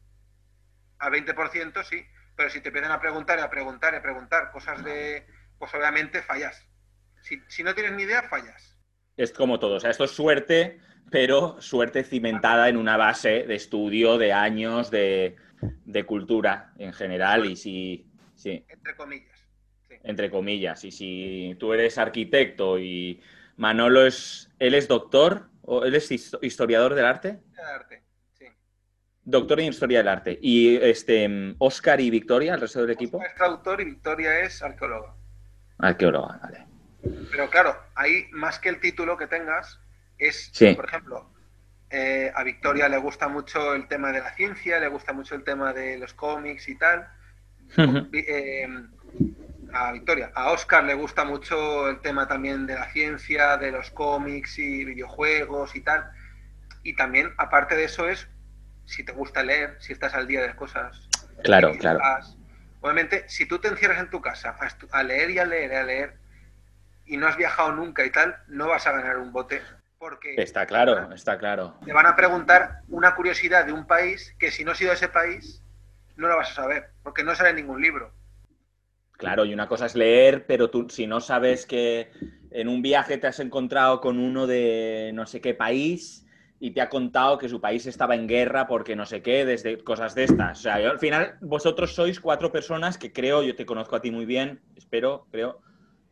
a 0.99 1.09
20%, 1.09 1.83
sí, 1.83 2.05
pero 2.35 2.49
si 2.49 2.61
te 2.61 2.69
empiezan 2.69 2.91
a 2.91 2.99
preguntar 2.99 3.39
y 3.39 3.41
a 3.41 3.49
preguntar 3.49 3.93
y 3.93 3.97
a 3.97 4.01
preguntar 4.01 4.51
cosas 4.51 4.83
de, 4.83 5.25
pues 5.57 5.73
obviamente 5.73 6.21
fallas. 6.21 6.67
Si, 7.21 7.41
si 7.47 7.63
no 7.63 7.73
tienes 7.73 7.93
ni 7.93 8.03
idea, 8.03 8.23
fallas 8.23 8.69
es 9.19 9.33
como 9.33 9.59
todo. 9.59 9.75
O 9.75 9.79
sea, 9.79 9.91
esto 9.91 10.05
es 10.05 10.11
suerte, 10.11 10.79
pero 11.11 11.61
suerte 11.61 12.03
cimentada 12.03 12.69
en 12.69 12.77
una 12.77 12.95
base 12.95 13.43
de 13.43 13.55
estudio, 13.55 14.17
de 14.17 14.31
años, 14.31 14.89
de, 14.89 15.35
cultura 16.07 16.71
en 16.77 16.93
general. 16.93 17.45
Y 17.45 17.57
si. 17.57 18.07
Sí. 18.35 18.65
Entre 18.69 18.95
comillas. 18.95 19.38
Entre 20.03 20.29
comillas. 20.29 20.83
Y 20.85 20.91
si 20.91 21.55
tú 21.59 21.73
eres 21.73 21.97
arquitecto 21.97 22.79
y 22.79 23.21
Manolo 23.57 24.05
es. 24.05 24.49
¿Él 24.59 24.73
es 24.73 24.87
doctor? 24.87 25.49
¿O 25.63 25.83
él 25.83 25.95
es 25.95 26.09
historiador 26.11 26.95
del 26.95 27.05
arte? 27.05 27.39
arte, 27.75 28.01
sí. 28.33 28.45
Doctor 29.23 29.59
en 29.59 29.67
historia 29.67 29.99
del 29.99 30.07
arte. 30.07 30.39
¿Y 30.41 30.77
este 30.77 31.55
Oscar 31.59 31.99
y 31.99 32.09
Victoria, 32.09 32.55
el 32.55 32.61
resto 32.61 32.81
del 32.81 32.91
equipo? 32.91 33.21
es 33.23 33.35
traductor 33.35 33.79
y 33.81 33.85
Victoria 33.85 34.39
es 34.39 34.63
arqueóloga. 34.63 35.13
Arqueóloga, 35.77 36.39
vale. 36.41 36.65
Pero 37.31 37.49
claro, 37.49 37.75
ahí 37.95 38.27
más 38.31 38.59
que 38.59 38.69
el 38.69 38.79
título 38.79 39.17
que 39.17 39.27
tengas, 39.27 39.79
es, 40.17 40.51
por 40.75 40.85
ejemplo, 40.85 41.29
eh, 41.89 42.31
a 42.35 42.43
Victoria 42.43 42.89
le 42.89 42.97
gusta 42.97 43.27
mucho 43.27 43.73
el 43.73 43.87
tema 43.87 44.11
de 44.11 44.19
la 44.19 44.33
ciencia, 44.35 44.79
le 44.79 44.87
gusta 44.87 45.13
mucho 45.13 45.35
el 45.35 45.43
tema 45.43 45.73
de 45.73 45.97
los 45.97 46.13
cómics 46.13 46.67
y 46.67 46.77
tal. 46.77 47.07
Eh, 47.77 48.67
a 49.73 49.91
Victoria. 49.91 50.31
A 50.35 50.51
Oscar 50.51 50.83
le 50.83 50.93
gusta 50.93 51.25
mucho 51.25 51.89
el 51.89 51.99
tema 52.01 52.27
también 52.27 52.65
de 52.65 52.75
la 52.75 52.89
ciencia, 52.91 53.57
de 53.57 53.71
los 53.71 53.91
cómics 53.91 54.59
y 54.59 54.85
videojuegos 54.85 55.75
y 55.75 55.81
tal. 55.81 56.09
Y 56.83 56.95
también, 56.95 57.33
aparte 57.37 57.75
de 57.75 57.85
eso, 57.85 58.07
es 58.07 58.27
si 58.85 59.03
te 59.03 59.11
gusta 59.11 59.43
leer, 59.43 59.77
si 59.79 59.93
estás 59.93 60.13
al 60.15 60.27
día 60.27 60.41
de 60.41 60.47
las 60.47 60.55
cosas. 60.55 61.07
Claro, 61.43 61.71
claro. 61.77 61.99
Obviamente, 62.81 63.25
si 63.27 63.45
tú 63.45 63.59
te 63.59 63.67
encierras 63.67 63.99
en 63.99 64.09
tu 64.09 64.21
casa 64.21 64.55
a, 64.91 65.03
leer 65.03 65.29
y 65.31 65.39
a 65.39 65.45
leer 65.45 65.71
y 65.71 65.75
a 65.75 65.83
leer 65.83 66.17
y 67.05 67.17
no 67.17 67.27
has 67.27 67.37
viajado 67.37 67.71
nunca 67.73 68.05
y 68.05 68.09
tal, 68.09 68.37
no 68.47 68.67
vas 68.67 68.87
a 68.87 68.91
ganar 68.93 69.17
un 69.17 69.31
bote. 69.31 69.61
Porque 69.97 70.35
está 70.37 70.65
claro, 70.65 71.11
está 71.13 71.37
claro. 71.37 71.77
Te 71.85 71.91
van 71.91 72.05
a 72.05 72.15
preguntar 72.15 72.79
una 72.87 73.15
curiosidad 73.15 73.65
de 73.65 73.73
un 73.73 73.85
país 73.85 74.33
que 74.39 74.49
si 74.49 74.63
no 74.63 74.71
has 74.71 74.81
ido 74.81 74.91
a 74.91 74.93
ese 74.93 75.09
país, 75.09 75.61
no 76.15 76.27
lo 76.29 76.37
vas 76.37 76.51
a 76.51 76.55
saber, 76.55 76.91
porque 77.03 77.23
no 77.23 77.35
sale 77.35 77.49
en 77.49 77.57
ningún 77.57 77.81
libro. 77.81 78.13
Claro, 79.19 79.43
y 79.43 79.53
una 79.53 79.67
cosa 79.67 79.87
es 79.87 79.95
leer, 79.95 80.45
pero 80.45 80.69
tú 80.69 80.87
si 80.89 81.05
no 81.05 81.19
sabes 81.19 81.65
que 81.65 82.09
en 82.51 82.69
un 82.69 82.81
viaje 82.81 83.17
te 83.17 83.27
has 83.27 83.41
encontrado 83.41 83.99
con 83.99 84.17
uno 84.17 84.47
de 84.47 85.11
no 85.13 85.25
sé 85.25 85.41
qué 85.41 85.53
país 85.53 86.25
y 86.57 86.71
te 86.71 86.79
ha 86.79 86.87
contado 86.87 87.37
que 87.37 87.49
su 87.49 87.59
país 87.59 87.85
estaba 87.85 88.15
en 88.15 88.29
guerra 88.29 88.65
porque 88.65 88.95
no 88.95 89.05
sé 89.05 89.21
qué, 89.21 89.43
desde 89.43 89.83
cosas 89.83 90.15
de 90.15 90.23
estas. 90.23 90.59
O 90.59 90.61
sea, 90.61 90.75
al 90.75 90.99
final 90.99 91.35
vosotros 91.41 91.93
sois 91.93 92.17
cuatro 92.21 92.49
personas 92.49 92.97
que 92.97 93.11
creo, 93.11 93.43
yo 93.43 93.57
te 93.57 93.65
conozco 93.65 93.97
a 93.97 94.01
ti 94.01 94.09
muy 94.09 94.25
bien, 94.25 94.61
espero, 94.77 95.27
creo. 95.31 95.59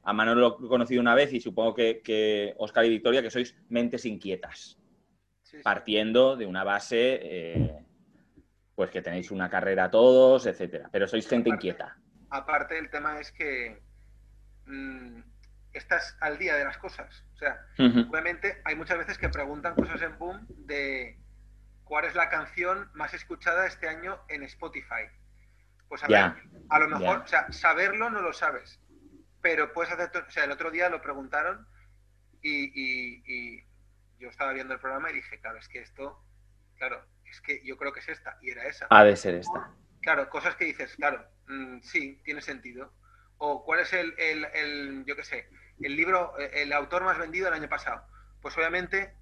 A 0.04 0.12
Manuel 0.12 0.40
lo 0.42 0.58
he 0.62 0.68
conocido 0.68 1.00
una 1.00 1.16
vez 1.16 1.32
y 1.32 1.40
supongo 1.40 1.76
que, 1.76 2.54
Oscar 2.58 2.84
y 2.84 2.90
Victoria, 2.90 3.22
que 3.22 3.32
sois 3.32 3.56
mentes 3.70 4.06
inquietas, 4.06 4.78
partiendo 5.64 6.36
de 6.36 6.46
una 6.46 6.66
base, 6.66 7.20
eh, 7.24 7.86
pues 8.76 8.92
que 8.92 9.02
tenéis 9.02 9.32
una 9.32 9.50
carrera 9.50 9.90
todos, 9.90 10.46
etcétera. 10.46 10.90
Pero 10.92 11.08
sois 11.08 11.26
gente 11.26 11.50
inquieta 11.50 11.96
aparte 12.30 12.78
el 12.78 12.90
tema 12.90 13.20
es 13.20 13.32
que 13.32 13.82
mm, 14.66 15.22
estás 15.74 16.18
al 16.22 16.38
día 16.38 16.56
de 16.56 16.66
las 16.66 16.78
cosas. 16.78 17.24
O 17.34 17.38
sea, 17.38 17.60
obviamente 17.78 18.62
hay 18.66 18.76
muchas 18.76 18.98
veces 18.98 19.18
que 19.18 19.30
preguntan 19.30 19.76
cosas 19.76 20.02
en 20.02 20.18
Boom 20.18 20.46
de 20.50 21.20
cuál 21.84 22.06
es 22.06 22.16
la 22.16 22.30
canción 22.30 22.90
más 22.94 23.14
escuchada 23.14 23.68
este 23.68 23.88
año 23.88 24.20
en 24.28 24.44
Spotify. 24.44 25.06
Pues 25.88 26.04
a 26.04 26.08
ver, 26.08 26.34
a 26.70 26.80
lo 26.80 26.88
mejor, 26.90 27.20
o 27.20 27.28
sea, 27.28 27.52
saberlo 27.52 28.10
no 28.10 28.22
lo 28.22 28.34
sabes, 28.34 28.82
pero 29.42 29.72
puedes 29.72 29.94
hacer, 29.94 30.10
o 30.22 30.32
sea, 30.32 30.44
el 30.44 30.52
otro 30.52 30.70
día 30.70 30.90
lo 30.90 31.02
preguntaron 31.02 31.66
y, 32.42 32.72
y 32.76 33.64
yo 34.20 34.30
estaba 34.30 34.54
viendo 34.54 34.74
el 34.74 34.80
programa 34.80 35.12
y 35.12 35.16
dije, 35.16 35.40
claro, 35.40 35.60
es 35.60 35.68
que 35.70 35.80
esto, 35.80 36.22
claro, 36.76 37.06
es 37.26 37.42
que 37.42 37.64
yo 37.64 37.78
creo 37.78 37.94
que 37.94 38.00
es 38.00 38.10
esta 38.10 38.38
y 38.42 38.50
era 38.50 38.66
esa. 38.66 38.88
Ha 38.90 39.04
de 39.04 39.16
ser 39.16 39.36
esta. 39.36 39.72
Claro, 40.02 40.30
cosas 40.30 40.56
que 40.56 40.66
dices, 40.66 40.96
claro, 40.96 41.26
mm, 41.48 41.82
sí, 41.82 42.22
tiene 42.24 42.42
sentido. 42.42 42.94
O 43.38 43.64
cuál 43.64 43.82
es 43.82 43.94
el, 43.94 44.14
el, 44.18 45.06
yo 45.06 45.16
qué 45.16 45.24
sé, 45.24 45.48
el 45.82 45.96
libro, 45.96 46.38
el 46.38 46.74
autor 46.74 47.04
más 47.04 47.18
vendido 47.18 47.48
el 47.48 47.54
año 47.54 47.70
pasado. 47.70 48.04
Pues 48.42 48.58
obviamente, 48.58 49.14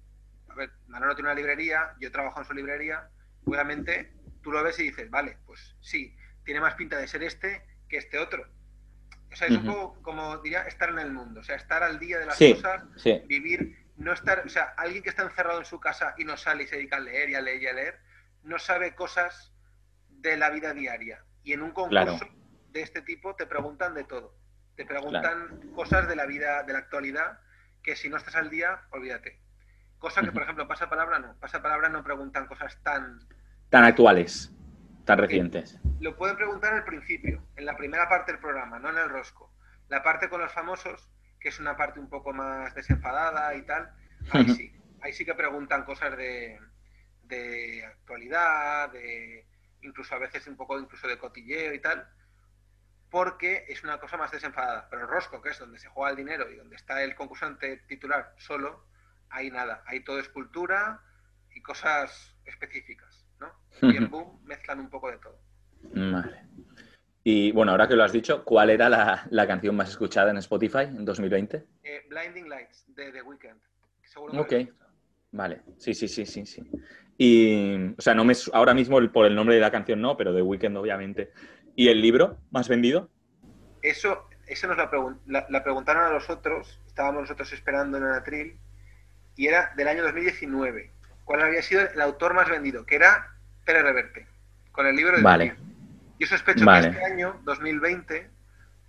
a 0.48 0.54
ver, 0.54 0.70
Manolo 0.86 1.14
tiene 1.14 1.28
una 1.28 1.38
librería, 1.38 1.94
yo 2.00 2.10
trabajo 2.10 2.40
en 2.40 2.46
su 2.46 2.54
librería, 2.54 3.10
obviamente 3.44 4.12
tú 4.42 4.52
lo 4.52 4.62
ves 4.62 4.78
y 4.78 4.84
dices, 4.84 5.10
vale, 5.10 5.38
pues 5.44 5.76
sí, 5.80 6.16
tiene 6.44 6.60
más 6.60 6.74
pinta 6.74 6.96
de 6.96 7.08
ser 7.08 7.22
este 7.22 7.66
que 7.88 7.98
este 7.98 8.18
otro. 8.18 8.48
O 9.32 9.36
sea, 9.36 9.48
es 9.48 9.54
un 9.54 9.66
poco 9.66 10.00
como 10.02 10.38
diría, 10.38 10.62
estar 10.62 10.88
en 10.88 10.98
el 10.98 11.12
mundo, 11.12 11.40
o 11.40 11.42
sea, 11.42 11.56
estar 11.56 11.82
al 11.82 11.98
día 11.98 12.18
de 12.18 12.26
las 12.26 12.38
cosas, 12.38 12.84
vivir, 13.26 13.76
no 13.96 14.12
estar, 14.12 14.46
o 14.46 14.48
sea, 14.48 14.74
alguien 14.76 15.02
que 15.02 15.10
está 15.10 15.24
encerrado 15.24 15.58
en 15.58 15.66
su 15.66 15.80
casa 15.80 16.14
y 16.16 16.24
no 16.24 16.36
sale 16.36 16.62
y 16.62 16.66
se 16.66 16.76
dedica 16.76 16.96
a 16.96 17.00
leer 17.00 17.30
y 17.30 17.34
a 17.34 17.40
leer 17.40 17.62
y 17.62 17.66
a 17.66 17.72
leer, 17.72 18.00
no 18.44 18.58
sabe 18.58 18.94
cosas 18.94 19.52
de 20.08 20.36
la 20.36 20.50
vida 20.50 20.72
diaria. 20.72 21.24
Y 21.46 21.52
en 21.52 21.62
un 21.62 21.70
concurso 21.70 22.28
de 22.72 22.82
este 22.82 23.02
tipo 23.02 23.36
te 23.36 23.46
preguntan 23.46 23.94
de 23.94 24.02
todo. 24.02 24.34
Te 24.74 24.84
preguntan 24.84 25.70
cosas 25.76 26.08
de 26.08 26.16
la 26.16 26.26
vida, 26.26 26.64
de 26.64 26.72
la 26.72 26.80
actualidad, 26.80 27.38
que 27.84 27.94
si 27.94 28.08
no 28.08 28.16
estás 28.16 28.34
al 28.34 28.50
día, 28.50 28.80
olvídate. 28.90 29.40
Cosa 30.00 30.22
que, 30.22 30.32
por 30.32 30.42
ejemplo, 30.42 30.66
pasa 30.66 30.90
palabra 30.90 31.20
no. 31.20 31.38
Pasa 31.38 31.62
palabra 31.62 31.88
no 31.88 32.02
preguntan 32.02 32.48
cosas 32.48 32.82
tan... 32.82 33.20
Tan 33.70 33.84
actuales, 33.84 34.52
tan 35.04 35.18
recientes. 35.18 35.78
Lo 36.00 36.16
pueden 36.16 36.34
preguntar 36.34 36.74
al 36.74 36.84
principio, 36.84 37.46
en 37.54 37.64
la 37.64 37.76
primera 37.76 38.08
parte 38.08 38.32
del 38.32 38.40
programa, 38.40 38.80
no 38.80 38.90
en 38.90 38.98
el 38.98 39.08
rosco. 39.08 39.54
La 39.88 40.02
parte 40.02 40.28
con 40.28 40.40
los 40.40 40.52
famosos, 40.52 41.08
que 41.38 41.50
es 41.50 41.60
una 41.60 41.76
parte 41.76 42.00
un 42.00 42.08
poco 42.08 42.32
más 42.32 42.74
desenfadada 42.74 43.54
y 43.54 43.62
tal, 43.62 43.92
ahí 44.32 44.48
sí. 44.48 44.72
Ahí 45.00 45.12
sí 45.12 45.24
que 45.24 45.34
preguntan 45.34 45.84
cosas 45.84 46.16
de, 46.16 46.58
de 47.22 47.84
actualidad, 47.86 48.90
de, 48.90 49.46
incluso 49.82 50.14
a 50.14 50.18
veces 50.18 50.46
un 50.46 50.56
poco 50.56 50.78
incluso 50.78 51.06
de 51.08 51.18
cotilleo 51.18 51.74
y 51.74 51.80
tal, 51.80 52.08
porque 53.10 53.64
es 53.68 53.82
una 53.84 53.98
cosa 53.98 54.16
más 54.16 54.30
desenfadada. 54.30 54.88
Pero 54.90 55.02
el 55.02 55.08
rosco, 55.08 55.40
que 55.40 55.50
es 55.50 55.58
donde 55.58 55.78
se 55.78 55.88
juega 55.88 56.10
el 56.10 56.16
dinero 56.16 56.50
y 56.50 56.56
donde 56.56 56.76
está 56.76 57.02
el 57.02 57.14
concursante 57.14 57.78
titular 57.88 58.34
solo, 58.38 58.86
ahí 59.30 59.50
nada, 59.50 59.82
ahí 59.86 60.00
todo 60.04 60.18
es 60.18 60.28
cultura 60.28 61.00
y 61.54 61.62
cosas 61.62 62.36
específicas, 62.44 63.26
¿no? 63.40 63.52
Y 63.82 63.96
en 63.96 64.10
Boom 64.10 64.42
mezclan 64.44 64.80
un 64.80 64.90
poco 64.90 65.10
de 65.10 65.18
todo. 65.18 65.38
Vale. 65.94 66.42
Y 67.28 67.50
bueno, 67.52 67.72
ahora 67.72 67.88
que 67.88 67.96
lo 67.96 68.04
has 68.04 68.12
dicho, 68.12 68.44
¿cuál 68.44 68.70
era 68.70 68.88
la, 68.88 69.46
canción 69.48 69.74
más 69.74 69.88
escuchada 69.88 70.30
en 70.30 70.36
Spotify 70.36 70.82
en 70.82 71.04
2020? 71.04 71.66
Eh, 71.82 72.06
Blinding 72.08 72.48
Lights, 72.48 72.84
de 72.94 73.10
The 73.10 73.22
Weeknd. 73.22 73.60
ok. 74.38 74.52
Vale, 75.32 75.62
sí, 75.78 75.94
sí, 75.94 76.08
sí, 76.08 76.26
sí, 76.26 76.46
sí. 76.46 76.62
Y, 77.18 77.94
o 77.96 78.00
sea, 78.00 78.14
no 78.14 78.24
me, 78.24 78.34
ahora 78.52 78.74
mismo 78.74 78.98
por 79.10 79.26
el 79.26 79.34
nombre 79.34 79.54
de 79.54 79.60
la 79.60 79.70
canción 79.70 80.00
no, 80.00 80.16
pero 80.16 80.32
de 80.32 80.42
Weekend 80.42 80.76
obviamente. 80.76 81.32
¿Y 81.74 81.88
el 81.88 82.00
libro 82.00 82.38
más 82.50 82.68
vendido? 82.68 83.10
Eso, 83.82 84.28
eso 84.46 84.66
nos 84.66 84.76
la, 85.26 85.46
la, 85.48 85.62
preguntaron 85.62 86.04
a 86.04 86.10
nosotros, 86.10 86.80
estábamos 86.86 87.22
nosotros 87.22 87.52
esperando 87.52 87.98
en 87.98 88.04
el 88.04 88.12
atril, 88.12 88.58
y 89.36 89.46
era 89.46 89.72
del 89.76 89.88
año 89.88 90.02
2019. 90.02 90.90
¿Cuál 91.24 91.42
había 91.42 91.62
sido 91.62 91.82
el 91.82 92.00
autor 92.00 92.34
más 92.34 92.48
vendido? 92.48 92.86
Que 92.86 92.96
era 92.96 93.34
Pérez 93.64 93.82
Reverte, 93.82 94.26
con 94.72 94.86
el 94.86 94.96
libro 94.96 95.16
de 95.16 95.22
Vale. 95.22 95.56
Yo 96.18 96.26
sospecho 96.26 96.64
que 96.64 96.78
este 96.78 97.04
año, 97.04 97.40
2020, 97.44 98.30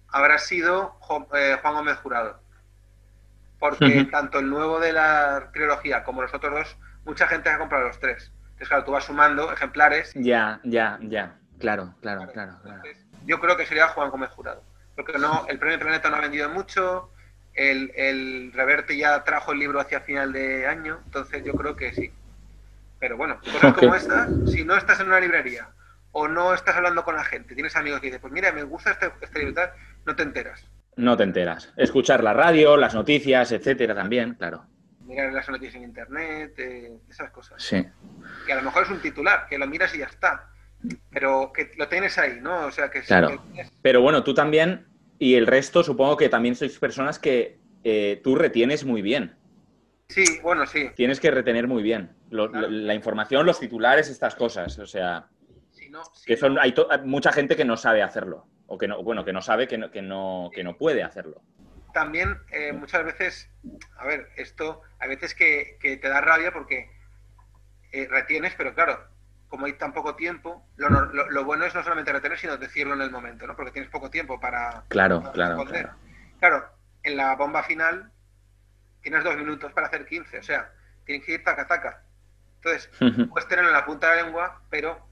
habrá 0.09 0.37
sido 0.37 0.97
eh, 1.35 1.57
Juan 1.61 1.73
Gómez 1.73 1.97
Jurado. 1.97 2.39
Porque 3.59 4.05
tanto 4.11 4.39
el 4.39 4.49
nuevo 4.49 4.79
de 4.79 4.93
la 4.93 5.49
trilogía 5.51 6.03
como 6.03 6.21
los 6.21 6.33
otros 6.33 6.53
dos 6.53 6.77
mucha 7.07 7.27
gente 7.27 7.49
ha 7.49 7.57
comprado 7.57 7.87
los 7.87 7.99
tres. 7.99 8.31
Entonces, 8.43 8.67
claro, 8.67 8.83
tú 8.83 8.91
vas 8.91 9.05
sumando 9.05 9.51
ejemplares. 9.51 10.11
Ya, 10.15 10.59
ya, 10.63 10.99
ya. 11.01 11.35
Claro, 11.59 11.95
claro, 12.01 12.29
claro. 12.31 12.59
yo 13.25 13.39
creo 13.39 13.57
que 13.57 13.65
sería 13.65 13.87
Juan 13.87 14.11
Gómez 14.11 14.29
Jurado. 14.31 14.61
Porque 14.95 15.17
no, 15.17 15.45
el 15.47 15.57
Premio 15.57 15.79
Planeta 15.79 16.09
no 16.09 16.17
ha 16.17 16.21
vendido 16.21 16.49
mucho. 16.49 17.11
El, 17.53 18.51
Reverte 18.53 18.97
ya 18.97 19.23
trajo 19.23 19.51
el 19.51 19.59
libro 19.59 19.79
hacia 19.79 20.01
final 20.01 20.33
de 20.33 20.67
año. 20.67 20.99
Entonces, 21.05 21.43
yo 21.43 21.53
creo 21.53 21.75
que 21.75 21.93
sí. 21.93 22.11
Pero 22.99 23.15
bueno, 23.15 23.39
cosas 23.39 23.73
como 23.73 23.95
esta, 23.95 24.27
si 24.47 24.63
no 24.63 24.75
estás 24.75 24.99
en 24.99 25.07
una 25.07 25.19
librería 25.19 25.69
o 26.11 26.27
no 26.27 26.53
estás 26.53 26.75
hablando 26.75 27.03
con 27.03 27.15
la 27.15 27.23
gente, 27.23 27.53
tienes 27.53 27.75
amigos 27.75 27.99
que 27.99 28.07
dicen, 28.07 28.21
pues 28.21 28.33
mira, 28.33 28.51
me 28.51 28.63
gusta 28.63 28.91
este, 28.91 29.11
este 29.21 29.39
libro, 29.39 29.69
no 30.05 30.15
te 30.15 30.23
enteras. 30.23 30.65
No 30.97 31.15
te 31.15 31.23
enteras. 31.23 31.73
Escuchar 31.77 32.23
la 32.23 32.33
radio, 32.33 32.75
las 32.75 32.93
noticias, 32.93 33.51
etcétera, 33.51 33.95
también, 33.95 34.33
claro 34.33 34.65
mirar 35.07 35.33
las 35.33 35.49
noticias 35.49 35.75
en 35.75 35.83
internet, 35.83 36.53
eh, 36.59 36.99
esas 37.09 37.31
cosas. 37.31 37.63
Sí. 37.63 37.83
Que 38.45 38.53
a 38.53 38.57
lo 38.57 38.63
mejor 38.63 38.83
es 38.83 38.89
un 38.89 39.01
titular, 39.01 39.47
que 39.49 39.57
lo 39.57 39.65
miras 39.65 39.95
y 39.95 39.99
ya 39.99 40.05
está. 40.05 40.49
Pero 41.09 41.51
que 41.53 41.71
lo 41.77 41.87
tienes 41.87 42.17
ahí, 42.17 42.39
¿no? 42.41 42.67
O 42.67 42.71
sea, 42.71 42.91
que... 42.91 43.01
Claro. 43.01 43.41
Pero 43.81 44.01
bueno, 44.01 44.23
tú 44.23 44.33
también, 44.33 44.85
y 45.17 45.35
el 45.35 45.47
resto 45.47 45.83
supongo 45.83 46.17
que 46.17 46.29
también 46.29 46.55
sois 46.55 46.77
personas 46.77 47.17
que 47.17 47.57
eh, 47.83 48.21
tú 48.23 48.35
retienes 48.35 48.85
muy 48.85 49.01
bien. 49.01 49.35
Sí, 50.09 50.39
bueno, 50.43 50.65
sí. 50.67 50.89
Tienes 50.95 51.19
que 51.19 51.31
retener 51.31 51.67
muy 51.67 51.81
bien 51.81 52.11
la 52.29 52.93
información, 52.93 53.45
los 53.45 53.59
titulares, 53.59 54.09
estas 54.09 54.35
cosas. 54.35 54.77
O 54.79 54.85
sea, 54.85 55.27
que 56.25 56.37
son, 56.37 56.59
hay, 56.59 56.73
mucha 57.03 57.31
gente 57.31 57.55
que 57.55 57.65
no 57.65 57.75
sabe 57.75 58.03
hacerlo. 58.03 58.45
O 58.67 58.77
que 58.77 58.87
no, 58.87 59.01
bueno, 59.01 59.23
que 59.25 59.33
no 59.33 59.41
sabe 59.41 59.67
que 59.67 59.89
que 59.91 60.01
no, 60.01 60.51
que 60.53 60.63
no 60.63 60.77
puede 60.77 61.03
hacerlo 61.03 61.41
también 61.97 62.39
eh, 62.51 62.73
muchas 62.73 63.03
veces, 63.03 63.49
a 63.97 64.05
ver, 64.05 64.29
esto, 64.35 64.83
a 64.99 65.07
veces 65.07 65.33
que, 65.33 65.79
te 65.81 66.07
da 66.07 66.21
rabia 66.21 66.53
porque 66.53 66.91
eh, 67.91 68.07
retienes, 68.07 68.53
pero 68.55 68.75
claro, 68.75 69.03
como 69.47 69.65
hay 69.65 69.73
tan 69.73 69.93
poco 69.93 70.15
tiempo, 70.15 70.63
lo, 70.75 71.43
bueno 71.43 71.65
es 71.65 71.73
no 71.73 71.81
solamente 71.81 72.13
retener, 72.13 72.37
sino 72.37 72.55
decirlo 72.55 72.93
en 72.93 73.01
el 73.01 73.09
momento, 73.09 73.47
¿no? 73.47 73.55
Porque 73.55 73.71
tienes 73.71 73.89
poco 73.89 74.11
tiempo 74.11 74.39
para, 74.39 74.83
claro, 74.89 75.31
claro, 75.33 75.65
claro, 76.39 76.69
en 77.01 77.17
la 77.17 77.35
bomba 77.35 77.63
final 77.63 78.11
tienes 79.01 79.23
dos 79.23 79.35
minutos 79.35 79.73
para 79.73 79.87
hacer 79.87 80.05
15, 80.05 80.37
o 80.37 80.43
sea, 80.43 80.71
tienes 81.03 81.25
que 81.25 81.33
ir 81.33 81.43
taca 81.43 81.65
taca. 81.65 82.03
Entonces, 82.57 82.91
puedes 83.29 83.49
tenerlo 83.49 83.71
en 83.71 83.75
la 83.75 83.85
punta 83.87 84.11
de 84.11 84.17
la 84.17 84.21
lengua, 84.21 84.61
pero 84.69 85.06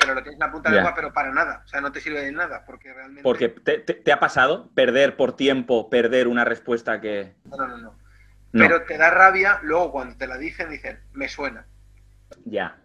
pero 0.00 0.14
lo 0.14 0.22
tienes 0.22 0.40
en 0.40 0.46
la 0.46 0.50
punta 0.50 0.70
de 0.70 0.76
la 0.76 0.82
lengua, 0.82 0.94
pero 0.94 1.12
para 1.12 1.30
nada. 1.30 1.62
O 1.64 1.68
sea, 1.68 1.80
no 1.80 1.92
te 1.92 2.00
sirve 2.00 2.22
de 2.22 2.32
nada, 2.32 2.64
porque 2.64 2.92
realmente... 2.92 3.22
Porque 3.22 3.48
te, 3.48 4.12
ha 4.12 4.18
pasado 4.18 4.70
perder 4.74 5.16
por 5.16 5.36
tiempo, 5.36 5.90
perder 5.90 6.26
una 6.26 6.44
respuesta 6.44 7.00
que... 7.00 7.34
No, 7.44 7.66
no, 7.66 7.76
no, 7.76 7.94
Pero 8.52 8.82
te 8.84 8.96
da 8.96 9.10
rabia, 9.10 9.60
luego 9.62 9.92
cuando 9.92 10.16
te 10.16 10.26
la 10.26 10.38
dicen, 10.38 10.70
dicen, 10.70 11.00
me 11.12 11.28
suena. 11.28 11.66
Ya. 12.44 12.78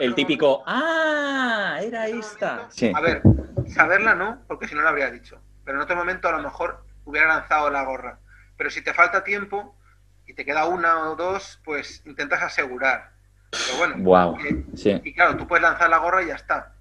El 0.00 0.14
típico, 0.14 0.64
ah, 0.66 1.78
era 1.80 2.08
esta. 2.08 2.68
A 2.94 3.00
ver, 3.00 3.22
saberla 3.68 4.14
no, 4.14 4.42
porque 4.48 4.66
si 4.66 4.74
no 4.74 4.82
la 4.82 4.88
habría 4.88 5.10
dicho. 5.10 5.40
pero 5.64 5.78
en 5.78 5.84
otro 5.84 5.94
momento 5.94 6.28
a 6.28 6.32
lo 6.32 6.42
mejor 6.42 6.84
hubiera 7.04 7.28
lanzado 7.28 7.70
la 7.70 7.84
gorra. 7.84 8.18
Pero 8.56 8.70
si 8.70 8.82
te 8.82 8.92
falta 8.92 9.22
tiempo 9.22 9.78
y 10.26 10.34
te 10.34 10.44
queda 10.44 10.66
una 10.66 11.10
o 11.10 11.16
dos, 11.16 11.60
pues 11.64 12.02
intentas 12.04 12.42
asegurar. 12.42 13.15
Pero 13.50 13.78
bueno, 13.78 13.96
wow. 13.98 14.36
sí. 14.74 15.00
y 15.02 15.12
claro, 15.14 15.36
tú 15.36 15.46
puedes 15.46 15.62
lanzar 15.62 15.88
la 15.88 15.98
gorra 15.98 16.22
y 16.22 16.28
ya 16.28 16.34
está. 16.34 16.74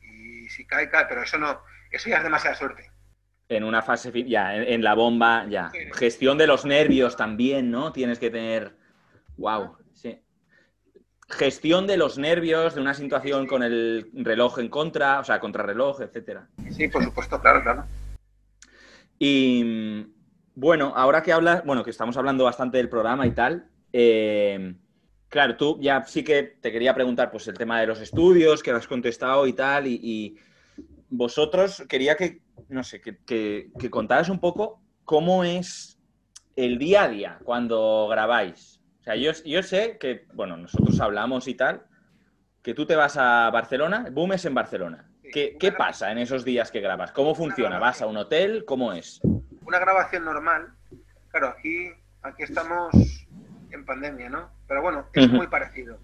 Y 0.00 0.48
si 0.48 0.66
cae, 0.66 0.88
cae, 0.88 1.06
pero 1.08 1.22
eso 1.22 1.38
no, 1.38 1.60
eso 1.90 2.08
ya 2.08 2.18
es 2.18 2.22
demasiada 2.22 2.56
suerte. 2.56 2.90
En 3.48 3.64
una 3.64 3.82
fase, 3.82 4.10
ya, 4.24 4.56
en, 4.56 4.82
la 4.82 4.94
bomba, 4.94 5.46
ya. 5.48 5.70
Gestión 5.92 6.38
de 6.38 6.46
los 6.46 6.64
nervios 6.64 7.16
también, 7.16 7.70
¿no? 7.70 7.92
Tienes 7.92 8.18
que 8.18 8.30
tener, 8.30 8.74
wow, 9.36 9.76
sí. 9.92 10.22
Gestión 11.28 11.86
de 11.86 11.98
los 11.98 12.16
nervios, 12.16 12.74
de 12.74 12.80
una 12.80 12.94
situación 12.94 13.46
con 13.46 13.62
el 13.62 14.10
reloj 14.14 14.58
en 14.58 14.68
contra, 14.68 15.20
o 15.20 15.24
sea, 15.24 15.38
contrarreloj, 15.38 16.00
etcétera. 16.00 16.48
Sí, 16.70 16.88
por 16.88 17.04
supuesto, 17.04 17.40
claro, 17.40 17.62
claro. 17.62 17.84
Y 19.18 20.06
bueno, 20.54 20.92
ahora 20.96 21.22
que 21.22 21.32
hablas, 21.32 21.64
bueno, 21.64 21.84
que 21.84 21.90
estamos 21.90 22.16
hablando 22.16 22.44
bastante 22.44 22.78
del 22.78 22.88
programa 22.88 23.26
y 23.26 23.32
tal, 23.32 23.66
eh, 23.92 24.74
claro, 25.32 25.56
tú 25.56 25.78
ya 25.80 26.04
sí 26.04 26.22
que 26.22 26.42
te 26.42 26.70
quería 26.70 26.94
preguntar, 26.94 27.30
pues 27.30 27.48
el 27.48 27.56
tema 27.56 27.80
de 27.80 27.86
los 27.86 28.00
estudios, 28.00 28.62
que 28.62 28.70
has 28.70 28.86
contestado 28.86 29.46
y 29.46 29.54
tal, 29.54 29.86
y, 29.86 30.38
vosotros 31.08 31.84
quería 31.88 32.16
que, 32.16 32.40
no 32.68 32.84
sé, 32.84 33.00
que, 33.00 33.18
que, 33.26 33.90
contaras 33.90 34.28
un 34.30 34.40
poco 34.40 34.80
cómo 35.04 35.44
es 35.44 35.98
el 36.56 36.78
día 36.78 37.04
a 37.04 37.08
día 37.08 37.38
cuando 37.44 38.08
grabáis. 38.10 38.80
O 39.00 39.02
sea, 39.02 39.16
yo, 39.16 39.32
yo 39.44 39.62
sé 39.62 39.98
que, 39.98 40.26
bueno, 40.32 40.56
nosotros 40.56 40.98
hablamos 41.00 41.48
y 41.48 41.54
tal, 41.54 41.82
que 42.62 42.72
tú 42.72 42.86
te 42.86 42.96
vas 42.96 43.16
a 43.18 43.50
Barcelona, 43.50 44.06
Boom 44.10 44.32
es 44.32 44.44
en 44.46 44.54
Barcelona. 44.54 45.10
¿Qué, 45.32 45.56
¿Qué, 45.58 45.72
pasa 45.72 46.12
en 46.12 46.18
esos 46.18 46.44
días 46.44 46.70
que 46.70 46.80
grabas? 46.80 47.12
¿Cómo 47.12 47.34
funciona? 47.34 47.78
¿Vas 47.78 48.00
a 48.00 48.06
un 48.06 48.16
hotel? 48.16 48.64
¿Cómo 48.66 48.92
es? 48.92 49.20
una 49.64 49.78
grabación 49.78 50.24
normal, 50.24 50.74
claro, 51.28 51.48
aquí, 51.48 51.90
aquí 52.22 52.42
estamos 52.42 52.94
en 53.70 53.84
pandemia, 53.84 54.28
¿no? 54.28 54.50
Pero 54.72 54.80
bueno, 54.80 55.06
es 55.12 55.28
muy 55.28 55.48
parecido. 55.48 56.00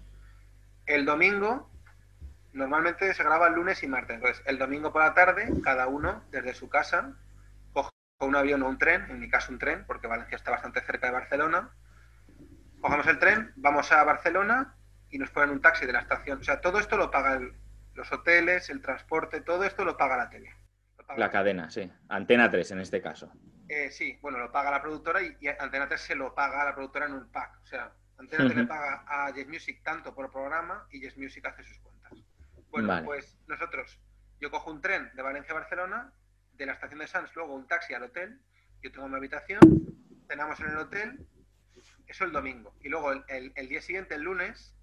El 0.85 1.03
domingo, 1.03 1.71
normalmente 2.53 3.11
se 3.15 3.23
graba 3.23 3.47
el 3.47 3.55
lunes 3.55 3.81
y 3.81 3.87
martes. 3.87 4.17
Entonces, 4.17 4.43
el 4.45 4.59
domingo 4.59 4.93
por 4.93 5.01
la 5.01 5.15
tarde, 5.15 5.51
cada 5.63 5.87
uno 5.87 6.23
desde 6.29 6.53
su 6.53 6.69
casa 6.69 7.15
coge 7.73 7.89
un 8.19 8.35
avión 8.35 8.61
o 8.61 8.69
un 8.69 8.77
tren, 8.77 9.07
en 9.09 9.19
mi 9.19 9.27
caso 9.27 9.51
un 9.51 9.57
tren, 9.57 9.85
porque 9.87 10.05
Valencia 10.05 10.35
está 10.35 10.51
bastante 10.51 10.81
cerca 10.81 11.07
de 11.07 11.13
Barcelona. 11.13 11.71
Cogemos 12.79 13.07
el 13.07 13.17
tren, 13.17 13.53
vamos 13.55 13.91
a 13.91 14.03
Barcelona 14.03 14.75
y 15.09 15.17
nos 15.17 15.31
ponen 15.31 15.49
un 15.49 15.61
taxi 15.61 15.87
de 15.87 15.93
la 15.93 16.01
estación. 16.01 16.41
O 16.41 16.43
sea, 16.43 16.61
todo 16.61 16.77
esto 16.77 16.95
lo 16.95 17.09
pagan 17.09 17.53
los 17.95 18.11
hoteles, 18.11 18.69
el 18.69 18.83
transporte, 18.83 19.41
todo 19.41 19.63
esto 19.63 19.83
lo 19.83 19.97
paga 19.97 20.15
la 20.15 20.29
tele. 20.29 20.53
La 21.17 21.31
cadena, 21.31 21.71
sí. 21.71 21.91
Antena 22.07 22.51
3 22.51 22.69
en 22.69 22.81
este 22.81 23.01
caso. 23.01 23.31
Eh, 23.67 23.89
sí, 23.89 24.19
bueno, 24.21 24.37
lo 24.37 24.51
paga 24.51 24.69
la 24.69 24.81
productora 24.81 25.23
y, 25.23 25.35
Antena 25.59 25.87
3 25.87 25.99
se 25.99 26.13
lo 26.13 26.35
paga 26.35 26.61
a 26.61 26.65
la 26.65 26.75
productora 26.75 27.07
en 27.07 27.13
un 27.13 27.31
pack. 27.31 27.61
O 27.63 27.65
sea, 27.65 27.91
Antena 28.19 28.45
3 28.45 28.57
le 28.57 28.65
paga 28.65 29.03
a 29.07 29.31
Yes 29.31 29.47
Music 29.47 29.81
tanto 29.83 30.13
por 30.13 30.29
programa 30.31 30.85
y 30.91 30.99
Yes 30.99 31.17
Music 31.17 31.45
hace 31.45 31.63
sus 31.63 31.77
cuentas. 31.79 32.13
Bueno, 32.69 33.01
pues 33.05 33.37
nosotros, 33.47 33.97
yo 34.39 34.51
cojo 34.51 34.71
un 34.71 34.81
tren 34.81 35.09
de 35.15 35.21
Valencia 35.21 35.53
a 35.53 35.59
Barcelona, 35.59 36.13
de 36.53 36.65
la 36.65 36.73
estación 36.73 36.99
de 36.99 37.07
Sanz, 37.07 37.33
luego 37.35 37.55
un 37.55 37.67
taxi 37.67 37.93
al 37.93 38.03
hotel, 38.03 38.39
yo 38.81 38.91
tengo 38.91 39.07
mi 39.07 39.15
habitación, 39.15 39.59
cenamos 40.27 40.59
en 40.59 40.67
el 40.67 40.77
hotel, 40.77 41.27
eso 42.07 42.25
el 42.25 42.31
domingo. 42.33 42.75
Y 42.81 42.89
luego 42.89 43.13
el, 43.13 43.53
el 43.55 43.69
día 43.69 43.81
siguiente, 43.81 44.15
el 44.15 44.23
lunes, 44.23 44.75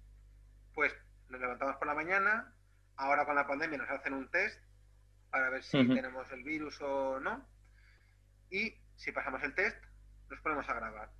pues 0.73 0.93
nos 1.29 1.39
levantamos 1.39 1.75
por 1.77 1.87
la 1.87 1.93
mañana, 1.93 2.53
ahora 2.95 3.25
con 3.25 3.35
la 3.35 3.47
pandemia 3.47 3.77
nos 3.77 3.89
hacen 3.89 4.13
un 4.13 4.29
test 4.29 4.59
para 5.29 5.49
ver 5.49 5.63
si 5.63 5.77
tenemos 5.87 6.31
el 6.31 6.43
virus 6.43 6.81
o 6.81 7.19
no. 7.19 7.47
Y 8.49 8.75
si 8.95 9.11
pasamos 9.11 9.43
el 9.43 9.53
test, 9.53 9.77
nos 10.29 10.39
ponemos 10.41 10.67
a 10.67 10.73
grabar. 10.73 11.11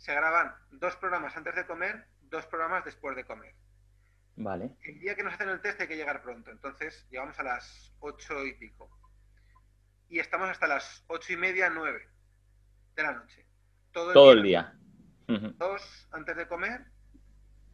Se 0.00 0.14
graban 0.14 0.54
dos 0.70 0.96
programas 0.96 1.36
antes 1.36 1.54
de 1.54 1.66
comer, 1.66 2.06
dos 2.22 2.46
programas 2.46 2.84
después 2.86 3.14
de 3.14 3.24
comer. 3.24 3.54
Vale. 4.36 4.74
El 4.82 4.98
día 4.98 5.14
que 5.14 5.22
nos 5.22 5.34
hacen 5.34 5.50
el 5.50 5.60
test 5.60 5.78
hay 5.78 5.88
que 5.88 5.96
llegar 5.96 6.22
pronto, 6.22 6.50
entonces 6.50 7.06
llegamos 7.10 7.38
a 7.38 7.42
las 7.42 7.92
ocho 8.00 8.44
y 8.46 8.54
pico. 8.54 8.90
Y 10.08 10.18
estamos 10.18 10.48
hasta 10.48 10.66
las 10.66 11.04
ocho 11.06 11.34
y 11.34 11.36
media, 11.36 11.68
nueve 11.68 12.08
de 12.96 13.02
la 13.02 13.12
noche. 13.12 13.46
Todo 13.92 14.32
el, 14.32 14.42
día. 14.42 14.74
Dos 15.26 16.08
antes 16.12 16.34
de 16.34 16.48
comer. 16.48 16.86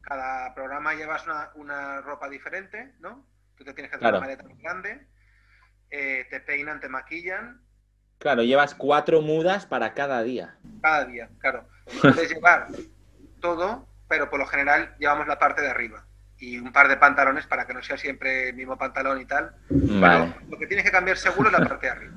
Cada 0.01 0.53
programa 0.53 0.95
llevas 0.95 1.25
una, 1.55 2.01
ropa 2.01 2.29
diferente, 2.29 2.95
¿no? 2.99 3.25
Tú 3.57 3.65
te 3.65 3.73
tienes 3.73 3.91
que 3.91 3.97
hacer 3.97 4.09
una 4.09 4.21
maleta 4.21 4.45
grande 4.59 5.07
eh, 5.91 6.27
te 6.29 6.41
peinan, 6.41 6.81
te 6.81 6.89
maquillan. 6.89 7.63
Claro, 8.19 8.43
llevas 8.43 8.75
cuatro 8.75 9.23
mudas 9.23 9.67
para 9.67 9.95
cada 9.95 10.23
día. 10.23 10.57
Cada 10.83 11.05
día, 11.05 11.29
claro. 11.39 11.69
Puedes 12.01 12.31
llevar 12.35 12.69
todo, 13.41 13.87
pero 14.09 14.31
por 14.31 14.39
lo 14.39 14.47
general 14.47 14.95
llevamos 14.99 15.27
la 15.27 15.39
parte 15.39 15.63
de 15.63 15.71
arriba 15.71 16.05
y 16.39 16.59
un 16.59 16.73
par 16.73 16.89
de 16.89 16.97
pantalones 16.97 17.47
para 17.47 17.67
que 17.67 17.75
no 17.75 17.83
sea 17.83 17.97
siempre 17.97 18.51
el 18.51 18.57
mismo 18.57 18.77
pantalón 18.77 19.21
y 19.21 19.25
tal. 19.25 19.55
Vale. 19.71 20.35
lo 20.51 20.59
que 20.59 20.67
tienes 20.67 20.85
que 20.85 20.93
cambiar 20.93 21.17
seguro 21.17 21.49
es 21.51 21.59
la 21.59 21.67
parte 21.67 21.87
de 21.87 21.93
arriba. 21.93 22.15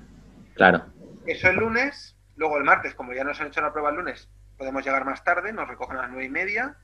Claro. 0.55 0.85
Eso 1.25 1.49
el 1.49 1.57
lunes, 1.57 2.17
luego 2.35 2.57
el 2.57 2.63
martes, 2.63 2.95
como 2.95 3.13
ya 3.13 3.23
nos 3.23 3.39
han 3.39 3.47
hecho 3.47 3.61
la 3.61 3.71
prueba 3.71 3.89
el 3.89 3.95
lunes, 3.95 4.29
podemos 4.57 4.83
llegar 4.83 5.05
más 5.05 5.23
tarde, 5.23 5.53
nos 5.53 5.67
recogen 5.67 5.97
a 5.97 6.01
las 6.01 6.09
nueve 6.09 6.25
y 6.25 6.29
media 6.29 6.75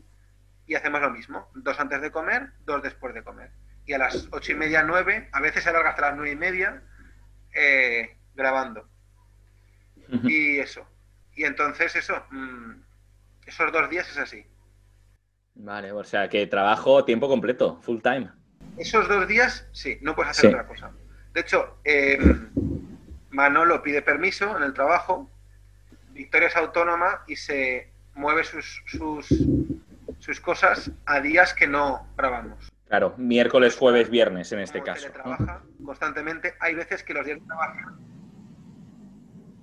y 0.68 0.76
hacemos 0.76 1.02
lo 1.02 1.10
mismo. 1.10 1.50
Dos 1.56 1.80
antes 1.80 2.02
de 2.02 2.12
comer, 2.12 2.52
dos 2.66 2.82
después 2.84 3.14
de 3.14 3.24
comer 3.24 3.52
y 3.86 3.94
a 3.94 3.98
las 3.98 4.28
ocho 4.32 4.52
y 4.52 4.56
media, 4.56 4.84
nueve, 4.84 5.30
a 5.32 5.40
veces 5.40 5.64
se 5.64 5.70
alarga 5.70 5.92
hasta 5.92 6.10
las 6.10 6.16
nueve 6.16 6.32
y 6.32 6.36
media 6.36 6.82
eh, 7.54 8.18
grabando. 8.34 8.88
Y 10.24 10.60
eso. 10.60 10.86
Y 11.36 11.44
entonces 11.44 11.96
eso, 11.96 12.24
mm, 12.32 12.72
esos 13.46 13.72
dos 13.72 13.90
días 13.90 14.10
es 14.10 14.18
así. 14.18 14.46
Vale, 15.56 15.92
o 15.92 16.04
sea 16.04 16.28
que 16.30 16.48
trabajo 16.48 17.06
tiempo 17.06 17.28
completo, 17.28 17.80
full 17.82 18.02
time. 18.02 18.30
Esos 18.78 19.08
dos 19.08 19.28
días, 19.28 19.68
sí, 19.72 19.98
no 20.02 20.16
puedes 20.16 20.32
hacer 20.32 20.50
otra 20.50 20.68
cosa. 20.68 20.92
De 21.34 21.42
hecho, 21.42 21.78
em, 21.84 22.50
Manolo 23.30 23.82
pide 23.82 24.02
permiso 24.02 24.56
en 24.58 24.64
el 24.64 24.74
trabajo, 24.74 25.30
Victoria 26.12 26.48
es 26.48 26.56
autónoma 26.56 27.24
y 27.28 27.36
se 27.36 27.90
mueve 28.16 28.44
sus, 28.44 28.82
sus, 28.88 29.28
sus 30.20 30.40
cosas 30.40 30.92
a 31.06 31.20
días 31.20 31.54
que 31.54 31.68
no 31.68 32.08
grabamos. 32.18 32.72
Claro, 32.88 33.14
miércoles, 33.18 33.76
jueves, 33.76 34.10
viernes 34.10 34.52
en 34.52 34.60
este 34.60 34.82
caso. 34.82 35.10
Trabaja 35.12 35.62
constantemente. 35.84 36.54
Hay 36.60 36.76
veces 36.76 37.04
que 37.04 37.14
los 37.14 37.26
días 37.26 37.40
de 37.40 37.46
grabación, 37.46 38.00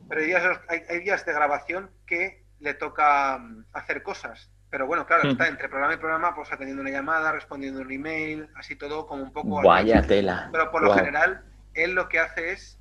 pero 0.08 0.20
hay 0.20 0.26
días, 0.26 0.60
hay, 0.68 1.00
días 1.00 1.24
de 1.24 1.32
grabación 1.32 1.90
que 2.06 2.44
le 2.60 2.74
toca 2.74 3.38
mm, 3.38 3.66
hacer 3.72 4.02
cosas. 4.02 4.50
Pero 4.70 4.86
bueno, 4.86 5.06
claro, 5.06 5.28
está 5.28 5.48
entre 5.48 5.68
programa 5.68 5.94
y 5.94 5.98
programa, 5.98 6.34
pues 6.34 6.50
atendiendo 6.50 6.80
una 6.80 6.90
llamada, 6.90 7.30
respondiendo 7.32 7.80
un 7.80 7.92
email, 7.92 8.48
así 8.54 8.74
todo 8.74 9.06
como 9.06 9.22
un 9.22 9.32
poco... 9.32 9.60
Vaya 9.62 10.00
tela. 10.00 10.48
Pero 10.50 10.70
por 10.70 10.82
lo 10.82 10.94
general, 10.94 11.44
él 11.74 11.92
lo 11.92 12.08
que 12.08 12.18
hace 12.18 12.52
es, 12.52 12.78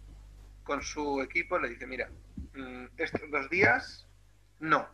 con 0.63 0.81
su 0.81 1.21
equipo, 1.21 1.59
le 1.59 1.67
dice, 1.67 1.85
mira, 1.85 2.09
mm, 2.53 2.85
estos 2.97 3.29
dos 3.29 3.49
días, 3.49 4.07
no. 4.59 4.87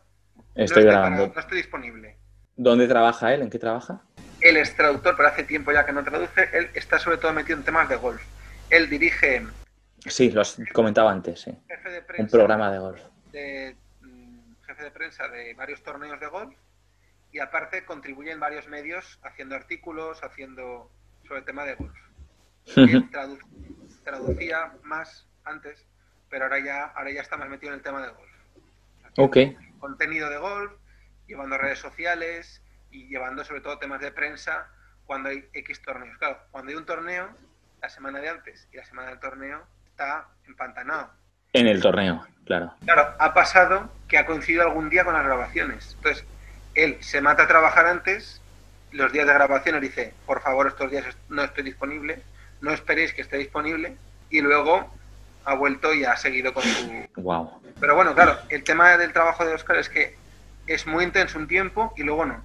Estoy 0.56 0.84
grabando. 0.84 1.30
no 1.32 1.40
estoy 1.40 1.58
disponible. 1.58 2.18
¿Dónde 2.56 2.88
trabaja 2.88 3.32
él? 3.32 3.42
¿En 3.42 3.50
qué 3.50 3.58
trabaja? 3.60 4.02
Él 4.40 4.56
es 4.56 4.74
traductor, 4.74 5.14
pero 5.16 5.28
hace 5.28 5.44
tiempo 5.44 5.70
ya 5.70 5.86
que 5.86 5.92
no 5.92 6.02
traduce. 6.02 6.48
Él 6.52 6.70
está 6.74 6.98
sobre 6.98 7.18
todo 7.18 7.32
metido 7.32 7.56
en 7.56 7.64
temas 7.64 7.88
de 7.88 7.94
golf. 7.94 8.20
Él 8.70 8.90
dirige. 8.90 9.46
Sí, 10.08 10.30
lo 10.30 10.40
has 10.40 10.58
comentado 10.72 11.08
antes, 11.08 11.40
sí. 11.40 11.56
Un 12.18 12.28
programa 12.28 12.70
de 12.70 12.78
golf. 12.78 13.00
Mm, 14.00 14.52
jefe 14.66 14.82
de 14.82 14.90
prensa 14.90 15.28
de 15.28 15.54
varios 15.54 15.82
torneos 15.82 16.18
de 16.20 16.26
golf 16.26 16.54
y 17.32 17.40
aparte 17.40 17.84
contribuye 17.84 18.32
en 18.32 18.40
varios 18.40 18.68
medios 18.68 19.18
haciendo 19.22 19.54
artículos, 19.54 20.22
haciendo 20.22 20.90
sobre 21.26 21.40
el 21.40 21.44
tema 21.44 21.64
de 21.64 21.74
golf. 21.74 21.98
Él 22.76 23.08
traducía 24.04 24.72
más 24.82 25.26
antes, 25.44 25.84
pero 26.28 26.44
ahora 26.44 26.58
ya, 26.58 26.84
ahora 26.84 27.10
ya 27.10 27.20
está 27.20 27.36
más 27.36 27.48
metido 27.48 27.72
en 27.72 27.78
el 27.78 27.82
tema 27.82 28.02
de 28.02 28.08
golf. 28.08 28.30
ok. 29.16 29.36
Contenido 29.78 30.28
de 30.28 30.38
golf, 30.38 30.72
llevando 31.26 31.56
redes 31.56 31.78
sociales, 31.78 32.62
y 32.90 33.08
llevando 33.08 33.44
sobre 33.44 33.60
todo 33.60 33.78
temas 33.78 34.00
de 34.00 34.12
prensa 34.12 34.68
cuando 35.06 35.28
hay 35.30 35.48
X 35.52 35.82
torneos. 35.82 36.16
Claro, 36.18 36.38
cuando 36.50 36.70
hay 36.70 36.76
un 36.76 36.86
torneo, 36.86 37.34
la 37.80 37.88
semana 37.88 38.20
de 38.20 38.28
antes 38.28 38.68
y 38.72 38.76
la 38.76 38.84
semana 38.84 39.10
del 39.10 39.20
torneo 39.20 39.66
está 39.98 40.28
empantanado. 40.46 41.10
En 41.52 41.66
el 41.66 41.82
torneo, 41.82 42.24
claro. 42.44 42.72
Claro, 42.84 43.14
ha 43.18 43.34
pasado 43.34 43.90
que 44.06 44.16
ha 44.16 44.26
coincidido 44.26 44.62
algún 44.62 44.88
día 44.90 45.04
con 45.04 45.14
las 45.14 45.24
grabaciones. 45.24 45.94
Entonces, 45.96 46.24
él 46.76 46.98
se 47.00 47.20
mata 47.20 47.42
a 47.42 47.48
trabajar 47.48 47.86
antes, 47.86 48.40
los 48.92 49.12
días 49.12 49.26
de 49.26 49.34
grabación 49.34 49.80
dice, 49.80 50.14
por 50.24 50.40
favor, 50.40 50.68
estos 50.68 50.88
días 50.90 51.04
no 51.28 51.42
estoy 51.42 51.64
disponible, 51.64 52.22
no 52.60 52.70
esperéis 52.70 53.12
que 53.12 53.22
esté 53.22 53.38
disponible, 53.38 53.96
y 54.30 54.40
luego 54.40 54.88
ha 55.44 55.54
vuelto 55.54 55.92
y 55.92 56.04
ha 56.04 56.16
seguido 56.16 56.54
con 56.54 56.62
su... 56.62 57.06
Wow. 57.16 57.60
Pero 57.80 57.96
bueno, 57.96 58.14
claro, 58.14 58.38
el 58.50 58.62
tema 58.62 58.96
del 58.96 59.12
trabajo 59.12 59.44
de 59.44 59.54
Oscar 59.54 59.78
es 59.78 59.88
que 59.88 60.16
es 60.68 60.86
muy 60.86 61.04
intenso 61.04 61.38
un 61.38 61.48
tiempo 61.48 61.92
y 61.96 62.04
luego 62.04 62.24
no. 62.24 62.40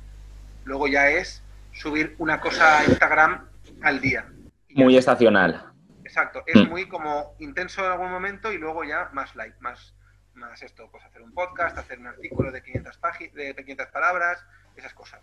Luego 0.66 0.88
ya 0.88 1.10
es 1.10 1.44
subir 1.72 2.16
una 2.18 2.40
cosa 2.40 2.80
a 2.80 2.86
Instagram 2.86 3.46
al 3.84 4.02
día. 4.02 4.26
Muy 4.70 4.98
estacional. 4.98 5.73
Exacto, 6.14 6.44
es 6.46 6.70
muy 6.70 6.86
como 6.86 7.34
intenso 7.40 7.84
en 7.84 7.92
algún 7.92 8.12
momento 8.12 8.54
y 8.54 8.60
luego 8.60 8.84
ya 8.84 9.10
más 9.14 9.36
light, 9.36 9.56
más, 9.62 9.96
más 10.36 10.62
esto, 10.62 10.88
pues 10.92 11.04
hacer 11.04 11.24
un 11.24 11.34
podcast, 11.34 11.76
hacer 11.76 11.98
un 11.98 12.06
artículo 12.06 12.52
de 12.52 12.62
500, 12.62 13.00
de 13.34 13.56
500 13.56 13.88
palabras, 13.88 14.46
esas 14.76 14.94
cosas. 14.94 15.22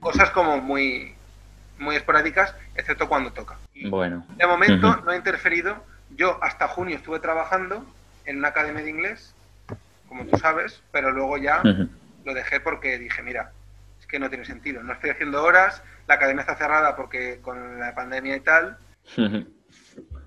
cosas 0.00 0.30
como 0.30 0.60
muy, 0.60 1.14
muy 1.78 1.94
esporádicas, 1.94 2.56
excepto 2.74 3.08
cuando 3.08 3.32
toca. 3.32 3.56
bueno. 3.88 4.26
De 4.36 4.44
momento 4.44 4.96
no 5.04 5.12
ha 5.12 5.16
interferido. 5.16 5.76
Yo 6.10 6.42
hasta 6.42 6.66
junio 6.66 6.96
estuve 6.96 7.20
trabajando 7.20 7.86
en 8.24 8.38
una 8.38 8.48
academia 8.48 8.82
de 8.82 8.90
inglés, 8.90 9.36
como 10.08 10.26
tú 10.26 10.36
sabes, 10.38 10.82
pero 10.90 11.12
luego 11.12 11.38
ya 11.38 11.62
lo 12.24 12.34
dejé 12.34 12.58
porque 12.58 12.98
dije, 12.98 13.22
mira, 13.22 13.52
es 14.00 14.08
que 14.08 14.18
no 14.18 14.28
tiene 14.28 14.44
sentido. 14.44 14.82
No 14.82 14.92
estoy 14.92 15.10
haciendo 15.10 15.40
horas, 15.44 15.84
la 16.08 16.14
academia 16.14 16.40
está 16.40 16.56
cerrada 16.56 16.96
porque 16.96 17.38
con 17.42 17.78
la 17.78 17.94
pandemia 17.94 18.34
y 18.34 18.40
tal. 18.40 18.76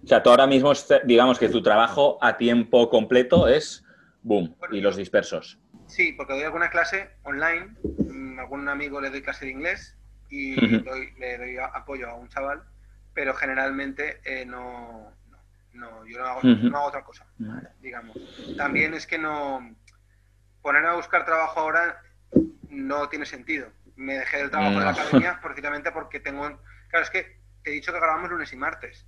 O 0.06 0.08
sea, 0.08 0.22
tú 0.22 0.30
ahora 0.30 0.46
mismo, 0.46 0.72
digamos 1.06 1.40
que 1.40 1.50
tu 1.50 1.64
trabajo 1.64 2.20
a 2.22 2.38
tiempo 2.38 2.92
completo 2.92 3.48
es 3.48 3.84
boom 4.22 4.56
y 4.72 4.80
los 4.80 4.96
dispersos. 4.98 5.58
Sí, 5.88 6.14
porque 6.14 6.34
doy 6.34 6.44
alguna 6.44 6.70
clase 6.70 7.10
online, 7.24 7.76
mm, 7.84 8.40
algún 8.40 8.70
amigo 8.70 9.02
le 9.02 9.10
doy 9.10 9.24
clase 9.24 9.46
de 9.46 9.52
inglés 9.52 9.98
y 10.30 10.56
le 10.58 11.38
doy 11.40 11.58
apoyo 11.58 12.08
a 12.08 12.14
un 12.14 12.30
chaval, 12.30 12.62
pero 13.16 13.34
generalmente 13.34 14.22
eh, 14.26 14.46
no, 14.46 15.12
no, 15.74 16.06
yo 16.06 16.20
no 16.20 16.26
hago, 16.26 16.88
otra 16.88 17.04
cosa, 17.04 17.26
digamos. 17.82 18.16
También 18.58 18.94
es 18.94 19.08
que 19.08 19.18
no, 19.18 19.76
ponerme 20.62 20.90
a 20.90 20.96
buscar 20.96 21.26
trabajo 21.26 21.62
ahora 21.62 22.00
no 22.70 23.10
tiene 23.10 23.26
sentido. 23.26 23.70
Me 23.96 24.20
dejé 24.20 24.38
del 24.38 24.52
trabajo 24.52 24.78
de 24.78 24.86
la 24.86 24.92
academia 24.92 25.40
precisamente 25.44 25.92
porque 25.92 26.20
tengo, 26.20 26.44
claro, 26.90 27.04
es 27.04 27.10
que 27.10 27.40
te 27.64 27.72
he 27.72 27.74
dicho 27.74 27.92
que 27.92 28.00
grabamos 28.00 28.30
lunes 28.30 28.54
y 28.54 28.56
martes, 28.56 29.08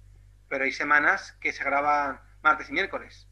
pero 0.49 0.63
hay 0.63 0.71
semanas 0.71 1.37
que 1.41 1.51
se 1.51 1.63
graban 1.63 2.19
martes 2.43 2.69
y 2.69 2.73
miércoles, 2.73 3.27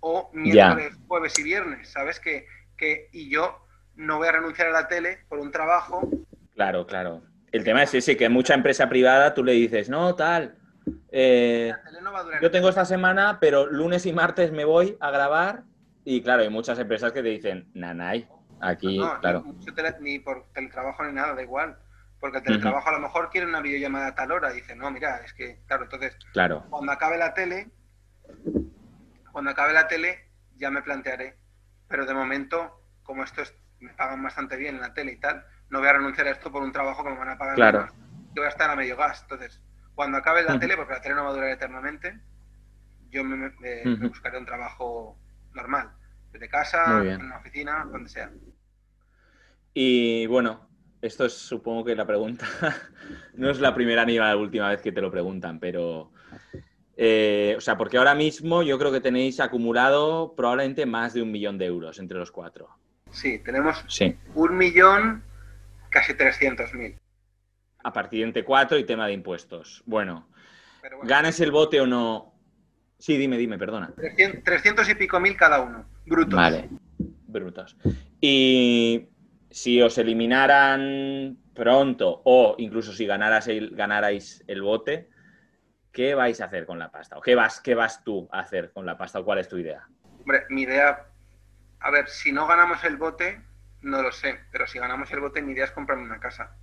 o 0.00 0.30
miércoles, 0.32 0.96
jueves 1.06 1.38
y 1.38 1.42
viernes, 1.42 1.90
¿sabes? 1.90 2.20
Que, 2.20 2.46
que, 2.76 3.08
y 3.12 3.30
yo 3.30 3.64
no 3.94 4.18
voy 4.18 4.28
a 4.28 4.32
renunciar 4.32 4.68
a 4.68 4.72
la 4.72 4.88
tele 4.88 5.18
por 5.28 5.38
un 5.38 5.50
trabajo. 5.50 6.08
Claro, 6.54 6.86
claro. 6.86 7.22
El 7.50 7.64
tema 7.64 7.82
es 7.82 7.94
ese, 7.94 8.16
que 8.16 8.28
mucha 8.28 8.54
empresa 8.54 8.88
privada 8.88 9.34
tú 9.34 9.42
le 9.42 9.52
dices, 9.52 9.88
no, 9.88 10.14
tal, 10.14 10.56
eh, 11.10 11.72
yo 12.40 12.50
tengo 12.50 12.68
esta 12.68 12.84
semana, 12.84 13.38
pero 13.40 13.66
lunes 13.66 14.06
y 14.06 14.12
martes 14.12 14.52
me 14.52 14.64
voy 14.64 14.96
a 15.00 15.10
grabar 15.10 15.64
y 16.04 16.22
claro, 16.22 16.42
hay 16.42 16.48
muchas 16.48 16.78
empresas 16.78 17.12
que 17.12 17.22
te 17.22 17.28
dicen, 17.28 17.68
nanay, 17.74 18.28
aquí, 18.60 19.00
claro. 19.20 19.44
Ni, 20.00 20.18
por 20.18 20.46
teletrabajo 20.54 21.04
ni 21.04 21.12
nada, 21.12 21.34
da 21.34 21.42
igual. 21.42 21.76
Porque 22.20 22.38
el 22.38 22.44
teletrabajo 22.44 22.88
a 22.88 22.92
lo 22.92 23.00
mejor 23.00 23.30
quiere 23.30 23.46
una 23.46 23.60
videollamada 23.60 24.08
a 24.08 24.14
tal 24.14 24.32
hora. 24.32 24.50
Dice, 24.50 24.74
no, 24.74 24.90
mira, 24.90 25.18
es 25.24 25.32
que, 25.34 25.60
claro, 25.66 25.84
entonces, 25.84 26.16
claro. 26.32 26.64
cuando 26.68 26.92
acabe 26.92 27.16
la 27.16 27.32
tele, 27.32 27.70
cuando 29.30 29.52
acabe 29.52 29.72
la 29.72 29.86
tele, 29.86 30.28
ya 30.56 30.70
me 30.70 30.82
plantearé. 30.82 31.36
Pero 31.86 32.06
de 32.06 32.14
momento, 32.14 32.82
como 33.02 33.22
esto 33.22 33.42
me 33.80 33.94
pagan 33.94 34.22
bastante 34.22 34.56
bien 34.56 34.76
en 34.76 34.80
la 34.80 34.94
tele 34.94 35.12
y 35.12 35.20
tal, 35.20 35.44
no 35.70 35.78
voy 35.78 35.88
a 35.88 35.92
renunciar 35.92 36.26
a 36.26 36.30
esto 36.30 36.50
por 36.50 36.62
un 36.62 36.72
trabajo 36.72 37.04
que 37.04 37.10
me 37.10 37.18
van 37.18 37.30
a 37.30 37.38
pagar 37.38 37.54
claro. 37.54 37.88
Yo 38.34 38.42
voy 38.42 38.46
a 38.46 38.48
estar 38.48 38.70
a 38.70 38.76
medio 38.76 38.96
gas. 38.96 39.22
Entonces, 39.22 39.60
cuando 39.94 40.18
acabe 40.18 40.42
la 40.42 40.58
tele, 40.58 40.76
porque 40.76 40.94
la 40.94 41.00
tele 41.00 41.14
no 41.14 41.24
va 41.24 41.30
a 41.30 41.34
durar 41.34 41.50
eternamente, 41.50 42.20
yo 43.10 43.24
me, 43.24 43.50
buscaré 44.08 44.38
un 44.38 44.46
trabajo 44.46 45.18
normal, 45.54 45.90
desde 46.32 46.48
casa, 46.48 47.02
en 47.04 47.22
una 47.22 47.38
oficina, 47.38 47.84
donde 47.90 48.08
sea. 48.08 48.30
Y 49.72 50.26
bueno, 50.26 50.67
esto 51.02 51.24
es 51.26 51.32
supongo 51.32 51.84
que 51.84 51.94
la 51.94 52.06
pregunta 52.06 52.46
no 53.34 53.50
es 53.50 53.60
la 53.60 53.74
primera 53.74 54.04
ni 54.04 54.18
la 54.18 54.36
última 54.36 54.68
vez 54.68 54.82
que 54.82 54.92
te 54.92 55.00
lo 55.00 55.10
preguntan, 55.10 55.58
pero 55.60 56.12
eh, 56.96 57.54
o 57.56 57.60
sea, 57.60 57.76
porque 57.76 57.98
ahora 57.98 58.14
mismo 58.14 58.62
yo 58.62 58.78
creo 58.78 58.92
que 58.92 59.00
tenéis 59.00 59.40
acumulado 59.40 60.34
probablemente 60.36 60.86
más 60.86 61.14
de 61.14 61.22
un 61.22 61.30
millón 61.30 61.58
de 61.58 61.66
euros 61.66 61.98
entre 61.98 62.18
los 62.18 62.30
cuatro. 62.32 62.68
Sí, 63.10 63.38
tenemos 63.38 63.84
un 64.34 64.56
millón 64.56 65.22
casi 65.90 66.14
trescientos 66.14 66.74
mil 66.74 66.96
a 67.82 67.92
partir 67.92 68.20
de 68.20 68.26
entre 68.26 68.44
4 68.44 68.78
y 68.78 68.84
tema 68.84 69.06
de 69.06 69.12
impuestos. 69.12 69.82
Bueno, 69.86 70.28
¿ganes 71.04 71.40
el 71.40 71.50
bote 71.50 71.80
o 71.80 71.86
no? 71.86 72.34
Sí, 72.98 73.16
dime, 73.16 73.38
dime, 73.38 73.58
perdona. 73.58 73.94
300, 74.44 74.88
y 74.88 74.94
pico 74.94 75.20
mil 75.20 75.36
cada 75.36 75.60
uno, 75.60 75.86
brutos. 76.04 76.34
Vale, 76.34 76.68
brutos. 77.26 77.76
Y 78.20 79.08
si 79.50 79.80
os 79.82 79.98
eliminaran 79.98 81.38
pronto 81.54 82.22
o 82.24 82.54
incluso 82.58 82.92
si 82.92 83.06
ganaras 83.06 83.48
el, 83.48 83.74
ganarais 83.74 84.44
el 84.46 84.62
bote, 84.62 85.08
¿qué 85.92 86.14
vais 86.14 86.40
a 86.40 86.46
hacer 86.46 86.66
con 86.66 86.78
la 86.78 86.90
pasta? 86.90 87.18
¿O 87.18 87.20
qué 87.20 87.34
vas, 87.34 87.60
qué 87.60 87.74
vas 87.74 88.04
tú 88.04 88.28
a 88.30 88.40
hacer 88.40 88.72
con 88.72 88.86
la 88.86 88.96
pasta? 88.96 89.20
¿O 89.20 89.24
cuál 89.24 89.38
es 89.38 89.48
tu 89.48 89.58
idea? 89.58 89.86
Hombre, 90.20 90.44
mi 90.50 90.62
idea, 90.62 91.06
a 91.80 91.90
ver, 91.90 92.08
si 92.08 92.32
no 92.32 92.46
ganamos 92.46 92.84
el 92.84 92.96
bote, 92.96 93.40
no 93.82 94.02
lo 94.02 94.12
sé, 94.12 94.40
pero 94.52 94.66
si 94.66 94.78
ganamos 94.78 95.10
el 95.12 95.20
bote, 95.20 95.42
mi 95.42 95.52
idea 95.52 95.64
es 95.64 95.70
comprarme 95.70 96.04
una 96.04 96.20
casa 96.20 96.56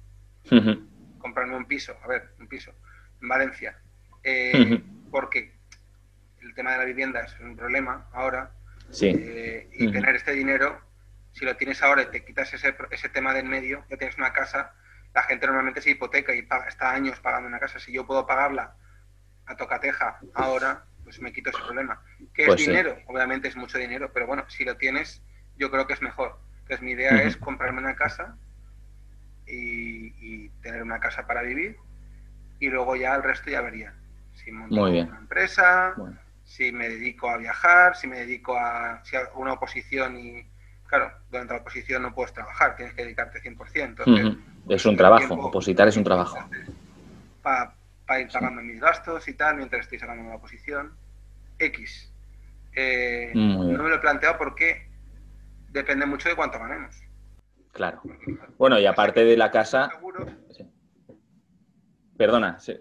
comprarme 1.26 1.58
un 1.58 1.66
piso, 1.66 1.98
a 2.04 2.08
ver, 2.08 2.30
un 2.40 2.48
piso, 2.48 2.72
en 3.20 3.28
Valencia, 3.28 3.76
eh, 4.24 4.80
porque 5.10 5.56
el 6.40 6.54
tema 6.54 6.74
de 6.74 6.78
la 6.78 6.86
vivienda 6.86 7.22
es 7.22 7.36
un 7.40 7.56
problema 7.56 8.08
ahora, 8.14 8.52
eh, 9.02 9.68
y 9.74 9.92
tener 9.92 10.16
este 10.16 10.34
dinero, 10.34 10.80
si 11.36 11.44
lo 11.44 11.58
tienes 11.58 11.84
ahora 11.84 12.04
y 12.04 12.06
te 12.06 12.24
quitas 12.24 12.54
ese, 12.54 12.74
ese 12.92 13.10
tema 13.10 13.34
del 13.34 13.46
medio, 13.46 13.84
ya 13.90 13.98
tienes 13.98 14.18
una 14.18 14.32
casa, 14.32 14.74
la 15.14 15.24
gente 15.24 15.46
normalmente 15.46 15.82
se 15.82 15.90
hipoteca 15.92 16.34
y 16.34 16.44
paga, 16.44 16.68
está 16.68 16.92
años 16.92 17.20
pagando 17.20 17.50
una 17.50 17.60
casa, 17.60 17.78
si 17.78 17.92
yo 17.92 18.08
puedo 18.08 18.26
pagarla 18.26 18.74
a 19.46 19.56
tocateja 19.58 20.18
ahora, 20.34 20.86
pues 21.04 21.20
me 21.22 21.34
quito 21.34 21.50
ese 21.50 21.60
problema. 21.62 22.02
¿Qué 22.34 22.44
es 22.44 22.48
pues 22.48 22.66
dinero? 22.66 22.98
Obviamente 23.08 23.50
es 23.50 23.58
mucho 23.58 23.78
dinero, 23.78 24.12
pero 24.14 24.28
bueno, 24.28 24.50
si 24.50 24.64
lo 24.64 24.78
tienes, 24.78 25.22
yo 25.58 25.70
creo 25.70 25.86
que 25.86 25.94
es 25.94 26.02
mejor. 26.02 26.40
Entonces 26.62 26.82
mi 26.82 26.92
idea 26.92 27.22
es 27.22 27.36
comprarme 27.36 27.80
una 27.80 27.96
casa 27.96 28.38
y, 29.46 30.50
tener 30.62 30.82
una 30.82 31.02
casa 31.02 31.28
para 31.28 31.42
vivir 31.42 31.78
y 32.60 32.70
luego 32.70 32.96
ya 32.96 33.14
el 33.14 33.24
resto 33.24 33.52
ya 33.52 33.60
vería. 33.60 33.94
Si 34.36 34.54
monto 34.54 34.84
una 34.84 35.18
empresa, 35.18 35.96
si 36.46 36.72
me 36.72 36.88
dedico 36.88 37.30
a 37.30 37.38
viajar, 37.38 37.98
si 37.98 38.08
me 38.08 38.20
dedico 38.20 38.58
a, 38.58 39.04
si 39.04 39.18
una 39.36 39.54
oposición 39.54 40.18
y, 40.18 40.50
claro, 40.88 41.12
durante 41.30 41.54
la 41.54 41.60
oposición 41.62 42.02
no 42.02 42.14
puedes 42.14 42.34
trabajar, 42.34 42.76
tienes 42.76 42.94
que 42.94 43.04
dedicarte 43.04 43.42
100%. 43.42 44.38
Es 44.70 44.86
un 44.86 44.98
trabajo, 44.98 45.34
opositar 45.36 45.88
es 45.88 45.98
un 45.98 46.04
trabajo. 46.04 46.38
Para 47.42 48.20
ir 48.20 48.28
pagando 48.32 48.62
mis 48.62 48.80
gastos 48.80 49.28
y 49.28 49.34
tal, 49.34 49.58
mientras 49.58 49.82
estoy 49.82 50.00
sacando 50.00 50.24
una 50.24 50.36
oposición. 50.36 50.96
X. 51.58 52.12
Eh, 52.74 53.32
no 53.34 53.64
me 53.64 53.90
lo 53.90 53.96
he 53.96 54.00
planteado 54.00 54.38
porque 54.38 54.90
depende 55.70 56.06
mucho 56.06 56.30
de 56.30 56.36
cuánto 56.36 56.60
ganemos. 56.60 57.02
Claro. 57.72 58.02
Bueno, 58.58 58.80
y 58.80 58.86
aparte 58.86 59.24
de 59.24 59.38
la 59.38 59.52
casa. 59.52 59.90
Perdona, 62.18 62.60
sí. 62.60 62.78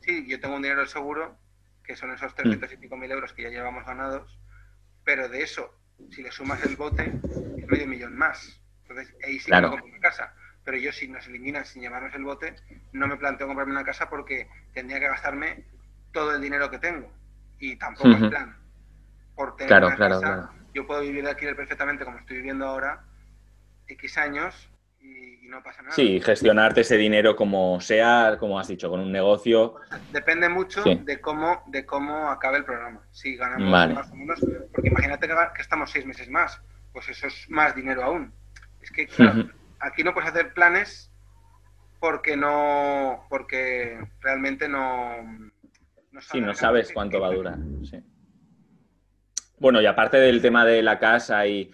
Sí, 0.00 0.26
yo 0.28 0.38
tengo 0.40 0.56
un 0.56 0.62
dinero 0.62 0.86
seguro, 0.86 1.36
que 1.82 1.96
son 1.96 2.12
esos 2.12 2.34
300 2.34 2.72
y 2.72 2.76
pico 2.76 2.96
mil 2.96 3.10
euros 3.10 3.32
que 3.32 3.42
ya 3.42 3.48
llevamos 3.48 3.84
ganados, 3.84 4.38
pero 5.02 5.28
de 5.28 5.42
eso, 5.42 5.74
si 6.10 6.22
le 6.22 6.30
sumas 6.30 6.62
el 6.64 6.76
bote, 6.76 7.12
es 7.58 7.66
medio 7.68 7.86
millón 7.86 8.16
más. 8.16 8.60
Entonces, 8.82 9.14
ahí 9.24 9.38
sí 9.38 9.46
claro. 9.46 9.70
compro 9.70 9.86
una 9.86 10.00
casa. 10.00 10.34
Pero 10.64 10.78
yo, 10.78 10.92
si 10.92 11.08
nos 11.08 11.26
eliminan 11.26 11.64
sin 11.64 11.82
llevarnos 11.82 12.14
el 12.14 12.24
bote, 12.24 12.56
no 12.92 13.06
me 13.06 13.16
planteo 13.16 13.46
comprarme 13.46 13.72
una 13.72 13.84
casa 13.84 14.08
porque 14.08 14.48
tendría 14.72 14.98
que 14.98 15.08
gastarme 15.08 15.64
todo 16.12 16.34
el 16.34 16.40
dinero 16.40 16.70
que 16.70 16.78
tengo. 16.78 17.12
Y 17.58 17.76
tampoco 17.76 18.10
es 18.10 18.28
plan. 18.28 18.56
Por 19.34 19.56
tener 19.56 19.68
claro, 19.68 19.94
claro, 19.96 20.50
yo 20.72 20.86
puedo 20.86 21.02
vivir 21.02 21.26
aquí 21.26 21.46
perfectamente 21.54 22.04
como 22.04 22.18
estoy 22.18 22.36
viviendo 22.38 22.66
ahora 22.66 23.04
X 23.88 24.18
años 24.18 24.70
y, 25.04 25.46
no 25.48 25.62
pasa 25.62 25.82
nada. 25.82 25.94
Sí, 25.94 26.20
gestionarte 26.20 26.80
ese 26.80 26.96
dinero 26.96 27.36
como 27.36 27.80
sea, 27.80 28.36
como 28.38 28.58
has 28.58 28.68
dicho, 28.68 28.90
con 28.90 29.00
un 29.00 29.12
negocio. 29.12 29.76
Depende 30.12 30.48
mucho 30.48 30.82
de 30.84 31.20
cómo 31.20 31.62
de 31.66 31.84
cómo 31.84 32.30
acabe 32.30 32.58
el 32.58 32.64
programa. 32.64 33.00
Si 33.12 33.36
ganamos 33.36 33.94
más 33.94 34.10
o 34.10 34.16
menos, 34.16 34.40
porque 34.72 34.88
imagínate 34.88 35.28
que, 35.28 35.62
estamos 35.62 35.90
seis 35.90 36.06
meses 36.06 36.28
más, 36.28 36.60
pues 36.92 37.08
eso 37.08 37.26
es 37.26 37.48
más 37.50 37.74
dinero 37.74 38.02
aún. 38.02 38.32
Es 38.80 38.90
que 38.90 39.08
aquí 39.80 40.02
no 40.02 40.12
puedes 40.12 40.30
hacer 40.30 40.52
planes 40.54 41.10
porque 42.00 42.36
no, 42.36 43.26
porque 43.30 43.98
realmente 44.20 44.68
no. 44.68 45.22
no 46.12 46.20
sí, 46.20 46.40
no 46.40 46.54
sabes 46.54 46.92
cuánto 46.92 47.20
va 47.20 47.28
a 47.28 47.32
durar. 47.32 47.58
Bueno, 49.58 49.80
y 49.80 49.86
aparte 49.86 50.18
del 50.18 50.42
tema 50.42 50.64
de 50.64 50.82
la 50.82 50.98
casa 50.98 51.46
y 51.46 51.70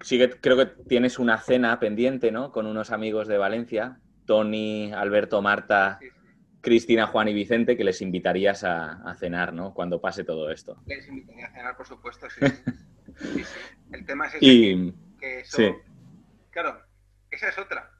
sí 0.00 0.18
que 0.18 0.30
creo 0.30 0.56
que 0.56 0.66
tienes 0.66 1.18
una 1.18 1.38
cena 1.38 1.78
pendiente, 1.80 2.30
¿no? 2.30 2.52
Con 2.52 2.66
unos 2.66 2.90
amigos 2.90 3.28
de 3.28 3.38
Valencia, 3.38 4.00
Tony, 4.26 4.92
Alberto, 4.92 5.42
Marta, 5.42 5.98
Cristina, 6.60 7.06
Juan 7.06 7.28
y 7.28 7.34
Vicente, 7.34 7.76
que 7.76 7.84
les 7.84 8.00
invitarías 8.00 8.64
a, 8.64 9.14
cenar, 9.18 9.52
¿no? 9.52 9.74
Cuando 9.74 10.00
pase 10.00 10.24
todo 10.24 10.50
esto. 10.50 10.82
Les 10.86 11.06
invitaría 11.06 11.46
a 11.46 11.52
cenar, 11.52 11.76
por 11.76 11.86
supuesto, 11.86 12.28
sí. 12.30 12.40
El 13.92 14.04
tema 14.06 14.26
es 14.26 14.34
ese, 14.34 14.92
que, 15.20 15.40
eso... 15.40 15.82
Claro, 16.50 16.82
esa 17.30 17.48
es 17.48 17.58
otra. 17.58 17.90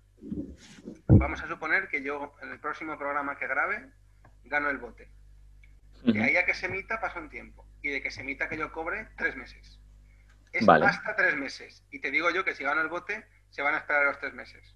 Vamos 1.07 1.43
a 1.43 1.47
suponer 1.49 1.89
que 1.89 2.03
yo 2.03 2.35
en 2.43 2.51
el 2.51 2.59
próximo 2.59 2.99
programa 2.99 3.37
que 3.37 3.47
grabe 3.47 3.91
gano 4.45 4.71
el 4.71 4.79
bote. 4.79 5.11
De 6.05 6.23
ahí 6.23 6.37
a 6.37 6.45
que 6.45 6.55
se 6.55 6.67
emita 6.67 7.01
pasa 7.01 7.21
un 7.21 7.31
tiempo. 7.31 7.67
Y 7.83 7.91
de 7.91 8.03
que 8.03 8.11
se 8.11 8.23
emita 8.23 8.49
que 8.49 8.59
yo 8.59 8.73
cobre, 8.73 9.09
tres 9.17 9.37
meses. 9.37 9.81
Es 10.55 10.65
Vale. 10.65 10.87
hasta 10.87 11.17
tres 11.17 11.37
meses. 11.37 11.85
Y 11.91 11.99
te 11.99 12.13
digo 12.13 12.31
yo 12.31 12.45
que 12.45 12.55
si 12.55 12.63
gano 12.63 12.81
el 12.81 12.89
bote, 12.89 13.27
se 13.51 13.61
van 13.61 13.75
a 13.75 13.79
esperar 13.79 14.07
los 14.07 14.19
tres 14.21 14.33
meses. 14.35 14.75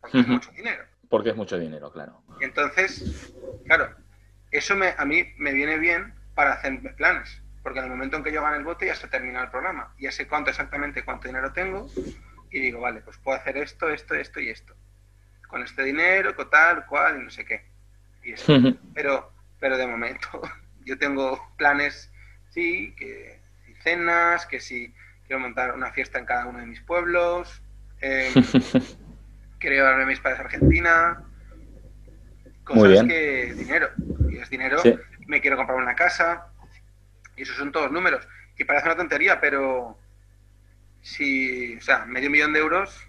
Porque 0.00 0.20
es 0.20 0.26
mucho 0.26 0.50
dinero. 0.52 0.84
Porque 1.10 1.30
es 1.30 1.36
mucho 1.36 1.58
dinero, 1.58 1.92
claro. 1.92 2.22
Entonces, 2.40 3.32
claro, 3.66 3.94
eso 4.50 4.74
me, 4.74 4.94
a 4.96 5.04
mí 5.04 5.34
me 5.36 5.52
viene 5.52 5.78
bien 5.78 6.14
para 6.34 6.54
hacer 6.54 6.80
planes. 6.96 7.42
Porque 7.62 7.80
en 7.80 7.84
el 7.84 7.90
momento 7.90 8.16
en 8.16 8.24
que 8.24 8.32
yo 8.32 8.42
gane 8.42 8.56
el 8.56 8.64
bote 8.64 8.86
ya 8.86 8.94
se 8.94 9.06
termina 9.08 9.42
el 9.42 9.50
programa. 9.50 9.94
Ya 9.98 10.10
sé 10.10 10.26
cuánto 10.26 10.48
exactamente 10.50 11.04
cuánto 11.04 11.28
dinero 11.28 11.52
tengo. 11.52 11.90
Y 12.50 12.60
digo, 12.60 12.80
vale, 12.80 13.02
pues 13.02 13.18
puedo 13.18 13.36
hacer 13.36 13.58
esto, 13.58 13.90
esto, 13.90 14.14
esto 14.14 14.40
y 14.40 14.48
esto. 14.48 14.74
Con 15.48 15.62
este 15.62 15.82
dinero, 15.82 16.34
con 16.34 16.48
tal, 16.48 16.86
cual, 16.86 17.20
y 17.20 17.24
no 17.24 17.30
sé 17.30 17.44
qué. 17.44 17.66
Y 18.22 18.32
eso. 18.32 18.54
Pero, 18.94 19.30
pero 19.60 19.76
de 19.76 19.86
momento, 19.86 20.40
yo 20.86 20.96
tengo 20.96 21.54
planes, 21.58 22.10
sí, 22.48 22.94
que 22.96 23.40
cenas, 23.82 24.46
que 24.46 24.60
si 24.60 24.94
quiero 25.26 25.40
montar 25.40 25.74
una 25.74 25.92
fiesta 25.92 26.18
en 26.18 26.26
cada 26.26 26.46
uno 26.46 26.58
de 26.60 26.66
mis 26.66 26.80
pueblos, 26.80 27.62
eh, 28.00 28.30
quiero 29.58 29.76
llevarme 29.76 30.04
a 30.04 30.06
mis 30.06 30.20
padres 30.20 30.40
a 30.40 30.44
Argentina, 30.44 31.22
cosas 32.64 32.78
Muy 32.82 32.88
bien. 32.92 33.08
que 33.08 33.54
dinero, 33.54 33.88
y 34.30 34.38
es 34.38 34.50
dinero, 34.50 34.78
Sí. 34.80 34.94
me 35.26 35.40
quiero 35.40 35.56
comprar 35.56 35.78
una 35.78 35.94
casa, 35.94 36.48
y 37.36 37.42
esos 37.42 37.56
son 37.56 37.72
todos 37.72 37.90
números. 37.90 38.26
Y 38.58 38.64
parece 38.64 38.86
una 38.86 38.96
tontería, 38.96 39.40
pero 39.40 39.98
si, 41.02 41.76
o 41.76 41.80
sea, 41.80 42.04
medio 42.06 42.30
millón 42.30 42.52
de 42.52 42.60
euros, 42.60 43.00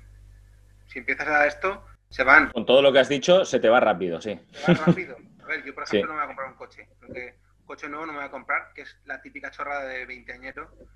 si 0.88 1.00
empiezas 1.00 1.28
a 1.28 1.48
esto, 1.48 1.86
se 2.10 2.24
van, 2.24 2.50
Con 2.52 2.66
todo 2.66 2.82
lo 2.82 2.92
que 2.94 3.00
has 3.00 3.10
dicho, 3.10 3.44
se 3.46 3.60
te 3.60 3.70
va 3.70 3.80
rápido, 3.80 4.22
sí. 4.22 4.40
se 4.52 4.74
van 4.74 4.86
rápido. 4.86 5.18
A 5.44 5.48
ver, 5.48 5.64
yo 5.66 5.74
por 5.74 5.84
ejemplo 5.86 5.86
Sí. 5.86 6.02
no 6.02 6.08
me 6.08 6.14
voy 6.16 6.24
a 6.24 6.28
comprar 6.28 6.48
un 6.50 6.56
coche, 6.56 6.88
porque 7.00 7.36
coche 7.68 7.88
nuevo 7.88 8.06
no 8.08 8.14
me 8.14 8.20
voy 8.20 8.28
a 8.28 8.32
comprar, 8.32 8.74
que 8.74 8.82
es 8.82 8.98
la 9.06 9.22
típica 9.22 9.52
chorrada 9.52 9.86
de 9.86 10.06
20 10.06 10.34
añero. 10.34 10.72
Me 10.80 10.88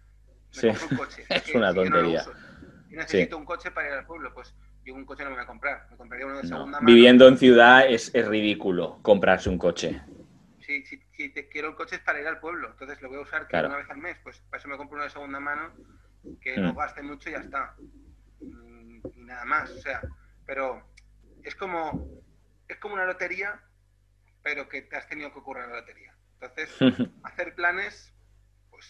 Sí. 0.61 0.67
compro 0.69 0.87
un 0.91 0.97
coche. 0.97 1.25
Es 1.29 1.43
que- 1.43 1.57
una 1.57 1.73
que 1.73 1.79
no 1.81 1.83
tontería. 1.97 2.21
uso. 2.21 2.33
Y 2.89 2.95
necesito 2.95 3.37
un 3.37 3.45
coche 3.45 3.71
para 3.71 3.87
ir 3.87 3.93
al 3.93 4.05
pueblo, 4.05 4.33
pues 4.33 4.53
yo 4.83 4.93
un 4.95 5.05
coche 5.05 5.23
no 5.23 5.29
me 5.29 5.35
voy 5.35 5.43
a 5.43 5.47
comprar, 5.47 5.87
me 5.91 5.95
compraría 5.97 6.25
uno 6.25 6.37
de 6.37 6.43
No. 6.43 6.49
segunda 6.49 6.79
mano. 6.79 6.85
Viviendo 6.85 7.27
en 7.27 7.37
ciudad 7.37 7.85
es, 7.87 8.13
es 8.15 8.27
ridículo 8.27 8.99
comprarse 9.03 9.47
un 9.49 9.57
coche. 9.57 10.01
Si, 10.59 10.83
si, 10.85 11.01
si 11.13 11.29
te 11.29 11.47
quiero 11.49 11.69
el 11.69 11.75
coche 11.75 11.95
es 11.97 12.01
para 12.01 12.19
ir 12.19 12.27
al 12.27 12.39
pueblo, 12.39 12.69
entonces 12.71 13.01
lo 13.01 13.09
voy 13.09 13.19
a 13.19 13.21
usar 13.21 13.43
que 13.43 13.49
Claro. 13.49 13.67
una 13.67 13.77
vez 13.77 13.89
al 13.89 13.97
mes, 13.97 14.17
pues 14.23 14.39
para 14.49 14.59
eso 14.59 14.67
me 14.69 14.77
compro 14.77 14.95
uno 14.95 15.03
de 15.03 15.09
segunda 15.09 15.39
mano, 15.39 15.73
que 16.41 16.57
Mm. 16.57 16.61
no 16.63 16.73
gaste 16.73 17.01
mucho 17.01 17.29
y 17.29 17.33
ya 17.33 17.39
está. 17.39 17.75
Mm, 18.41 18.99
Y 19.15 19.23
nada 19.23 19.45
más, 19.45 19.69
o 19.71 19.77
sea, 19.81 20.01
pero 20.45 20.83
es 21.43 21.55
como, 21.55 22.07
es 22.67 22.77
como 22.77 22.95
una 22.95 23.05
lotería, 23.05 23.59
pero 24.43 24.67
que 24.67 24.81
te 24.83 24.95
has 24.97 25.07
tenido 25.07 25.31
que 25.31 25.39
ocurrir 25.39 25.67
la 25.67 25.77
lotería. 25.79 26.10
Entonces, 26.41 26.75
hacer 27.23 27.53
planes, 27.55 28.13
pues 28.69 28.87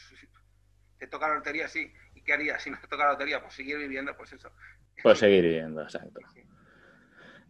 te 0.97 1.07
toca 1.07 1.27
la 1.27 1.35
lotería, 1.35 1.67
sí. 1.67 1.91
¿Y 2.15 2.21
qué 2.21 2.33
harías 2.33 2.61
si 2.61 2.69
no 2.69 2.77
te 2.79 2.87
toca 2.87 3.05
la 3.05 3.11
lotería? 3.13 3.41
Pues 3.41 3.53
seguir 3.53 3.77
viviendo, 3.77 4.15
pues 4.15 4.33
eso. 4.33 4.51
Pues 5.03 5.19
seguir 5.19 5.43
viviendo, 5.43 5.81
exacto. 5.81 6.21